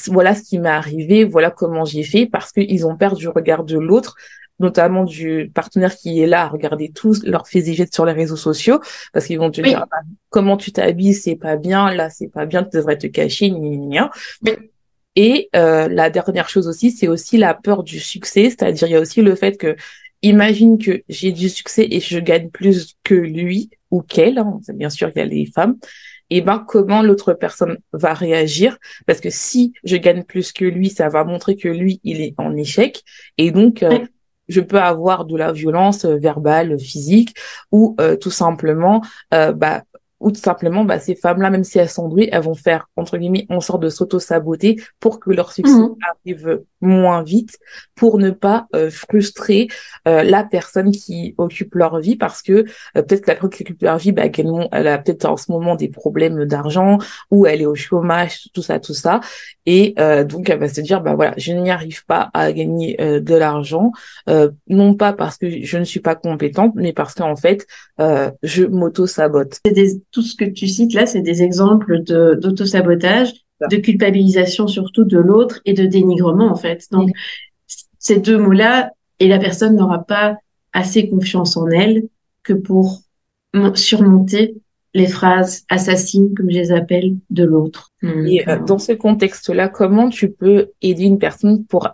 voilà 0.08 0.34
ce 0.34 0.42
qui 0.42 0.58
m'est 0.58 0.68
arrivé, 0.68 1.22
voilà 1.22 1.50
comment 1.50 1.84
j'ai 1.84 2.02
fait 2.02 2.26
parce 2.26 2.50
qu'ils 2.50 2.86
ont 2.86 2.96
peur 2.96 3.14
du 3.14 3.28
regard 3.28 3.62
de 3.62 3.78
l'autre 3.78 4.16
notamment 4.60 5.04
du 5.04 5.50
partenaire 5.52 5.96
qui 5.96 6.20
est 6.20 6.26
là 6.26 6.42
à 6.44 6.48
regarder 6.48 6.90
tous 6.90 7.24
leurs 7.24 7.48
faits 7.48 7.66
et 7.66 7.88
sur 7.92 8.04
les 8.04 8.12
réseaux 8.12 8.36
sociaux, 8.36 8.78
parce 9.12 9.26
qu'ils 9.26 9.38
vont 9.38 9.50
te 9.50 9.60
dire 9.60 9.86
ah, 9.90 10.00
comment 10.28 10.56
tu 10.56 10.70
t'habilles, 10.70 11.14
c'est 11.14 11.36
pas 11.36 11.56
bien, 11.56 11.92
là 11.92 12.10
c'est 12.10 12.28
pas 12.28 12.46
bien, 12.46 12.62
tu 12.62 12.76
devrais 12.76 12.98
te 12.98 13.06
cacher, 13.06 13.50
ni 13.50 13.98
Et 15.16 15.48
euh, 15.56 15.88
la 15.88 16.10
dernière 16.10 16.48
chose 16.48 16.68
aussi, 16.68 16.92
c'est 16.92 17.08
aussi 17.08 17.36
la 17.38 17.54
peur 17.54 17.82
du 17.82 17.98
succès, 17.98 18.50
c'est-à-dire 18.50 18.86
il 18.86 18.92
y 18.92 18.96
a 18.96 19.00
aussi 19.00 19.22
le 19.22 19.34
fait 19.34 19.56
que 19.56 19.74
imagine 20.22 20.78
que 20.78 21.02
j'ai 21.08 21.32
du 21.32 21.48
succès 21.48 21.88
et 21.90 21.98
je 21.98 22.18
gagne 22.18 22.50
plus 22.50 22.96
que 23.02 23.14
lui 23.14 23.70
ou 23.90 24.02
qu'elle, 24.02 24.38
hein, 24.38 24.60
bien 24.74 24.90
sûr 24.90 25.10
il 25.14 25.18
y 25.18 25.22
a 25.22 25.24
les 25.24 25.46
femmes, 25.46 25.76
et 26.30 26.42
ben 26.42 26.64
comment 26.66 27.02
l'autre 27.02 27.32
personne 27.34 27.78
va 27.92 28.14
réagir? 28.14 28.78
Parce 29.06 29.20
que 29.20 29.30
si 29.30 29.72
je 29.82 29.96
gagne 29.96 30.22
plus 30.22 30.52
que 30.52 30.64
lui, 30.64 30.88
ça 30.88 31.08
va 31.08 31.24
montrer 31.24 31.56
que 31.56 31.68
lui 31.68 32.00
il 32.04 32.20
est 32.20 32.34
en 32.38 32.56
échec. 32.56 33.02
Et 33.36 33.50
donc 33.50 33.82
euh, 33.82 33.98
je 34.50 34.60
peux 34.60 34.80
avoir 34.80 35.24
de 35.24 35.36
la 35.36 35.52
violence 35.52 36.04
euh, 36.04 36.16
verbale, 36.16 36.78
physique, 36.78 37.34
ou 37.72 37.96
euh, 38.00 38.16
tout 38.16 38.30
simplement, 38.30 39.02
euh, 39.32 39.52
bah, 39.52 39.84
ou 40.18 40.30
tout 40.30 40.40
simplement, 40.40 40.84
bah, 40.84 40.98
ces 40.98 41.14
femmes-là, 41.14 41.48
même 41.48 41.64
si 41.64 41.78
elles 41.78 41.88
sont 41.88 42.08
douées, 42.08 42.28
elles 42.30 42.42
vont 42.42 42.54
faire, 42.54 42.88
entre 42.96 43.16
guillemets, 43.16 43.46
en 43.48 43.60
sorte 43.60 43.82
de 43.82 43.88
s'auto-saboter 43.88 44.80
pour 44.98 45.20
que 45.20 45.30
leur 45.30 45.52
succès 45.52 45.72
mmh. 45.72 45.96
arrive 46.10 46.62
moins 46.80 47.22
vite, 47.22 47.58
pour 47.94 48.18
ne 48.18 48.30
pas 48.30 48.66
euh, 48.74 48.90
frustrer 48.90 49.68
euh, 50.08 50.22
la 50.22 50.44
personne 50.44 50.90
qui 50.90 51.34
occupe 51.38 51.74
leur 51.74 52.00
vie, 52.00 52.16
parce 52.16 52.42
que 52.42 52.52
euh, 52.52 52.64
peut-être 53.02 53.22
que 53.22 53.30
la 53.30 53.34
personne 53.34 53.50
qui 53.50 53.62
occupe 53.62 53.82
leur 53.82 53.98
vie, 53.98 54.12
bah, 54.12 54.28
qu'elle 54.28 54.50
elle 54.72 54.88
a 54.88 54.98
peut-être 54.98 55.26
en 55.26 55.36
ce 55.36 55.52
moment 55.52 55.76
des 55.76 55.88
problèmes 55.88 56.44
d'argent, 56.46 56.98
ou 57.30 57.46
elle 57.46 57.60
est 57.60 57.66
au 57.66 57.74
chômage, 57.74 58.48
tout 58.54 58.62
ça, 58.62 58.80
tout 58.80 58.94
ça, 58.94 59.20
et 59.66 59.94
donc 60.26 60.50
elle 60.50 60.58
va 60.58 60.68
se 60.68 60.80
dire, 60.80 61.00
bah 61.00 61.14
voilà, 61.14 61.34
je 61.36 61.52
n'y 61.52 61.70
arrive 61.70 62.04
pas 62.06 62.30
à 62.34 62.52
gagner 62.52 62.96
de 62.98 63.34
l'argent, 63.34 63.92
non 64.68 64.94
pas 64.94 65.12
parce 65.12 65.36
que 65.36 65.62
je 65.62 65.78
ne 65.78 65.84
suis 65.84 66.00
pas 66.00 66.16
compétente, 66.16 66.72
mais 66.74 66.92
parce 66.92 67.14
qu'en 67.14 67.36
fait, 67.36 67.66
je 67.98 68.64
m'auto-sabote. 68.64 69.60
Tout 70.10 70.22
ce 70.22 70.34
que 70.34 70.44
tu 70.44 70.66
cites 70.66 70.94
là, 70.94 71.06
c'est 71.06 71.22
des 71.22 71.42
exemples 71.42 72.00
d'auto-sabotage, 72.02 73.32
culpabilisation 73.76 74.66
surtout 74.66 75.04
de 75.04 75.18
l'autre 75.18 75.60
et 75.64 75.72
de 75.72 75.84
dénigrement 75.84 76.50
en 76.50 76.56
fait. 76.56 76.86
Donc 76.90 77.10
ces 77.98 78.18
deux 78.18 78.38
mots-là, 78.38 78.90
et 79.18 79.28
la 79.28 79.38
personne 79.38 79.76
n'aura 79.76 80.04
pas 80.04 80.36
assez 80.72 81.08
confiance 81.08 81.56
en 81.56 81.68
elle 81.68 82.08
que 82.42 82.54
pour 82.54 83.02
surmonter 83.74 84.56
les 84.94 85.06
phrases 85.06 85.64
assassines, 85.68 86.34
comme 86.34 86.50
je 86.50 86.56
les 86.56 86.72
appelle, 86.72 87.16
de 87.30 87.44
l'autre. 87.44 87.92
Et 88.02 88.48
euh, 88.48 88.58
dans 88.64 88.78
ce 88.78 88.92
contexte-là, 88.92 89.68
comment 89.68 90.08
tu 90.08 90.30
peux 90.30 90.70
aider 90.82 91.04
une 91.04 91.18
personne 91.18 91.64
pour 91.64 91.88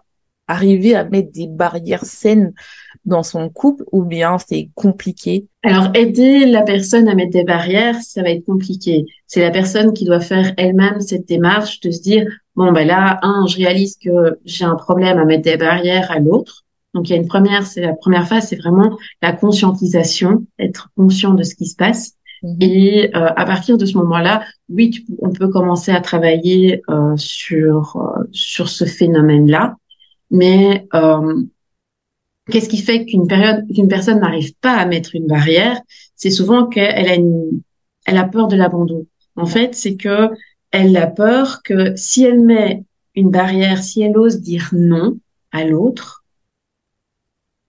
arriver 0.49 0.95
à 0.95 1.05
mettre 1.05 1.33
des 1.33 1.47
barrières 1.47 2.05
saines 2.05 2.53
dans 3.05 3.23
son 3.23 3.49
couple 3.49 3.85
ou 3.93 4.05
bien 4.05 4.37
c'est 4.39 4.71
compliqué? 4.75 5.47
Alors 5.63 5.91
aider 5.95 6.47
la 6.47 6.63
personne 6.63 7.09
à 7.09 7.15
mettre 7.15 7.33
des 7.33 7.45
barrières, 7.45 7.97
ça 8.03 8.23
va 8.23 8.31
être 8.31 8.45
compliqué. 8.45 9.07
C'est 9.27 9.41
la 9.41 9.51
personne 9.51 9.93
qui 9.93 10.05
doit 10.05 10.21
faire 10.21 10.53
elle-même 10.57 11.01
cette 11.01 11.27
démarche 11.27 11.81
de 11.81 11.91
se 11.91 12.03
dire 12.03 12.27
bon 12.55 12.73
ben 12.73 12.87
là 12.87 13.19
un, 13.23 13.47
je 13.47 13.57
réalise 13.57 13.97
que 13.97 14.39
j'ai 14.45 14.65
un 14.65 14.77
problème 14.77 15.19
à 15.19 15.25
mettre 15.25 15.43
des 15.43 15.57
barrières 15.57 16.11
à 16.11 16.19
l'autre. 16.19 16.65
Donc 16.95 17.09
il 17.09 17.13
y 17.13 17.17
a 17.17 17.21
une 17.21 17.29
première, 17.29 17.67
c'est 17.67 17.83
la 17.83 17.95
première 17.95 18.27
phase, 18.27 18.49
c'est 18.49 18.57
vraiment 18.57 18.97
la 19.23 19.33
conscientisation, 19.33 20.47
être 20.59 20.91
conscient 20.97 21.35
de 21.35 21.43
ce 21.43 21.55
qui 21.55 21.67
se 21.67 21.77
passe. 21.77 22.15
Mhm. 22.43 22.57
Et 22.61 23.11
euh, 23.15 23.29
à 23.37 23.45
partir 23.45 23.77
de 23.79 23.87
ce 23.87 23.97
moment-là, 23.99 24.43
oui, 24.69 25.05
on 25.21 25.31
peut 25.31 25.49
commencer 25.49 25.93
à 25.93 26.01
travailler 26.01 26.83
euh, 26.89 27.17
sur 27.17 27.97
euh, 27.97 28.25
sur 28.33 28.69
ce 28.69 28.85
phénomène-là. 28.85 29.77
Mais 30.31 30.87
euh, 30.95 31.43
qu'est-ce 32.51 32.69
qui 32.69 32.79
fait 32.79 33.05
qu'une 33.07 33.27
période, 33.27 33.65
qu'une 33.75 33.89
personne 33.89 34.21
n'arrive 34.21 34.55
pas 34.61 34.75
à 34.75 34.87
mettre 34.87 35.15
une 35.15 35.27
barrière? 35.27 35.81
C'est 36.15 36.31
souvent 36.31 36.67
qu'elle 36.67 37.09
a 37.09 37.15
une, 37.15 37.63
elle 38.05 38.19
a 38.19 38.25
peur 38.25 38.49
de 38.49 38.57
l'abandon. 38.57 39.07
En 39.37 39.47
fait, 39.47 39.75
c'est 39.75 39.97
que 39.97 40.31
elle 40.71 40.97
a 40.97 41.07
peur 41.07 41.63
que 41.63 41.95
si 41.97 42.25
elle 42.25 42.41
met 42.41 42.85
une 43.15 43.31
barrière, 43.31 43.83
si 43.83 44.03
elle 44.03 44.17
ose 44.17 44.41
dire 44.41 44.71
non 44.73 45.19
à 45.53 45.65
l'autre, 45.65 46.25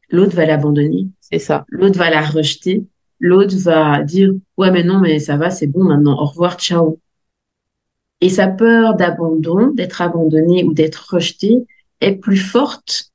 l'autre 0.09 0.35
va 0.35 0.45
l'abandonner. 0.45 1.07
C'est 1.21 1.39
ça. 1.39 1.65
L'autre 1.69 1.97
va 1.97 2.09
la 2.09 2.21
rejeter. 2.21 2.85
L'autre 3.19 3.55
va 3.57 4.03
dire 4.03 4.31
ouais 4.57 4.71
mais 4.71 4.83
non 4.83 4.99
mais 4.99 5.17
ça 5.19 5.37
va 5.37 5.49
c'est 5.49 5.65
bon 5.67 5.83
maintenant 5.83 6.21
au 6.21 6.25
revoir 6.25 6.59
ciao. 6.59 6.99
Et 8.21 8.29
sa 8.29 8.47
peur 8.47 8.95
d'abandon, 8.95 9.71
d'être 9.73 10.01
abandonné 10.01 10.63
ou 10.63 10.73
d'être 10.73 11.13
rejeté, 11.13 11.67
est 12.01 12.15
plus 12.15 12.37
forte 12.37 13.11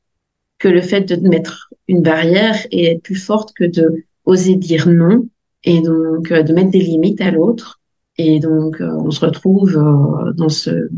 que 0.58 0.68
le 0.68 0.80
fait 0.80 1.02
de 1.02 1.28
mettre 1.28 1.72
une 1.88 2.02
barrière 2.02 2.56
et 2.70 2.92
être 2.92 3.02
plus 3.02 3.16
forte 3.16 3.52
que 3.52 3.64
de 3.64 4.04
oser 4.24 4.54
dire 4.54 4.88
non 4.88 5.26
et 5.64 5.80
donc 5.80 6.30
euh, 6.30 6.42
de 6.42 6.52
mettre 6.52 6.70
des 6.70 6.80
limites 6.80 7.20
à 7.20 7.30
l'autre. 7.30 7.80
Et 8.16 8.40
donc 8.40 8.80
euh, 8.80 8.90
on 8.92 9.10
se 9.10 9.24
retrouve 9.24 9.76
euh, 9.76 10.32
dans 10.32 10.48
ce 10.48 10.88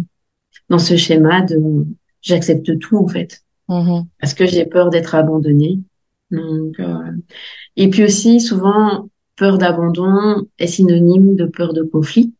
dans 0.69 0.79
ce 0.79 0.97
schéma 0.97 1.43
de 1.43 1.59
j'accepte 2.21 2.79
tout 2.79 2.97
en 2.97 3.09
fait 3.09 3.43
mm-hmm. 3.69 4.07
parce 4.21 4.35
que 4.35 4.47
j'ai 4.47 4.67
peur 4.67 4.91
d'être 4.91 5.15
abandonnée. 5.15 5.81
Donc 6.31 6.77
et 7.77 7.89
puis 7.91 8.05
aussi 8.05 8.41
souvent 8.41 9.09
peur 9.37 9.59
d'abandon 9.59 10.47
est 10.59 10.67
synonyme 10.67 11.37
de 11.37 11.45
peur 11.47 11.73
de 11.75 11.83
conflit. 11.83 12.35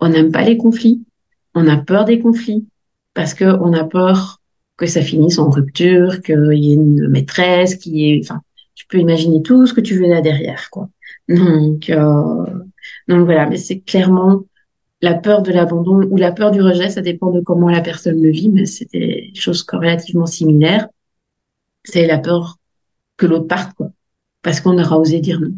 On 0.00 0.08
n'aime 0.08 0.32
pas 0.32 0.42
les 0.42 0.56
conflits, 0.56 1.02
on 1.54 1.68
a 1.68 1.76
peur 1.76 2.04
des 2.04 2.18
conflits 2.18 2.66
parce 3.14 3.34
que 3.34 3.44
on 3.44 3.72
a 3.72 3.84
peur 3.84 4.37
que 4.78 4.86
ça 4.86 5.02
finisse 5.02 5.38
en 5.38 5.50
rupture, 5.50 6.22
qu'il 6.22 6.54
y 6.54 6.70
ait 6.70 6.74
une 6.74 7.08
maîtresse, 7.08 7.74
qui 7.74 8.10
est, 8.10 8.20
enfin, 8.24 8.40
tu 8.74 8.86
peux 8.86 8.98
imaginer 8.98 9.42
tout 9.42 9.66
ce 9.66 9.74
que 9.74 9.82
tu 9.82 9.98
veux 9.98 10.08
là 10.08 10.22
derrière, 10.22 10.70
quoi. 10.70 10.88
Donc, 11.28 11.90
euh, 11.90 12.46
donc 13.08 13.24
voilà, 13.26 13.46
mais 13.46 13.58
c'est 13.58 13.80
clairement 13.80 14.44
la 15.00 15.14
peur 15.14 15.42
de 15.42 15.52
l'abandon 15.52 16.02
ou 16.10 16.16
la 16.16 16.32
peur 16.32 16.50
du 16.50 16.62
rejet, 16.62 16.88
ça 16.90 17.02
dépend 17.02 17.30
de 17.30 17.40
comment 17.40 17.68
la 17.68 17.80
personne 17.80 18.20
le 18.22 18.30
vit, 18.30 18.48
mais 18.48 18.66
c'est 18.66 18.90
des 18.92 19.32
choses 19.34 19.64
relativement 19.70 20.26
similaires. 20.26 20.88
C'est 21.84 22.06
la 22.06 22.18
peur 22.18 22.58
que 23.16 23.26
l'autre 23.26 23.46
parte, 23.46 23.74
quoi. 23.74 23.90
Parce 24.42 24.60
qu'on 24.60 24.78
aura 24.78 24.98
osé 24.98 25.20
dire 25.20 25.40
non. 25.40 25.54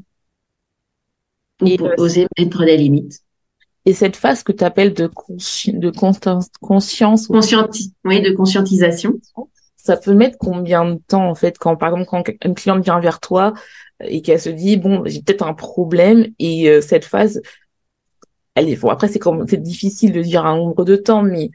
Ou 1.63 1.85
euh, 1.85 1.95
oser 1.99 2.27
mettre 2.39 2.65
des 2.65 2.77
limites. 2.77 3.21
Et 3.91 3.93
cette 3.93 4.15
phase 4.15 4.45
que 4.45 4.53
tu 4.53 4.63
appelles 4.63 4.95
de, 4.95 5.11
de 5.67 5.91
conscience. 5.91 7.27
Conscienti 7.27 7.93
oui, 8.05 8.23
de 8.23 8.31
conscientisation. 8.31 9.19
Ça 9.75 9.97
peut 9.97 10.15
mettre 10.15 10.39
combien 10.39 10.85
de 10.85 11.01
temps, 11.09 11.29
en 11.29 11.35
fait, 11.35 11.59
quand, 11.59 11.75
par 11.75 11.89
exemple, 11.89 12.09
quand 12.09 12.23
une 12.45 12.55
cliente 12.55 12.85
vient 12.85 13.01
vers 13.01 13.19
toi 13.19 13.53
et 13.99 14.23
qu'elle 14.23 14.41
se 14.41 14.49
dit, 14.49 14.77
bon, 14.77 15.03
j'ai 15.07 15.23
peut-être 15.23 15.45
un 15.45 15.55
problème 15.55 16.29
et 16.39 16.71
euh, 16.71 16.81
cette 16.81 17.05
phase, 17.05 17.43
elle 18.55 18.69
est, 18.69 18.77
bon, 18.77 18.91
après, 18.91 19.09
c'est 19.09 19.19
comme, 19.19 19.45
c'est 19.49 19.61
difficile 19.61 20.13
de 20.13 20.23
dire 20.23 20.47
un 20.47 20.55
nombre 20.55 20.85
de 20.85 20.95
temps, 20.95 21.25
mais 21.25 21.51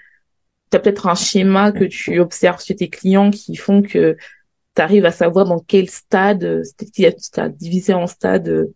tu 0.71 0.75
as 0.75 0.81
peut-être 0.81 1.07
un 1.07 1.15
schéma 1.15 1.71
que 1.71 1.85
tu 1.85 2.19
observes 2.19 2.61
chez 2.61 2.75
tes 2.75 2.89
clients 2.89 3.31
qui 3.31 3.55
font 3.55 3.81
que 3.81 4.17
tu 4.75 4.81
arrives 4.81 5.05
à 5.05 5.11
savoir 5.11 5.45
dans 5.45 5.59
quel 5.59 5.89
stade, 5.89 6.63
tu 6.93 7.05
as 7.37 7.47
divisé 7.47 7.93
en 7.93 8.07
stade 8.07 8.67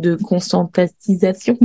de 0.00 0.16
conscientisation. 0.16 1.56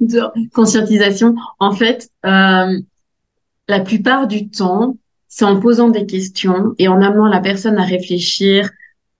de 0.00 0.48
conscientisation. 0.52 1.34
En 1.58 1.72
fait, 1.72 2.08
euh, 2.26 2.78
la 3.68 3.80
plupart 3.80 4.26
du 4.26 4.48
temps, 4.48 4.96
c'est 5.28 5.44
en 5.44 5.60
posant 5.60 5.88
des 5.88 6.06
questions 6.06 6.74
et 6.78 6.88
en 6.88 7.00
amenant 7.00 7.28
la 7.28 7.40
personne 7.40 7.78
à 7.78 7.84
réfléchir 7.84 8.70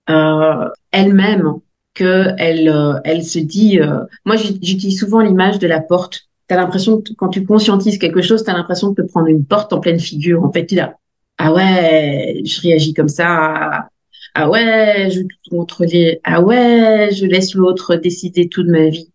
euh, 0.09 0.69
elle-même 0.91 1.53
que 1.93 2.27
elle, 2.37 2.69
euh, 2.69 2.99
elle 3.03 3.23
se 3.23 3.39
dit. 3.39 3.79
Euh, 3.79 3.99
moi, 4.25 4.35
j'utilise 4.35 4.99
souvent 4.99 5.21
l'image 5.21 5.59
de 5.59 5.67
la 5.67 5.79
porte. 5.79 6.27
T'as 6.47 6.57
l'impression 6.57 7.01
que 7.01 7.13
quand 7.13 7.29
tu 7.29 7.45
conscientises 7.45 7.97
quelque 7.97 8.21
chose, 8.21 8.43
t'as 8.43 8.53
l'impression 8.53 8.89
de 8.89 9.01
te 9.01 9.07
prendre 9.07 9.27
une 9.27 9.45
porte 9.45 9.71
en 9.73 9.79
pleine 9.79 9.99
figure. 9.99 10.43
En 10.43 10.51
fait, 10.51 10.65
tu 10.65 10.75
là, 10.75 10.95
ah 11.37 11.53
ouais, 11.53 12.41
je 12.45 12.61
réagis 12.61 12.93
comme 12.93 13.07
ça. 13.07 13.87
Ah 14.33 14.49
ouais, 14.49 15.09
je 15.11 15.19
veux 15.19 15.27
tout 15.27 15.49
contrôler. 15.57 16.19
Ah 16.23 16.41
ouais, 16.41 17.09
je 17.11 17.25
laisse 17.25 17.53
l'autre 17.53 17.95
décider 17.95 18.47
tout 18.47 18.63
de 18.63 18.71
ma 18.71 18.87
vie. 18.87 19.11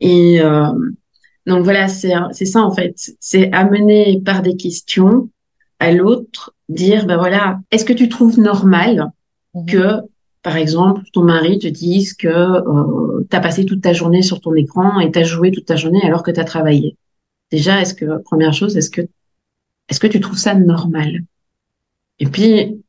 Et 0.00 0.40
euh, 0.40 0.72
donc 1.46 1.64
voilà, 1.64 1.88
c'est 1.88 2.12
c'est 2.32 2.44
ça 2.44 2.62
en 2.62 2.74
fait. 2.74 2.94
C'est 3.20 3.52
amener 3.52 4.20
par 4.24 4.42
des 4.42 4.56
questions 4.56 5.30
à 5.78 5.92
l'autre, 5.92 6.54
dire 6.68 7.06
ben 7.06 7.16
voilà, 7.16 7.60
est-ce 7.70 7.84
que 7.84 7.92
tu 7.92 8.08
trouves 8.08 8.38
normal 8.38 9.10
mhm. 9.54 9.66
que 9.66 10.00
par 10.42 10.56
exemple, 10.56 11.02
ton 11.12 11.22
mari 11.22 11.58
te 11.60 11.68
dise 11.68 12.14
que 12.14 12.28
euh, 12.28 13.26
tu 13.30 13.36
as 13.36 13.40
passé 13.40 13.64
toute 13.64 13.80
ta 13.80 13.92
journée 13.92 14.22
sur 14.22 14.40
ton 14.40 14.54
écran 14.54 14.98
et 14.98 15.10
tu 15.12 15.24
joué 15.24 15.52
toute 15.52 15.66
ta 15.66 15.76
journée 15.76 16.02
alors 16.02 16.24
que 16.24 16.32
tu 16.32 16.40
as 16.40 16.44
travaillé? 16.44 16.96
Déjà, 17.52 17.80
est-ce 17.80 17.94
que 17.94 18.20
première 18.22 18.52
chose, 18.52 18.76
est-ce 18.76 18.90
que 18.90 19.02
est-ce 19.88 20.00
que 20.00 20.06
tu 20.06 20.20
trouves 20.20 20.38
ça 20.38 20.54
normal? 20.54 21.20
Et 22.18 22.26
puis 22.26 22.82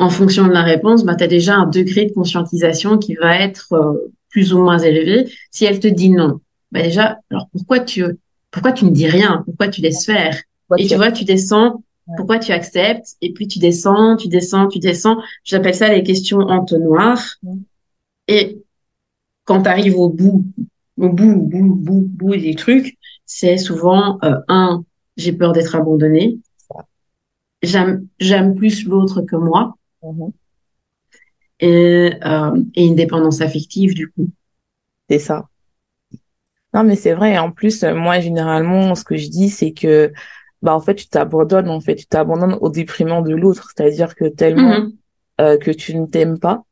en 0.00 0.10
fonction 0.10 0.46
de 0.46 0.52
la 0.52 0.62
réponse, 0.62 1.04
bah, 1.04 1.14
tu 1.14 1.24
as 1.24 1.28
déjà 1.28 1.54
un 1.54 1.66
degré 1.66 2.06
de 2.06 2.12
conscientisation 2.12 2.98
qui 2.98 3.14
va 3.14 3.36
être 3.36 3.72
euh, 3.72 4.12
plus 4.30 4.52
ou 4.52 4.58
moins 4.62 4.78
élevé. 4.78 5.30
Si 5.50 5.64
elle 5.64 5.80
te 5.80 5.88
dit 5.88 6.10
non, 6.10 6.40
bah 6.72 6.82
déjà, 6.82 7.18
alors 7.30 7.48
pourquoi 7.52 7.80
tu 7.80 8.04
pourquoi 8.50 8.72
tu 8.72 8.84
ne 8.84 8.90
dis 8.90 9.06
rien? 9.06 9.42
Pourquoi 9.44 9.68
tu 9.68 9.80
laisses 9.80 10.04
faire? 10.04 10.36
Et 10.78 10.86
tu 10.86 10.94
vois, 10.96 11.12
tu 11.12 11.24
descends 11.24 11.82
pourquoi 12.16 12.38
tu 12.38 12.52
acceptes? 12.52 13.16
Et 13.20 13.32
puis 13.32 13.46
tu 13.46 13.58
descends, 13.58 14.16
tu 14.16 14.28
descends, 14.28 14.68
tu 14.68 14.78
descends. 14.78 15.18
J'appelle 15.44 15.74
ça 15.74 15.88
les 15.88 16.02
questions 16.02 16.38
entonnoirs. 16.38 17.36
Et 18.28 18.62
quand 19.44 19.62
tu 19.62 19.68
arrives 19.68 19.96
au 19.96 20.08
bout, 20.08 20.44
au 20.96 21.08
bout, 21.08 21.36
bout, 21.36 21.74
bout, 21.74 22.08
bout 22.08 22.36
des 22.36 22.54
trucs, 22.54 22.98
c'est 23.26 23.58
souvent 23.58 24.18
euh, 24.24 24.36
un, 24.48 24.84
j'ai 25.16 25.32
peur 25.32 25.52
d'être 25.52 25.74
abandonné. 25.74 26.38
J'aime, 27.62 28.06
j'aime 28.18 28.54
plus 28.54 28.84
l'autre 28.86 29.22
que 29.22 29.36
moi. 29.36 29.76
Mm-hmm. 30.02 30.32
Et, 31.60 32.12
euh, 32.24 32.62
et 32.74 32.86
une 32.86 32.96
dépendance 32.96 33.40
affective 33.40 33.94
du 33.94 34.10
coup. 34.10 34.30
C'est 35.08 35.18
ça. 35.18 35.48
Non, 36.72 36.84
mais 36.84 36.96
c'est 36.96 37.14
vrai. 37.14 37.36
En 37.38 37.50
plus, 37.50 37.82
moi, 37.82 38.20
généralement, 38.20 38.94
ce 38.94 39.04
que 39.04 39.16
je 39.16 39.28
dis, 39.28 39.50
c'est 39.50 39.72
que 39.72 40.12
bah 40.62 40.74
en 40.74 40.80
fait 40.80 40.94
tu 40.94 41.08
t'abandonnes 41.08 41.68
en 41.68 41.80
fait 41.80 41.96
tu 41.96 42.06
t'abandonnes 42.06 42.58
au 42.60 42.68
déprimant 42.68 43.22
de 43.22 43.34
l'autre 43.34 43.70
c'est-à-dire 43.74 44.14
que 44.14 44.26
tellement 44.26 44.80
mhm. 44.80 44.92
euh, 45.40 45.56
que 45.56 45.70
tu 45.70 45.96
ne 45.96 46.06
t'aimes 46.06 46.38
pas 46.38 46.64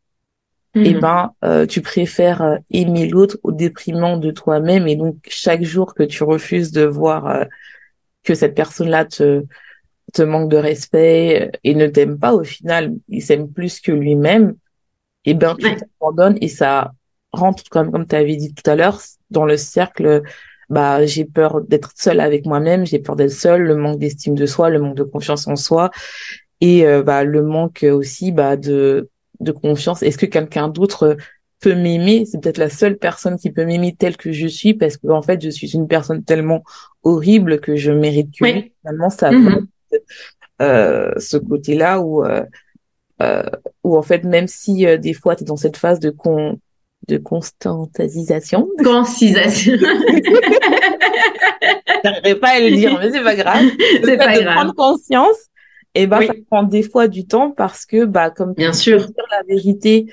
et 0.74 0.94
mhm. 0.94 1.00
ben 1.00 1.32
euh, 1.44 1.64
tu 1.64 1.80
préfères 1.80 2.58
aimer 2.70 3.08
l'autre 3.08 3.38
au 3.42 3.52
déprimant 3.52 4.18
de 4.18 4.30
toi-même 4.30 4.86
et 4.86 4.96
donc 4.96 5.16
chaque 5.28 5.62
jour 5.62 5.94
que 5.94 6.02
tu 6.02 6.22
refuses 6.22 6.70
de 6.70 6.84
voir 6.84 7.46
que 8.24 8.34
cette 8.34 8.54
personne-là 8.54 9.06
te 9.06 9.44
te 10.12 10.22
manque 10.22 10.50
de 10.50 10.56
respect 10.56 11.50
et 11.64 11.74
ne 11.74 11.86
t'aime 11.86 12.18
pas 12.18 12.34
au 12.34 12.44
final 12.44 12.94
il 13.08 13.22
s'aime 13.22 13.50
plus 13.50 13.80
que 13.80 13.92
lui-même 13.92 14.54
et 15.24 15.34
ben 15.34 15.54
tu 15.58 15.68
t'abandonnes 15.76 16.38
et 16.40 16.48
ça 16.48 16.92
rentre 17.32 17.64
comme 17.70 17.90
comme 17.92 18.06
tu 18.06 18.16
avais 18.16 18.36
dit 18.36 18.54
tout 18.54 18.68
à 18.70 18.76
l'heure 18.76 19.00
dans 19.30 19.44
le 19.44 19.56
cercle 19.56 20.22
bah 20.68 21.04
j'ai 21.06 21.24
peur 21.24 21.62
d'être 21.62 21.92
seule 21.96 22.20
avec 22.20 22.46
moi-même, 22.46 22.84
j'ai 22.84 22.98
peur 22.98 23.16
d'être 23.16 23.32
seule, 23.32 23.62
le 23.62 23.74
manque 23.74 23.98
d'estime 23.98 24.34
de 24.34 24.46
soi, 24.46 24.70
le 24.70 24.78
manque 24.78 24.96
de 24.96 25.02
confiance 25.02 25.46
en 25.46 25.56
soi 25.56 25.90
et 26.60 26.86
euh, 26.86 27.02
bah 27.02 27.24
le 27.24 27.42
manque 27.42 27.84
aussi 27.90 28.32
bah 28.32 28.56
de 28.56 29.08
de 29.40 29.52
confiance. 29.52 30.02
Est-ce 30.02 30.18
que 30.18 30.26
quelqu'un 30.26 30.68
d'autre 30.68 31.16
peut 31.60 31.74
m'aimer? 31.74 32.26
C'est 32.26 32.40
peut-être 32.40 32.58
la 32.58 32.68
seule 32.68 32.98
personne 32.98 33.38
qui 33.38 33.50
peut 33.50 33.64
m'aimer 33.64 33.94
telle 33.94 34.16
que 34.16 34.32
je 34.32 34.46
suis 34.46 34.74
parce 34.74 34.96
que 34.96 35.08
en 35.08 35.22
fait 35.22 35.42
je 35.42 35.50
suis 35.50 35.74
une 35.74 35.88
personne 35.88 36.22
tellement 36.24 36.62
horrible 37.02 37.60
que 37.60 37.76
je 37.76 37.92
mérite 37.92 38.30
que 38.38 38.46
finalement 38.82 39.10
ça 39.10 39.30
mm-hmm. 39.30 39.66
Euh, 40.60 41.12
ce 41.18 41.36
côté-là 41.36 42.00
où 42.00 42.24
euh, 42.24 42.42
euh, 43.22 43.42
où 43.84 43.96
en 43.96 44.02
fait 44.02 44.24
même 44.24 44.48
si 44.48 44.84
des 44.98 45.12
fois 45.12 45.36
tu 45.36 45.44
es 45.44 45.46
dans 45.46 45.56
cette 45.56 45.76
phase 45.76 46.00
de 46.00 46.10
con 46.10 46.58
de 47.06 47.16
constantisation. 47.16 48.68
Concisation. 48.84 49.76
J'arriverai 52.04 52.34
pas 52.38 52.48
à 52.48 52.60
le 52.60 52.70
dire, 52.76 52.98
mais 52.98 53.10
c'est 53.10 53.22
pas 53.22 53.36
grave. 53.36 53.64
C'est 54.04 54.16
pas 54.16 54.36
de 54.38 54.44
prendre 54.44 54.74
conscience, 54.74 55.36
et 55.94 56.02
eh 56.02 56.06
ben 56.06 56.20
ça 56.22 56.34
prend 56.50 56.62
des 56.64 56.82
fois 56.82 57.08
du 57.08 57.26
temps 57.26 57.50
parce 57.50 57.86
que 57.86 58.04
bah 58.04 58.30
comme 58.30 58.52
bien 58.52 58.72
sûr 58.72 58.98
dire 58.98 59.24
la 59.30 59.42
vérité 59.48 60.12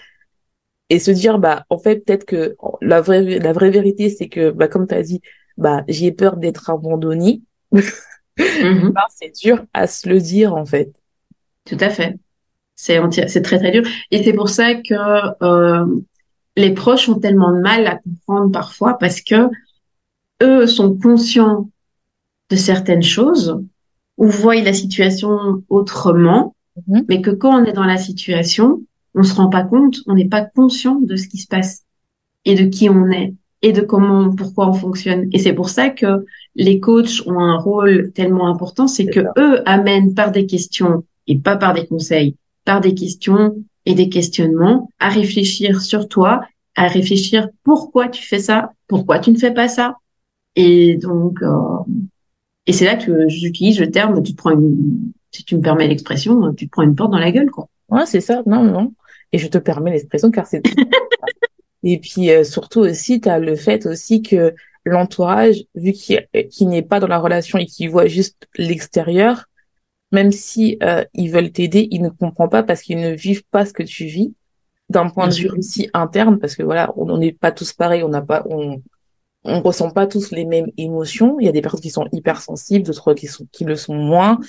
et 0.89 0.99
se 0.99 1.11
dire 1.11 1.37
bah 1.37 1.65
en 1.69 1.77
fait 1.77 1.97
peut-être 1.97 2.25
que 2.25 2.55
la 2.81 3.01
vraie 3.01 3.39
la 3.39 3.51
vraie 3.51 3.71
vérité 3.71 4.09
c'est 4.09 4.29
que 4.29 4.51
bah 4.51 4.67
comme 4.67 4.87
tu 4.87 4.95
as 4.95 5.01
dit 5.01 5.21
bah 5.57 5.83
j'ai 5.87 6.11
peur 6.11 6.37
d'être 6.37 6.69
abandonné. 6.69 7.41
Mm-hmm. 8.37 8.91
Bah, 8.91 9.05
c'est 9.09 9.33
dur 9.41 9.65
à 9.73 9.87
se 9.87 10.09
le 10.09 10.19
dire 10.19 10.55
en 10.55 10.65
fait. 10.65 10.91
Tout 11.65 11.77
à 11.79 11.89
fait. 11.89 12.17
C'est 12.75 12.99
c'est 13.27 13.41
très 13.41 13.57
très 13.57 13.71
dur 13.71 13.83
et 14.11 14.23
c'est 14.23 14.33
pour 14.33 14.49
ça 14.49 14.75
que 14.75 15.43
euh, 15.43 15.85
les 16.57 16.73
proches 16.73 17.07
ont 17.09 17.19
tellement 17.19 17.51
de 17.51 17.61
mal 17.61 17.87
à 17.87 17.97
comprendre 17.97 18.51
parfois 18.51 18.97
parce 18.97 19.21
que 19.21 19.49
eux 20.43 20.67
sont 20.67 20.97
conscients 20.97 21.69
de 22.49 22.55
certaines 22.55 23.03
choses 23.03 23.57
ou 24.17 24.27
voient 24.27 24.61
la 24.61 24.73
situation 24.73 25.63
autrement, 25.69 26.55
mhm. 26.87 27.05
mais 27.07 27.21
que 27.21 27.31
quand 27.31 27.61
on 27.61 27.65
est 27.65 27.73
dans 27.73 27.85
la 27.85 27.97
situation, 27.97 28.81
on 29.13 29.23
se 29.23 29.33
rend 29.33 29.49
pas 29.49 29.63
compte, 29.63 29.97
on 30.07 30.13
n'est 30.13 30.27
pas 30.27 30.41
conscient 30.41 30.99
de 31.01 31.15
ce 31.15 31.27
qui 31.27 31.37
se 31.37 31.47
passe 31.47 31.83
et 32.43 32.55
de 32.55 32.65
qui 32.65 32.89
on 32.89 33.09
est 33.09 33.33
et 33.65 33.71
de 33.71 33.81
comment, 33.81 34.29
pourquoi 34.35 34.69
on 34.69 34.73
fonctionne. 34.73 35.27
Et 35.31 35.39
c'est 35.39 35.53
pour 35.53 35.69
ça 35.69 35.89
que 35.89 36.23
les 36.53 36.79
coachs 36.79 37.25
ont 37.25 37.39
un 37.39 37.57
rôle 37.57 38.11
tellement 38.13 38.47
important, 38.47 38.87
c'est 38.87 39.07
que 39.07 39.21
eux 39.39 39.67
amènent 39.67 40.13
par 40.13 40.31
des 40.31 40.45
questions 40.45 41.03
et 41.25 41.39
pas 41.39 41.57
par 41.57 41.73
des 41.73 41.87
conseils, 41.87 42.35
par 42.63 42.79
des 42.79 42.93
questions 42.93 43.55
et 43.87 43.95
des 43.95 44.07
questionnements, 44.07 44.91
à 44.99 45.09
réfléchir 45.09 45.81
sur 45.81 46.07
toi, 46.07 46.41
à 46.75 46.87
réfléchir 46.87 47.49
pourquoi 47.63 48.07
tu 48.07 48.23
fais 48.23 48.37
ça, 48.37 48.69
pourquoi 48.87 49.17
tu 49.17 49.31
ne 49.31 49.37
fais 49.37 49.51
pas 49.51 49.67
ça. 49.67 49.95
Et 50.55 50.97
donc, 50.97 51.41
euh, 51.41 51.79
et 52.67 52.71
c'est 52.71 52.85
là 52.85 52.97
que 52.97 53.27
j'utilise 53.29 53.79
le 53.79 53.89
terme, 53.89 54.21
tu 54.21 54.33
te 54.33 54.37
prends 54.37 54.51
une, 54.51 55.11
si 55.31 55.43
tu 55.43 55.55
me 55.55 55.61
permets 55.61 55.87
l'expression, 55.87 56.53
tu 56.53 56.67
te 56.67 56.71
prends 56.71 56.83
une 56.83 56.93
porte 56.93 57.09
dans 57.09 57.17
la 57.17 57.31
gueule, 57.31 57.49
quoi. 57.49 57.67
Ouais, 57.89 58.05
c'est 58.05 58.21
ça. 58.21 58.43
Non, 58.45 58.63
non. 58.63 58.93
Et 59.31 59.39
je 59.39 59.47
te 59.47 59.57
permets 59.57 59.89
l'expression 59.89 60.29
car 60.29 60.45
c'est. 60.45 60.61
et 61.85 61.99
puis 61.99 62.31
euh, 62.31 62.43
surtout 62.43 62.79
aussi, 62.79 63.21
tu 63.21 63.29
as 63.29 63.39
le 63.39 63.55
fait 63.55 63.85
aussi 63.85 64.21
que 64.23 64.53
l'entourage, 64.85 65.63
vu 65.75 65.93
qu'il 65.93 66.67
n'est 66.67 66.81
pas 66.81 66.99
dans 66.99 67.07
la 67.07 67.19
relation 67.19 67.59
et 67.59 67.67
qu'il 67.67 67.89
voit 67.91 68.07
juste 68.07 68.47
l'extérieur, 68.57 69.45
même 70.11 70.31
si 70.31 70.77
euh, 70.81 71.05
ils 71.13 71.31
veulent 71.31 71.51
t'aider, 71.51 71.87
ils 71.91 72.01
ne 72.01 72.09
comprennent 72.09 72.49
pas 72.49 72.63
parce 72.63 72.81
qu'ils 72.81 72.99
ne 72.99 73.11
vivent 73.11 73.45
pas 73.51 73.65
ce 73.65 73.73
que 73.73 73.83
tu 73.83 74.05
vis. 74.05 74.33
D'un 74.89 75.09
point 75.09 75.27
de 75.27 75.33
vue 75.33 75.49
aussi 75.49 75.89
interne 75.95 76.37
parce 76.37 76.55
que 76.55 76.61
voilà 76.61 76.93
on 76.95 77.17
n'est 77.17 77.31
pas 77.31 77.51
tous 77.51 77.73
pareils 77.73 78.03
on 78.03 78.09
n'a 78.09 78.21
pas 78.21 78.43
on 78.47 78.83
on 79.45 79.61
ressent 79.61 79.91
pas 79.91 80.07
tous 80.07 80.31
les 80.31 80.45
mêmes 80.45 80.71
émotions. 80.77 81.39
Il 81.39 81.45
y 81.45 81.49
a 81.49 81.51
des 81.51 81.61
personnes 81.61 81.81
qui 81.81 81.89
sont 81.91 82.07
hypersensibles 82.11 82.85
d'autres 82.85 83.13
qui 83.13 83.27
sont 83.27 83.47
qui 83.51 83.63
le 83.63 83.75
sont 83.75 83.93
moins. 83.95 84.39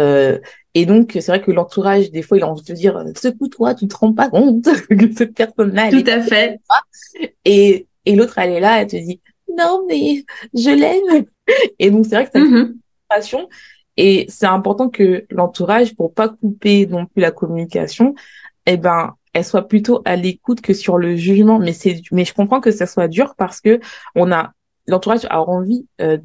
Euh, 0.00 0.38
et 0.74 0.86
donc 0.86 1.12
c'est 1.12 1.26
vrai 1.28 1.40
que 1.40 1.50
l'entourage 1.50 2.10
des 2.10 2.22
fois 2.22 2.36
il 2.36 2.42
a 2.42 2.48
envie 2.48 2.62
de 2.62 2.66
te 2.66 2.72
dire 2.72 3.02
secoue-toi 3.16 3.74
tu 3.74 3.88
te 3.88 3.96
rends 3.96 4.12
pas 4.12 4.28
compte 4.28 4.64
que 4.88 5.14
cette 5.14 5.34
personne 5.34 5.72
là 5.72 5.90
tout 5.90 6.04
à 6.06 6.20
fait. 6.20 6.60
et 7.44 7.86
et 8.04 8.16
l'autre 8.16 8.38
elle 8.38 8.50
est 8.52 8.60
là 8.60 8.82
elle 8.82 8.88
te 8.88 8.96
dit 8.96 9.20
non 9.56 9.84
mais 9.88 10.24
je 10.54 10.70
l'aime. 10.70 11.24
Et 11.78 11.90
donc 11.90 12.06
c'est 12.06 12.14
vrai 12.14 12.26
que 12.26 12.32
ça 12.32 12.38
mm 12.38 12.76
-hmm. 13.10 13.46
et 13.96 14.26
c'est 14.28 14.46
important 14.46 14.88
que 14.88 15.26
l'entourage, 15.30 15.96
pour 15.96 16.14
pas 16.14 16.28
couper 16.28 16.86
non 16.86 17.06
plus 17.06 17.20
la 17.20 17.32
communication, 17.32 18.14
eh 18.66 18.76
ben 18.76 19.14
elle 19.32 19.44
soit 19.44 19.68
plutôt 19.68 20.02
à 20.04 20.16
l'écoute 20.16 20.60
que 20.60 20.74
sur 20.74 20.98
le 20.98 21.16
jugement. 21.16 21.58
Mais 21.58 21.72
c'est, 21.72 22.02
mais 22.12 22.24
je 22.24 22.34
comprends 22.34 22.60
que 22.60 22.70
ça 22.70 22.86
soit 22.86 23.08
dur 23.08 23.34
parce 23.36 23.60
que 23.60 23.80
on 24.14 24.32
a 24.32 24.52
l'entourage 24.86 25.26
a 25.30 25.40
envie, 25.40 25.86
euh, 26.00 26.18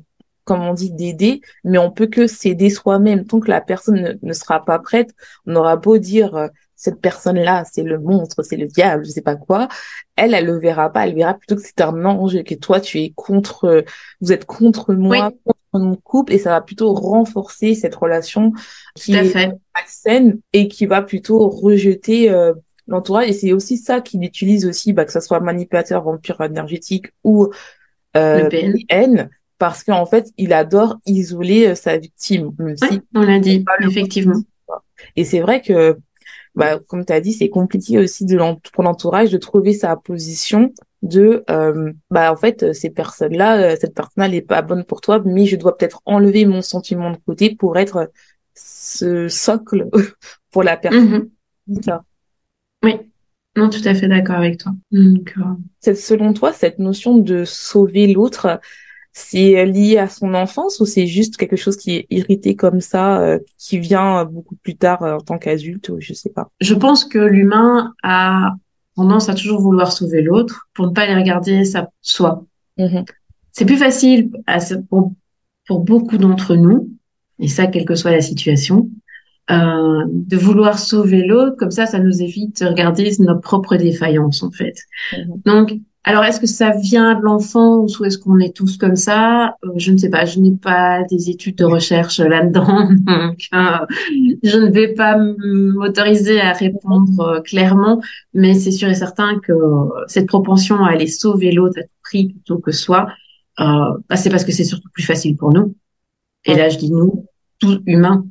comme 0.43 0.62
on 0.62 0.74
dit, 0.74 0.91
d'aider, 0.91 1.41
mais 1.64 1.78
on 1.78 1.91
peut 1.91 2.08
que 2.08 2.28
s'aider 2.28 2.70
soi-même. 2.70 3.26
Tant 3.26 3.39
que 3.39 3.49
la 3.49 3.62
personne 3.62 4.20
ne, 4.22 4.34
sera 4.34 4.64
pas 4.64 4.80
prête, 4.80 5.12
on 5.45 5.56
aura 5.56 5.76
beau 5.76 5.97
dire 5.97 6.36
euh, 6.36 6.47
cette 6.76 6.99
personne-là, 6.99 7.64
c'est 7.72 7.84
le 7.84 7.99
monstre, 7.99 8.43
c'est 8.43 8.58
le 8.58 8.68
diable, 8.68 9.06
je 9.06 9.12
sais 9.12 9.22
pas 9.22 9.36
quoi. 9.36 9.68
Elle, 10.16 10.34
elle 10.34 10.45
le 10.45 10.60
verra 10.60 10.91
pas. 10.91 11.08
Elle 11.08 11.16
verra 11.16 11.34
plutôt 11.36 11.56
que 11.56 11.62
c'est 11.62 11.82
un 11.82 12.06
ange, 12.06 12.43
que 12.43 12.56
toi, 12.56 12.80
tu 12.80 12.99
es 12.99 13.12
contre, 13.16 13.86
vous 14.22 14.32
êtes 14.32 14.45
contre 14.45 14.93
moi, 14.93 15.32
contre 15.45 15.60
mon 15.74 15.95
couple, 15.95 16.34
et 16.34 16.38
ça 16.38 16.51
va 16.51 16.62
plutôt 16.62 16.93
renforcer 16.93 17.76
cette 17.76 17.95
relation 17.95 18.51
qui 18.95 19.16
est 19.16 19.34
saine 19.88 20.39
et 20.53 20.68
qui 20.68 20.86
va 20.86 21.01
plutôt 21.01 21.49
rejeter 21.49 22.30
euh, 22.30 22.53
l'entourage. 22.88 23.30
Et 23.30 23.34
c'est 23.34 23.54
aussi 23.54 23.78
ça 23.78 24.02
qu'il 24.02 24.24
utilise 24.24 24.66
aussi, 24.66 24.94
bah, 24.94 25.06
que 25.06 25.12
ça 25.12 25.22
soit 25.22 25.40
manipulateur, 25.40 26.04
vampire 26.04 26.42
énergétique 26.42 27.08
ou 27.24 27.50
euh, 28.16 28.50
PN. 28.50 29.30
parce 29.58 29.84
qu'en 29.84 30.06
fait, 30.06 30.32
il 30.38 30.54
adore 30.54 30.98
isoler 31.06 31.68
euh, 31.68 31.76
sa 31.76 31.98
victime. 31.98 32.52
on 33.14 33.22
l'a 33.22 33.40
dit, 33.40 33.64
effectivement. 33.82 34.42
Et 35.16 35.24
c'est 35.26 35.42
vrai 35.42 35.62
que, 35.62 35.98
bah, 36.56 36.80
comme 36.88 37.06
tu 37.06 37.14
as 37.14 37.22
dit, 37.22 37.34
c'est 37.34 37.50
compliqué 37.50 38.00
aussi 38.00 38.26
de 38.26 38.38
pour 38.72 38.84
l'entourage 38.84 39.32
de 39.32 39.38
trouver 39.38 39.74
sa 39.74 39.96
position 39.96 40.74
de 41.06 41.44
euh, 41.50 41.94
bah 42.10 42.32
en 42.32 42.36
fait 42.36 42.74
ces 42.74 42.90
personnes 42.90 43.38
là 43.38 43.58
euh, 43.58 43.76
cette 43.80 43.94
personne 43.94 44.14
là 44.18 44.28
n'est 44.28 44.42
pas 44.42 44.64
bonne 44.64 44.84
pour 44.84 45.02
toi 45.02 45.22
mais 45.24 45.46
je 45.46 45.56
dois 45.56 45.78
peut-être 45.78 46.02
enlever 46.06 46.46
mon 46.46 46.64
sentiment 46.64 47.12
de 47.12 47.18
côté 47.18 47.56
pour 47.56 47.78
être 47.78 48.12
ce 48.56 49.28
socle 49.28 49.88
pour 50.52 50.64
la 50.64 50.78
personne 50.78 51.30
mm-hmm. 51.70 52.00
Oui, 52.86 52.94
non, 53.58 53.70
tout 53.70 53.82
à 53.86 53.96
fait 53.96 54.08
d'accord 54.08 54.36
avec 54.36 54.60
toi. 54.60 54.74
Donc, 54.92 55.34
euh, 55.38 55.94
selon 55.96 56.34
toi, 56.34 56.54
cette 56.54 56.78
notion 56.78 57.18
de 57.18 57.44
sauver 57.44 58.06
l'autre, 58.14 58.60
c'est 59.12 59.66
lié 59.66 59.98
à 59.98 60.08
son 60.08 60.34
enfance 60.36 60.80
ou 60.82 60.86
c'est 60.86 61.08
juste 61.08 61.38
quelque 61.38 61.56
chose 61.56 61.78
qui 61.78 61.96
est 61.96 62.08
irrité 62.10 62.56
comme 62.56 62.82
ça, 62.82 63.20
euh, 63.22 63.40
qui 63.58 63.80
vient 63.80 64.26
beaucoup 64.26 64.56
plus 64.56 64.76
tard 64.76 65.02
euh, 65.04 65.16
en 65.16 65.22
tant 65.22 65.38
qu'adulte 65.40 65.90
ou 65.90 65.98
je 66.00 66.14
sais 66.14 66.30
pas? 66.30 66.50
Je 66.60 66.76
pense 66.76 67.06
que 67.06 67.18
l'humain 67.18 67.94
a 68.04 68.52
tendance 68.96 69.30
à 69.30 69.34
toujours 69.34 69.62
vouloir 69.62 69.92
sauver 69.92 70.22
l'autre 70.22 70.68
pour 70.74 70.88
ne 70.88 70.92
pas 70.92 71.08
les 71.08 71.16
regarder 71.16 71.66
ça 71.66 71.90
soi. 72.02 72.46
Mm-hmm. 72.78 73.06
C'est 73.52 73.66
plus 73.66 73.78
facile 73.78 74.32
pour, 74.90 75.14
pour 75.66 75.80
beaucoup 75.80 76.18
d'entre 76.18 76.56
nous, 76.56 76.92
et 77.40 77.48
ça 77.48 77.68
quelle 77.68 77.86
que 77.86 77.96
soit 77.96 78.12
la 78.12 78.22
situation, 78.22 78.90
euh, 79.52 80.04
de 80.08 80.38
vouloir 80.38 80.80
sauver 80.80 81.24
l'autre, 81.24 81.56
comme 81.58 81.70
ça, 81.70 81.86
ça 81.86 82.00
nous 82.00 82.22
évite 82.22 82.64
de 82.64 82.68
regarder 82.68 83.12
nos 83.20 83.38
propres 83.38 83.76
défaillances, 83.76 84.41
en 84.41 84.50
fait. 84.50 84.76
Mhm. 85.14 85.41
Donc, 85.46 85.74
alors, 86.04 86.24
est-ce 86.24 86.39
que 86.39 86.48
ça 86.48 86.72
vient 86.72 87.16
de 87.16 87.22
l'enfance 87.22 88.00
ou 88.00 88.06
est-ce 88.06 88.18
qu'on 88.18 88.39
est 88.39 88.56
tous 88.56 88.78
comme 88.78 88.96
ça? 88.96 89.56
Euh, 89.64 89.70
Je 89.78 89.91
ne 89.91 89.98
sais 89.98 90.10
pas. 90.10 90.26
Je 90.26 90.39
n'ai 90.39 90.56
pas 90.56 91.04
des 91.10 91.30
études 91.30 91.58
de 91.58 91.66
recherche 91.66 92.20
là-dedans, 92.20 92.89
donc 92.91 93.39
euh, 93.54 93.86
je 94.43 94.58
ne 94.58 94.72
vais 94.72 94.93
pas 94.93 95.18
m'autoriser 95.18 96.41
à 96.41 96.54
répondre 96.54 97.41
clairement. 97.43 98.02
Mais 98.34 98.54
c'est 98.56 98.72
sûr 98.72 98.89
et 98.89 98.96
certain 98.96 99.39
que 99.39 99.54
cette 100.08 100.28
propension 100.28 100.84
à 100.84 100.91
aller 100.91 101.08
sauver 101.08 101.52
l'autre 101.52 101.80
à 101.80 101.84
tout 101.84 101.89
prix 102.04 102.30
plutôt 102.30 102.58
que 102.60 102.72
soi, 102.72 103.08
bah, 103.58 104.16
c'est 104.16 104.30
parce 104.30 104.46
que 104.46 104.52
c'est 104.52 104.64
surtout 104.64 104.89
plus 104.93 105.04
facile 105.04 105.38
pour 105.38 105.54
nous. 105.54 105.76
Et 106.46 106.56
là, 106.56 106.70
je 106.70 106.78
dis 106.78 106.91
nous, 106.91 107.26
tout 107.60 107.82
humain, 107.86 108.26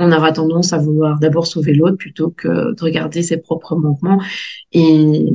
on 0.00 0.12
aura 0.12 0.32
tendance 0.32 0.72
à 0.72 0.78
vouloir 0.78 1.20
d'abord 1.20 1.46
sauver 1.46 1.74
l'autre 1.74 1.96
plutôt 1.96 2.30
que 2.30 2.74
de 2.74 2.82
regarder 2.82 3.22
ses 3.22 3.36
propres 3.36 3.76
manquements. 3.76 4.20
Et, 4.72 5.26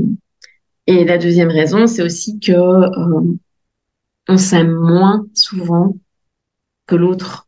et 0.87 1.05
la 1.05 1.19
deuxième 1.19 1.49
raison, 1.49 1.85
c'est 1.85 2.01
aussi 2.01 2.39
que 2.39 2.51
euh, 2.51 3.21
on 4.27 4.37
s'aime 4.37 4.73
moins 4.73 5.27
souvent 5.35 5.95
que 6.87 6.95
l'autre. 6.95 7.47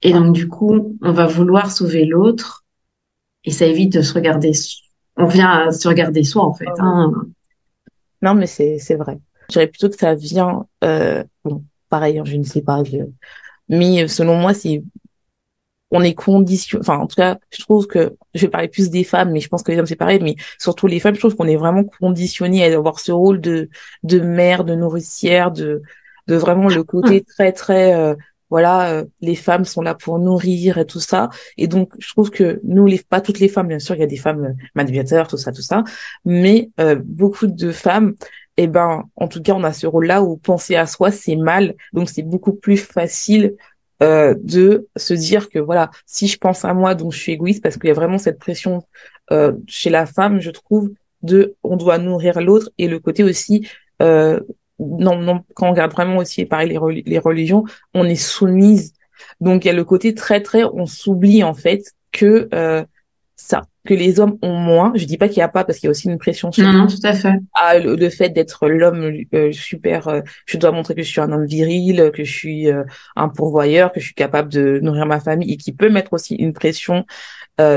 Et 0.00 0.12
donc 0.12 0.34
du 0.34 0.48
coup, 0.48 0.96
on 1.02 1.12
va 1.12 1.26
vouloir 1.26 1.70
sauver 1.70 2.06
l'autre 2.06 2.64
et 3.44 3.50
ça 3.50 3.66
évite 3.66 3.92
de 3.92 4.00
se 4.00 4.14
regarder. 4.14 4.52
On 5.18 5.26
vient 5.26 5.50
à 5.50 5.72
se 5.72 5.86
regarder 5.88 6.24
soi 6.24 6.44
en 6.44 6.54
fait. 6.54 6.68
Hein. 6.78 7.12
Non, 8.22 8.34
mais 8.34 8.46
c'est 8.46 8.78
c'est 8.78 8.94
vrai. 8.94 9.18
Je 9.50 9.54
dirais 9.54 9.66
plutôt 9.66 9.90
que 9.90 9.96
ça 9.96 10.14
vient. 10.14 10.66
Euh, 10.84 11.22
bon, 11.44 11.64
pareil, 11.90 12.18
hein, 12.18 12.24
je 12.24 12.36
ne 12.36 12.44
sais 12.44 12.62
pas. 12.62 12.82
Mais 13.68 14.08
selon 14.08 14.36
moi, 14.36 14.54
c'est 14.54 14.82
on 15.90 16.02
est 16.02 16.14
conditionné, 16.14 16.80
enfin 16.80 16.98
en 16.98 17.06
tout 17.06 17.16
cas, 17.16 17.38
je 17.50 17.62
trouve 17.62 17.86
que 17.86 18.16
je 18.34 18.42
vais 18.42 18.48
parler 18.48 18.68
plus 18.68 18.90
des 18.90 19.04
femmes, 19.04 19.30
mais 19.32 19.40
je 19.40 19.48
pense 19.48 19.62
que 19.62 19.72
les 19.72 19.78
hommes 19.78 19.86
c'est 19.86 19.96
pareil, 19.96 20.20
mais 20.22 20.36
surtout 20.58 20.86
les 20.86 21.00
femmes, 21.00 21.14
je 21.14 21.20
trouve 21.20 21.36
qu'on 21.36 21.46
est 21.46 21.56
vraiment 21.56 21.84
conditionné 21.84 22.64
à 22.64 22.76
avoir 22.76 23.00
ce 23.00 23.12
rôle 23.12 23.40
de 23.40 23.70
de 24.02 24.20
mère, 24.20 24.64
de 24.64 24.74
nourricière, 24.74 25.50
de 25.50 25.82
de 26.26 26.36
vraiment 26.36 26.68
le 26.68 26.84
côté 26.84 27.22
très 27.24 27.52
très 27.52 27.94
euh, 27.94 28.14
voilà, 28.50 28.90
euh, 28.92 29.04
les 29.20 29.34
femmes 29.34 29.64
sont 29.64 29.82
là 29.82 29.94
pour 29.94 30.18
nourrir 30.18 30.78
et 30.78 30.86
tout 30.86 31.00
ça. 31.00 31.28
Et 31.58 31.66
donc, 31.66 31.92
je 31.98 32.08
trouve 32.08 32.30
que 32.30 32.60
nous, 32.64 32.86
les, 32.86 32.98
pas 32.98 33.20
toutes 33.20 33.40
les 33.40 33.48
femmes, 33.48 33.68
bien 33.68 33.78
sûr, 33.78 33.94
il 33.94 34.00
y 34.00 34.02
a 34.02 34.06
des 34.06 34.16
femmes 34.16 34.56
euh, 34.78 35.24
tout 35.24 35.36
ça, 35.36 35.52
tout 35.52 35.60
ça, 35.60 35.84
mais 36.24 36.70
beaucoup 37.04 37.46
de 37.46 37.72
femmes, 37.72 38.14
eh 38.56 38.66
ben, 38.66 39.04
en 39.16 39.28
tout 39.28 39.42
cas, 39.42 39.52
on 39.52 39.64
a 39.64 39.74
ce 39.74 39.86
rôle-là 39.86 40.22
où 40.22 40.38
penser 40.38 40.76
à 40.76 40.86
soi, 40.86 41.10
c'est 41.10 41.36
mal. 41.36 41.74
Donc, 41.92 42.08
c'est 42.08 42.22
beaucoup 42.22 42.54
plus 42.54 42.78
facile 42.78 43.54
euh, 44.02 44.34
de 44.38 44.88
se 44.96 45.14
dire 45.14 45.48
que 45.48 45.58
voilà, 45.58 45.90
si 46.06 46.28
je 46.28 46.38
pense 46.38 46.64
à 46.64 46.74
moi, 46.74 46.94
donc 46.94 47.12
je 47.12 47.18
suis 47.18 47.32
égoïste, 47.32 47.62
parce 47.62 47.76
qu'il 47.76 47.88
y 47.88 47.90
a 47.90 47.94
vraiment 47.94 48.18
cette 48.18 48.38
pression 48.38 48.82
euh, 49.32 49.52
chez 49.66 49.90
la 49.90 50.06
femme, 50.06 50.40
je 50.40 50.50
trouve, 50.50 50.90
de 51.22 51.56
on 51.62 51.76
doit 51.76 51.98
nourrir 51.98 52.40
l'autre 52.40 52.70
et 52.78 52.86
le 52.88 53.00
côté 53.00 53.24
aussi 53.24 53.66
euh, 54.02 54.40
non 54.78 55.18
non 55.18 55.42
quand 55.54 55.66
on 55.66 55.70
regarde 55.72 55.92
vraiment 55.92 56.18
aussi 56.18 56.44
pareil 56.44 56.68
les, 56.68 57.02
les 57.04 57.18
religions, 57.18 57.64
on 57.94 58.04
est 58.04 58.14
soumise. 58.14 58.92
Donc 59.40 59.64
il 59.64 59.68
y 59.68 59.70
a 59.70 59.74
le 59.74 59.84
côté 59.84 60.14
très 60.14 60.42
très 60.42 60.62
on 60.64 60.86
s'oublie 60.86 61.42
en 61.42 61.54
fait 61.54 61.82
que 62.12 62.48
euh, 62.54 62.84
ça 63.36 63.66
que 63.88 63.94
les 63.94 64.20
hommes 64.20 64.36
ont 64.42 64.52
moins. 64.52 64.92
Je 64.96 65.06
dis 65.06 65.16
pas 65.16 65.28
qu'il 65.28 65.38
y 65.38 65.42
a 65.42 65.48
pas 65.48 65.64
parce 65.64 65.78
qu'il 65.78 65.86
y 65.86 65.88
a 65.88 65.92
aussi 65.92 66.08
une 66.08 66.18
pression 66.18 66.52
sur 66.52 66.70
non, 66.70 66.86
tout 66.86 67.00
à 67.04 67.14
fait. 67.14 67.32
Ah, 67.54 67.78
le, 67.78 68.10
fait 68.10 68.28
d'être 68.28 68.68
l'homme 68.68 69.24
euh, 69.32 69.50
super, 69.50 70.08
euh, 70.08 70.20
je 70.44 70.58
dois 70.58 70.72
montrer 70.72 70.94
que 70.94 71.00
je 71.00 71.08
suis 71.08 71.22
un 71.22 71.32
homme 71.32 71.46
viril, 71.46 72.10
que 72.14 72.22
je 72.22 72.30
suis 72.30 72.70
euh, 72.70 72.84
un 73.16 73.30
pourvoyeur, 73.30 73.90
que 73.90 73.98
je 73.98 74.04
suis 74.04 74.14
capable 74.14 74.52
de 74.52 74.78
nourrir 74.82 75.06
ma 75.06 75.20
famille 75.20 75.54
et 75.54 75.56
qui 75.56 75.72
peut 75.72 75.88
mettre 75.88 76.12
aussi 76.12 76.34
une 76.34 76.52
pression, 76.52 77.06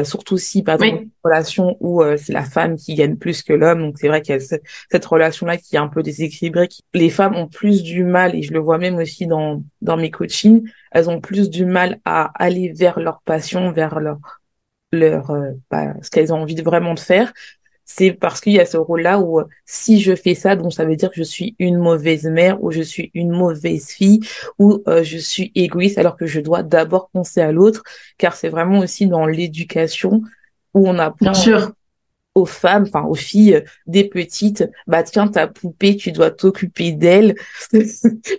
surtout 0.03 0.37
si 0.37 0.63
par 0.63 0.75
exemple 0.75 1.03
une 1.03 1.09
relation 1.23 1.77
où 1.79 2.03
c'est 2.17 2.33
la 2.33 2.43
femme 2.43 2.75
qui 2.75 2.93
gagne 2.93 3.15
plus 3.15 3.41
que 3.41 3.53
l'homme. 3.53 3.81
Donc 3.81 3.95
c'est 3.97 4.09
vrai 4.09 4.21
qu'il 4.21 4.33
y 4.33 4.37
a 4.37 4.39
cette, 4.41 4.63
cette 4.91 5.05
relation 5.05 5.47
là 5.47 5.57
qui 5.57 5.75
est 5.75 5.79
un 5.79 5.87
peu 5.87 6.03
déséquilibrée. 6.03 6.67
Les 6.93 7.09
femmes 7.09 7.35
ont 7.35 7.47
plus 7.47 7.81
du 7.83 8.03
mal 8.03 8.35
et 8.35 8.43
je 8.43 8.53
le 8.53 8.59
vois 8.59 8.77
même 8.77 8.97
aussi 8.97 9.27
dans 9.27 9.63
dans 9.81 9.97
mes 9.97 10.11
coachings, 10.11 10.69
elles 10.91 11.09
ont 11.09 11.21
plus 11.21 11.49
du 11.49 11.65
mal 11.65 11.99
à 12.05 12.31
aller 12.35 12.73
vers 12.73 12.99
leur 12.99 13.21
passion, 13.21 13.71
vers 13.71 13.99
leur 13.99 14.40
leur 14.91 15.31
euh, 15.31 15.51
bah, 15.69 15.93
ce 16.01 16.09
qu'elles 16.09 16.33
ont 16.33 16.41
envie 16.41 16.55
de 16.55 16.63
vraiment 16.63 16.93
de 16.93 16.99
faire 16.99 17.33
c'est 17.95 18.11
parce 18.11 18.41
qu'il 18.41 18.53
y 18.53 18.59
a 18.59 18.65
ce 18.65 18.77
rôle-là 18.77 19.19
où 19.19 19.39
euh, 19.39 19.45
si 19.65 19.99
je 19.99 20.15
fais 20.15 20.35
ça, 20.35 20.55
donc 20.55 20.73
ça 20.73 20.85
veut 20.85 20.95
dire 20.95 21.09
que 21.09 21.17
je 21.17 21.23
suis 21.23 21.55
une 21.59 21.77
mauvaise 21.77 22.25
mère 22.25 22.63
ou 22.63 22.71
je 22.71 22.81
suis 22.81 23.11
une 23.13 23.31
mauvaise 23.31 23.87
fille 23.87 24.21
ou 24.59 24.81
euh, 24.87 25.03
je 25.03 25.17
suis 25.17 25.51
égoïste 25.55 25.97
alors 25.97 26.15
que 26.15 26.25
je 26.25 26.39
dois 26.39 26.63
d'abord 26.63 27.09
penser 27.09 27.41
à 27.41 27.51
l'autre, 27.51 27.83
car 28.17 28.35
c'est 28.35 28.49
vraiment 28.49 28.79
aussi 28.79 29.07
dans 29.07 29.25
l'éducation 29.25 30.21
où 30.73 30.87
on 30.87 30.99
apprend 30.99 31.33
sûr. 31.33 31.73
aux 32.33 32.45
femmes, 32.45 32.85
enfin 32.87 33.05
aux 33.05 33.15
filles 33.15 33.63
des 33.87 34.05
petites, 34.05 34.63
bah 34.87 35.03
tiens 35.03 35.27
ta 35.27 35.47
poupée, 35.47 35.97
tu 35.97 36.13
dois 36.13 36.31
t'occuper 36.31 36.93
d'elle, 36.93 37.35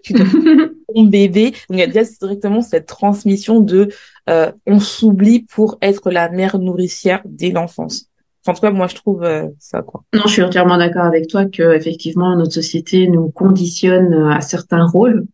tu 0.03 0.13
dois 0.15 0.27
ton 0.95 1.05
bébé. 1.05 1.51
Donc 1.51 1.61
il 1.71 1.79
y 1.79 1.83
a 1.83 1.87
déjà 1.89 2.05
directement 2.05 2.63
cette 2.63 2.87
transmission 2.87 3.61
de 3.61 3.91
euh, 4.31 4.53
on 4.67 4.79
s'oublie 4.79 5.43
pour 5.43 5.79
être 5.83 6.11
la 6.11 6.31
mère 6.31 6.59
nourricière 6.59 7.23
dès 7.25 7.51
l'enfance. 7.51 8.07
en 8.47 8.55
tout 8.55 8.61
cas, 8.61 8.71
moi, 8.71 8.87
je 8.87 8.95
trouve 8.95 9.25
euh, 9.25 9.49
ça 9.59 9.83
quoi. 9.83 10.05
Non, 10.15 10.23
je 10.27 10.33
suis 10.33 10.43
entièrement 10.43 10.79
d'accord 10.79 11.05
avec 11.05 11.29
toi 11.29 11.47
que 11.47 11.75
effectivement 11.75 12.37
notre 12.37 12.53
société 12.53 13.09
nous 13.09 13.31
conditionne 13.31 14.15
à 14.31 14.41
certains 14.41 14.87
rôles 14.87 15.27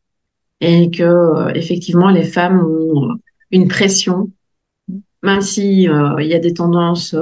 et 0.60 0.90
que 0.90 1.56
effectivement 1.56 2.10
les 2.10 2.24
femmes 2.24 2.64
ont 2.64 3.16
une 3.50 3.68
pression, 3.68 4.30
même 5.22 5.40
si 5.40 5.88
euh, 5.88 6.16
il 6.20 6.26
y 6.26 6.34
a 6.34 6.38
des 6.38 6.54
tendances 6.54 7.14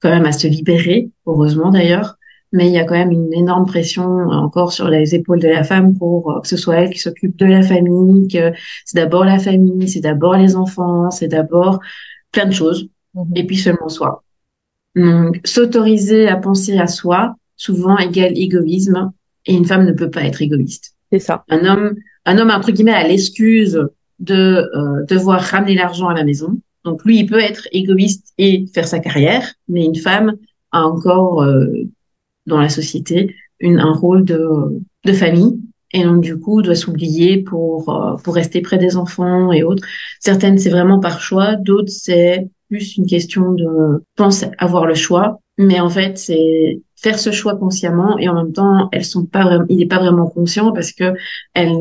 quand 0.00 0.10
même 0.10 0.26
à 0.26 0.32
se 0.32 0.46
libérer, 0.46 1.10
heureusement 1.26 1.70
d'ailleurs, 1.70 2.16
mais 2.56 2.68
il 2.68 2.72
y 2.72 2.78
a 2.78 2.84
quand 2.84 2.94
même 2.94 3.12
une 3.12 3.32
énorme 3.34 3.66
pression 3.66 4.04
euh, 4.04 4.34
encore 4.34 4.72
sur 4.72 4.88
les 4.88 5.14
épaules 5.14 5.40
de 5.40 5.48
la 5.48 5.62
femme 5.62 5.96
pour 5.96 6.30
euh, 6.30 6.40
que 6.40 6.48
ce 6.48 6.56
soit 6.56 6.76
elle 6.76 6.90
qui 6.90 6.98
s'occupe 6.98 7.36
de 7.36 7.44
la 7.44 7.62
famille, 7.62 8.28
que 8.28 8.52
c'est 8.84 8.96
d'abord 8.96 9.24
la 9.24 9.38
famille, 9.38 9.88
c'est 9.88 10.00
d'abord 10.00 10.36
les 10.36 10.56
enfants, 10.56 11.10
c'est 11.10 11.28
d'abord 11.28 11.80
plein 12.32 12.46
de 12.46 12.52
choses, 12.52 12.88
mhm. 13.14 13.32
et 13.36 13.44
puis 13.44 13.58
seulement 13.58 13.90
soi. 13.90 14.24
Donc, 14.94 15.40
s'autoriser 15.44 16.26
à 16.28 16.36
penser 16.36 16.78
à 16.78 16.86
soi, 16.86 17.34
souvent 17.56 17.98
égale 17.98 18.36
égoïsme, 18.36 19.12
et 19.44 19.54
une 19.54 19.66
femme 19.66 19.84
ne 19.84 19.92
peut 19.92 20.10
pas 20.10 20.24
être 20.24 20.40
égoïste. 20.40 20.94
C'est 21.12 21.18
ça. 21.18 21.44
Un 21.50 21.64
homme, 21.66 21.94
un 22.24 22.38
homme 22.38 22.50
entre 22.50 22.72
guillemets 22.72 22.92
a 22.92 23.06
l'excuse 23.06 23.78
de 24.18 24.34
euh, 24.34 25.04
devoir 25.06 25.40
ramener 25.42 25.74
l'argent 25.74 26.08
à 26.08 26.14
la 26.14 26.24
maison. 26.24 26.58
Donc 26.84 27.04
lui, 27.04 27.18
il 27.18 27.26
peut 27.26 27.38
être 27.38 27.68
égoïste 27.72 28.32
et 28.38 28.64
faire 28.72 28.88
sa 28.88 28.98
carrière, 28.98 29.52
mais 29.68 29.84
une 29.84 29.96
femme 29.96 30.36
a 30.72 30.82
encore 30.84 31.42
euh, 31.42 31.66
dans 32.46 32.60
la 32.60 32.68
société 32.68 33.34
une, 33.60 33.78
un 33.78 33.92
rôle 33.92 34.24
de, 34.24 34.40
de 35.04 35.12
famille 35.12 35.60
et 35.92 36.02
donc 36.02 36.20
du 36.22 36.38
coup 36.38 36.62
doit 36.62 36.74
s'oublier 36.74 37.42
pour 37.42 37.88
euh, 37.88 38.16
pour 38.16 38.34
rester 38.34 38.60
près 38.60 38.78
des 38.78 38.96
enfants 38.96 39.52
et 39.52 39.62
autres. 39.62 39.86
Certaines 40.20 40.58
c'est 40.58 40.70
vraiment 40.70 41.00
par 41.00 41.20
choix, 41.20 41.56
d'autres 41.56 41.92
c'est 41.92 42.48
plus 42.68 42.96
une 42.96 43.06
question 43.06 43.52
de 43.52 44.02
pense 44.16 44.44
avoir 44.58 44.86
le 44.86 44.94
choix, 44.94 45.40
mais 45.58 45.80
en 45.80 45.88
fait 45.88 46.18
c'est 46.18 46.82
faire 46.96 47.18
ce 47.18 47.30
choix 47.30 47.56
consciemment 47.56 48.18
et 48.18 48.28
en 48.28 48.34
même 48.34 48.52
temps 48.52 48.88
elles 48.92 49.04
sont 49.04 49.26
pas 49.26 49.44
vraiment, 49.44 49.66
il 49.68 49.78
n'est 49.78 49.86
pas 49.86 49.98
vraiment 49.98 50.28
conscient 50.28 50.72
parce 50.72 50.92
que 50.92 51.14
elles 51.54 51.72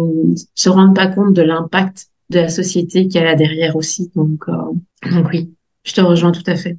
se 0.53 0.69
rendent 0.69 0.95
pas 0.95 1.07
compte 1.07 1.33
de 1.33 1.41
l'impact 1.41 2.07
de 2.29 2.39
la 2.39 2.49
société 2.49 3.07
qu'il 3.07 3.21
y 3.21 3.23
a 3.23 3.35
derrière 3.35 3.75
aussi. 3.75 4.11
Donc, 4.15 4.43
euh, 4.47 5.11
donc 5.11 5.27
oui, 5.31 5.53
je 5.83 5.93
te 5.93 6.01
rejoins 6.01 6.31
tout 6.31 6.43
à 6.47 6.55
fait. 6.55 6.77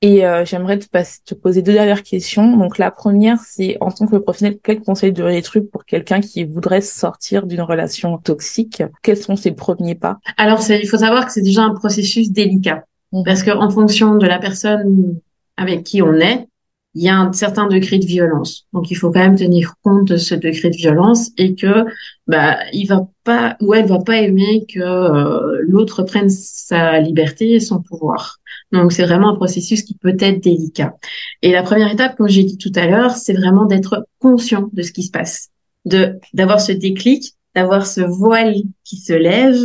Et 0.00 0.24
euh, 0.24 0.44
j'aimerais 0.44 0.78
te, 0.78 0.86
te, 1.24 1.34
poser 1.34 1.60
deux 1.60 1.72
dernières 1.72 2.04
questions. 2.04 2.56
Donc 2.56 2.78
la 2.78 2.92
première, 2.92 3.38
c'est 3.40 3.76
en 3.80 3.90
tant 3.90 4.06
que 4.06 4.16
professionnel, 4.16 4.58
quel 4.62 4.80
conseil 4.80 5.12
de 5.12 5.40
tu 5.40 5.62
pour 5.62 5.84
quelqu'un 5.84 6.20
qui 6.20 6.44
voudrait 6.44 6.82
sortir 6.82 7.46
d'une 7.46 7.62
relation 7.62 8.16
toxique? 8.18 8.82
Quels 9.02 9.16
sont 9.16 9.34
ses 9.34 9.52
premiers 9.52 9.96
pas? 9.96 10.18
Alors 10.36 10.60
il 10.68 10.88
faut 10.88 10.98
savoir 10.98 11.26
que 11.26 11.32
c'est 11.32 11.42
déjà 11.42 11.62
un 11.62 11.74
processus 11.74 12.30
délicat 12.30 12.84
mmh. 13.12 13.22
parce 13.24 13.42
que 13.42 13.50
en 13.50 13.70
fonction 13.70 14.14
de 14.14 14.26
la 14.26 14.38
personne 14.38 15.18
avec 15.56 15.82
qui 15.82 16.00
on 16.00 16.14
est, 16.14 16.46
il 16.94 17.02
y 17.02 17.08
a 17.08 17.16
un 17.16 17.32
certain 17.32 17.66
degré 17.66 17.98
de 17.98 18.06
violence. 18.06 18.66
Donc 18.72 18.90
il 18.90 18.94
faut 18.94 19.10
quand 19.10 19.20
même 19.20 19.36
tenir 19.36 19.74
compte 19.82 20.08
de 20.08 20.16
ce 20.16 20.34
degré 20.34 20.70
de 20.70 20.76
violence 20.76 21.30
et 21.36 21.54
que 21.54 21.84
bah 22.26 22.58
il 22.72 22.86
va 22.86 23.06
pas 23.24 23.56
ou 23.60 23.74
elle 23.74 23.86
va 23.86 23.98
pas 23.98 24.16
aimer 24.16 24.64
que 24.72 24.80
euh, 24.80 25.58
l'autre 25.60 26.02
prenne 26.02 26.30
sa 26.30 26.98
liberté 27.00 27.52
et 27.52 27.60
son 27.60 27.82
pouvoir. 27.82 28.38
Donc 28.72 28.92
c'est 28.92 29.04
vraiment 29.04 29.30
un 29.30 29.36
processus 29.36 29.82
qui 29.82 29.94
peut 29.94 30.16
être 30.18 30.42
délicat. 30.42 30.96
Et 31.42 31.52
la 31.52 31.62
première 31.62 31.90
étape, 31.92 32.16
comme 32.16 32.28
j'ai 32.28 32.44
dit 32.44 32.58
tout 32.58 32.72
à 32.74 32.86
l'heure, 32.86 33.12
c'est 33.16 33.32
vraiment 33.32 33.64
d'être 33.64 34.06
conscient 34.18 34.68
de 34.72 34.82
ce 34.82 34.92
qui 34.92 35.02
se 35.02 35.10
passe, 35.10 35.50
de 35.84 36.18
d'avoir 36.34 36.60
ce 36.60 36.72
déclic, 36.72 37.34
d'avoir 37.54 37.86
ce 37.86 38.00
voile 38.00 38.56
qui 38.84 38.96
se 38.96 39.12
lève 39.12 39.56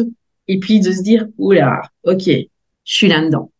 et 0.47 0.59
puis 0.59 0.79
de 0.79 0.91
se 0.91 1.01
dire 1.01 1.27
oula, 1.37 1.81
ok, 2.03 2.23
je 2.25 2.45
suis 2.85 3.07
là-dedans. 3.07 3.51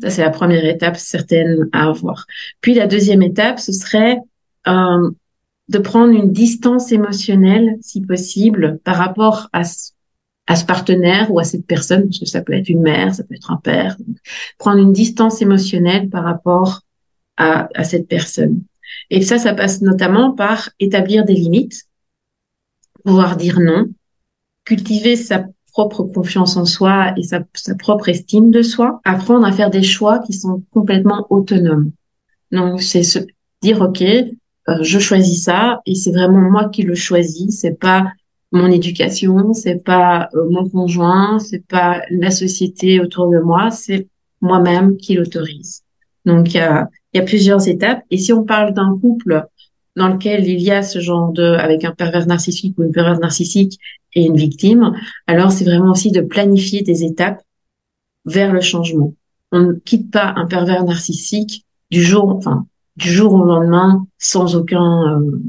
Ça, 0.00 0.10
c'est 0.10 0.22
la 0.22 0.30
première 0.30 0.64
étape 0.64 0.96
certaine 0.96 1.68
à 1.72 1.88
avoir. 1.88 2.26
Puis 2.60 2.74
la 2.74 2.86
deuxième 2.86 3.22
étape, 3.22 3.60
ce 3.60 3.72
serait 3.72 4.18
euh, 4.66 5.10
de 5.68 5.78
prendre 5.78 6.12
une 6.12 6.32
distance 6.32 6.92
émotionnelle, 6.92 7.76
si 7.80 8.00
possible, 8.00 8.78
par 8.84 8.96
rapport 8.96 9.48
à 9.52 9.64
ce, 9.64 9.91
à 10.46 10.56
ce 10.56 10.64
partenaire 10.64 11.30
ou 11.30 11.38
à 11.38 11.44
cette 11.44 11.66
personne, 11.66 12.04
parce 12.04 12.18
que 12.18 12.26
ça 12.26 12.42
peut 12.42 12.52
être 12.52 12.68
une 12.68 12.82
mère, 12.82 13.14
ça 13.14 13.24
peut 13.24 13.34
être 13.34 13.50
un 13.50 13.56
père. 13.56 13.96
prendre 14.58 14.78
une 14.78 14.92
distance 14.92 15.40
émotionnelle 15.40 16.08
par 16.08 16.24
rapport 16.24 16.80
à, 17.36 17.68
à 17.74 17.84
cette 17.84 18.08
personne. 18.08 18.62
Et 19.10 19.22
ça, 19.22 19.38
ça 19.38 19.54
passe 19.54 19.82
notamment 19.82 20.32
par 20.32 20.70
établir 20.80 21.24
des 21.24 21.34
limites, 21.34 21.84
pouvoir 23.04 23.36
dire 23.36 23.60
non, 23.60 23.86
cultiver 24.64 25.16
sa 25.16 25.44
propre 25.72 26.04
confiance 26.04 26.56
en 26.56 26.66
soi 26.66 27.14
et 27.16 27.22
sa, 27.22 27.40
propre 27.78 28.08
estime 28.08 28.50
de 28.50 28.62
soi, 28.62 29.00
apprendre 29.04 29.46
à 29.46 29.52
faire 29.52 29.70
des 29.70 29.82
choix 29.82 30.18
qui 30.20 30.34
sont 30.34 30.62
complètement 30.70 31.26
autonomes. 31.30 31.92
Donc 32.50 32.82
c'est 32.82 33.02
se 33.02 33.20
dire 33.62 33.80
ok, 33.80 34.02
euh, 34.02 34.28
je 34.82 34.98
choisis 34.98 35.44
ça 35.44 35.80
et 35.86 35.94
c'est 35.94 36.12
vraiment 36.12 36.50
moi 36.50 36.68
qui 36.68 36.82
le 36.82 36.94
choisis, 36.94 37.60
c'est 37.60 37.78
pas 37.78 38.12
mon 38.52 38.70
éducation, 38.70 39.54
c'est 39.54 39.82
pas 39.82 40.28
euh, 40.34 40.48
mon 40.50 40.68
conjoint, 40.68 41.38
c'est 41.38 41.66
pas 41.66 42.02
la 42.10 42.30
société 42.30 43.00
autour 43.00 43.30
de 43.30 43.40
moi, 43.40 43.70
c'est 43.70 44.08
moi-même 44.40 44.96
qui 44.96 45.14
l'autorise. 45.14 45.82
Donc 46.26 46.52
il 46.54 46.58
y 46.58 46.60
a, 46.60 46.88
y 47.14 47.18
a 47.18 47.22
plusieurs 47.22 47.66
étapes 47.66 48.02
et 48.10 48.18
si 48.18 48.32
on 48.32 48.44
parle 48.44 48.74
d'un 48.74 48.98
couple 49.00 49.46
dans 49.96 50.08
lequel 50.08 50.46
il 50.46 50.60
y 50.60 50.70
a 50.70 50.82
ce 50.82 51.00
genre 51.00 51.32
de, 51.32 51.42
avec 51.42 51.84
un 51.84 51.92
pervers 51.92 52.26
narcissique 52.26 52.78
ou 52.78 52.84
une 52.84 52.92
perverse 52.92 53.20
narcissique 53.20 53.78
et 54.14 54.24
une 54.24 54.36
victime, 54.36 54.92
alors 55.26 55.50
c'est 55.52 55.64
vraiment 55.64 55.92
aussi 55.92 56.10
de 56.10 56.20
planifier 56.20 56.82
des 56.82 57.04
étapes 57.04 57.42
vers 58.24 58.52
le 58.52 58.60
changement. 58.60 59.14
On 59.50 59.60
ne 59.60 59.72
quitte 59.72 60.10
pas 60.10 60.32
un 60.36 60.46
pervers 60.46 60.84
narcissique 60.84 61.66
du 61.90 62.02
jour, 62.02 62.28
enfin, 62.28 62.66
du 62.96 63.10
jour 63.10 63.32
au 63.34 63.44
lendemain 63.44 64.06
sans 64.18 64.56
aucun, 64.56 65.20
euh, 65.20 65.40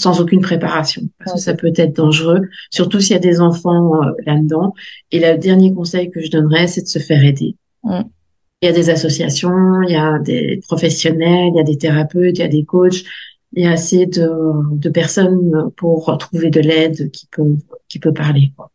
sans 0.00 0.20
aucune 0.20 0.40
préparation, 0.40 1.02
parce 1.18 1.34
que 1.34 1.40
ça 1.40 1.54
peut 1.54 1.72
être 1.76 1.94
dangereux, 1.94 2.40
surtout 2.70 3.00
s'il 3.00 3.12
y 3.12 3.16
a 3.16 3.20
des 3.20 3.40
enfants 3.40 4.02
euh, 4.02 4.12
là-dedans. 4.26 4.74
Et 5.12 5.20
le 5.20 5.38
dernier 5.38 5.72
conseil 5.72 6.10
que 6.10 6.20
je 6.20 6.30
donnerais, 6.30 6.66
c'est 6.66 6.82
de 6.82 6.88
se 6.88 6.98
faire 6.98 7.24
aider. 7.24 7.56
Il 7.84 8.66
y 8.66 8.68
a 8.68 8.72
des 8.72 8.90
associations, 8.90 9.82
il 9.82 9.92
y 9.92 9.96
a 9.96 10.18
des 10.18 10.60
professionnels, 10.66 11.50
il 11.52 11.56
y 11.56 11.60
a 11.60 11.64
des 11.64 11.78
thérapeutes, 11.78 12.38
il 12.38 12.40
y 12.40 12.44
a 12.44 12.48
des 12.48 12.64
coachs 12.64 13.04
il 13.52 13.64
y 13.64 13.66
a 13.66 13.72
assez 13.72 14.06
de, 14.06 14.30
de 14.76 14.88
personnes 14.88 15.70
pour 15.76 16.16
trouver 16.18 16.50
de 16.50 16.60
l'aide 16.60 17.10
qui 17.10 17.26
peut 17.26 17.56
qui 17.88 17.98
peut 17.98 18.12
parler. 18.12 18.52
Quoi. 18.56 18.70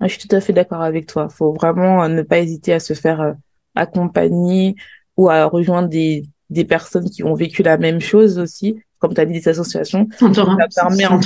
Je 0.00 0.08
suis 0.08 0.28
tout 0.28 0.34
à 0.34 0.40
fait 0.40 0.52
d'accord 0.52 0.82
avec 0.82 1.06
toi. 1.06 1.28
Il 1.30 1.34
faut 1.34 1.52
vraiment 1.52 2.08
ne 2.08 2.22
pas 2.22 2.40
hésiter 2.40 2.72
à 2.72 2.80
se 2.80 2.94
faire 2.94 3.20
euh, 3.20 3.32
accompagner 3.74 4.74
ou 5.16 5.30
à 5.30 5.44
rejoindre 5.44 5.88
des, 5.88 6.24
des 6.50 6.64
personnes 6.64 7.08
qui 7.08 7.22
ont 7.22 7.34
vécu 7.34 7.62
la 7.62 7.78
même 7.78 8.00
chose 8.00 8.38
aussi, 8.38 8.76
comme 9.04 9.14
tu 9.14 9.20
as 9.20 9.26
dit, 9.26 9.34
des 9.34 9.48
associations. 9.48 10.08
Ça 10.18 10.30
permet 10.74 11.04
en 11.04 11.20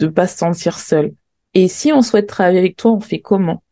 de 0.00 0.06
pas 0.06 0.26
se 0.26 0.38
sentir 0.38 0.78
seul. 0.78 1.12
Et 1.52 1.68
si 1.68 1.92
on 1.92 2.00
souhaite 2.00 2.26
travailler 2.26 2.58
avec 2.58 2.76
toi, 2.76 2.92
on 2.92 3.00
fait 3.00 3.20
comment? 3.20 3.62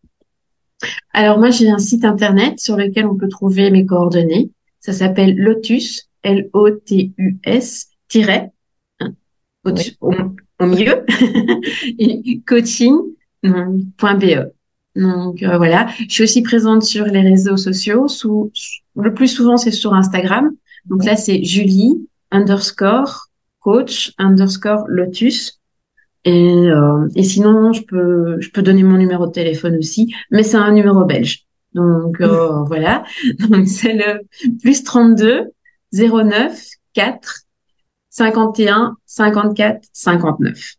Alors 1.14 1.38
moi, 1.38 1.48
j'ai 1.48 1.70
un 1.70 1.78
site 1.78 2.04
internet 2.04 2.61
sur 2.61 2.76
lequel 2.76 3.06
on 3.06 3.16
peut 3.16 3.28
trouver 3.28 3.70
mes 3.70 3.86
coordonnées. 3.86 4.50
Ça 4.78 4.92
s'appelle 4.92 5.34
Lotus, 5.36 6.11
L-O-T-U-S, 6.22 7.88
tiret, 8.08 8.50
hein, 9.00 9.14
au, 9.64 9.72
au, 10.58 10.66
milieu, 10.66 11.06
coaching.be. 12.46 13.14
Donc 14.96 15.42
euh, 15.42 15.56
voilà, 15.56 15.88
je 16.06 16.12
suis 16.12 16.24
aussi 16.24 16.42
présente 16.42 16.82
sur 16.82 17.06
les 17.06 17.22
réseaux 17.22 17.56
sociaux. 17.56 18.06
Sous, 18.06 18.52
le 18.96 19.14
plus 19.14 19.28
souvent, 19.28 19.56
c'est 19.56 19.70
sur 19.70 19.94
Instagram. 19.94 20.50
Donc 20.84 21.06
là, 21.06 21.16
c'est 21.16 21.42
Julie 21.42 22.06
underscore 22.31 23.31
coach 23.61 24.12
underscore 24.18 24.85
lotus. 24.89 25.61
Et, 26.24 26.68
euh, 26.68 27.09
et 27.14 27.22
sinon, 27.22 27.72
je 27.72 27.83
peux 27.83 28.41
je 28.41 28.51
peux 28.51 28.62
donner 28.62 28.83
mon 28.83 28.99
numéro 28.99 29.26
de 29.26 29.33
téléphone 29.33 29.76
aussi, 29.76 30.14
mais 30.31 30.43
c'est 30.43 30.59
un 30.59 30.72
numéro 30.72 31.05
belge. 31.05 31.47
Donc 31.72 32.20
euh, 32.20 32.62
voilà, 32.66 33.05
donc 33.49 33.66
c'est 33.66 33.95
le 33.95 34.20
plus 34.61 34.85
32 34.85 35.51
09 35.93 36.61
4 36.93 37.43
51 38.11 38.97
54 39.07 39.87
59. 39.93 40.74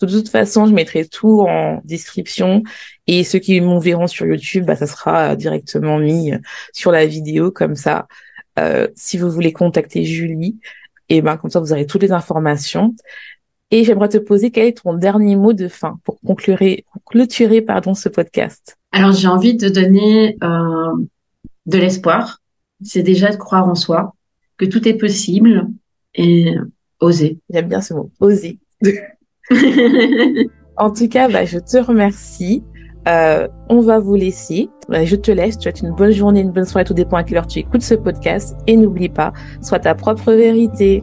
De 0.00 0.06
toute 0.06 0.28
façon, 0.28 0.66
je 0.66 0.72
mettrai 0.72 1.06
tout 1.06 1.40
en 1.40 1.80
description 1.84 2.62
et 3.08 3.24
ceux 3.24 3.40
qui 3.40 3.60
m'ont 3.60 3.80
verront 3.80 4.06
sur 4.06 4.26
YouTube, 4.26 4.64
bah, 4.64 4.76
ça 4.76 4.86
sera 4.86 5.34
directement 5.34 5.98
mis 5.98 6.30
sur 6.72 6.92
la 6.92 7.04
vidéo 7.04 7.50
comme 7.50 7.74
ça. 7.74 8.06
Euh, 8.58 8.88
si 8.94 9.18
vous 9.18 9.30
voulez 9.30 9.52
contacter 9.52 10.04
Julie, 10.04 10.58
et 11.08 11.22
ben 11.22 11.36
comme 11.36 11.50
ça 11.50 11.60
vous 11.60 11.72
aurez 11.72 11.86
toutes 11.86 12.02
les 12.02 12.12
informations. 12.12 12.94
Et 13.70 13.84
j'aimerais 13.84 14.08
te 14.08 14.18
poser 14.18 14.50
quel 14.50 14.66
est 14.66 14.82
ton 14.82 14.94
dernier 14.94 15.36
mot 15.36 15.52
de 15.52 15.68
fin 15.68 16.00
pour 16.04 16.18
conclure, 16.20 16.58
clôturer 17.06 17.60
pardon 17.60 17.94
ce 17.94 18.08
podcast? 18.08 18.78
Alors 18.92 19.12
j'ai 19.12 19.28
envie 19.28 19.54
de 19.54 19.68
donner 19.68 20.36
euh, 20.42 20.92
de 21.66 21.78
l'espoir. 21.78 22.40
C'est 22.82 23.02
déjà 23.02 23.30
de 23.30 23.36
croire 23.36 23.68
en 23.68 23.74
soi, 23.74 24.14
que 24.56 24.64
tout 24.64 24.88
est 24.88 24.94
possible 24.94 25.68
et 26.14 26.54
oser. 27.00 27.38
J'aime 27.50 27.68
bien 27.68 27.80
ce 27.80 27.92
mot, 27.94 28.10
oser. 28.20 28.58
en 30.76 30.90
tout 30.92 31.08
cas, 31.08 31.28
bah, 31.28 31.44
je 31.44 31.58
te 31.58 31.76
remercie. 31.78 32.62
Euh, 33.06 33.48
on 33.68 33.80
va 33.80 33.98
vous 33.98 34.14
laisser. 34.14 34.68
Bah, 34.88 35.04
je 35.04 35.16
te 35.16 35.30
laisse. 35.30 35.56
Tu 35.56 35.62
souhaite 35.62 35.80
une 35.80 35.94
bonne 35.94 36.12
journée, 36.12 36.40
une 36.40 36.50
bonne 36.50 36.64
soirée, 36.64 36.84
tout 36.84 36.94
dépend 36.94 37.16
à 37.16 37.22
quelle 37.22 37.38
heure 37.38 37.46
tu 37.46 37.60
écoutes 37.60 37.82
ce 37.82 37.94
podcast. 37.94 38.56
Et 38.66 38.76
n'oublie 38.76 39.08
pas, 39.08 39.32
sois 39.62 39.78
ta 39.78 39.94
propre 39.94 40.32
vérité. 40.32 41.02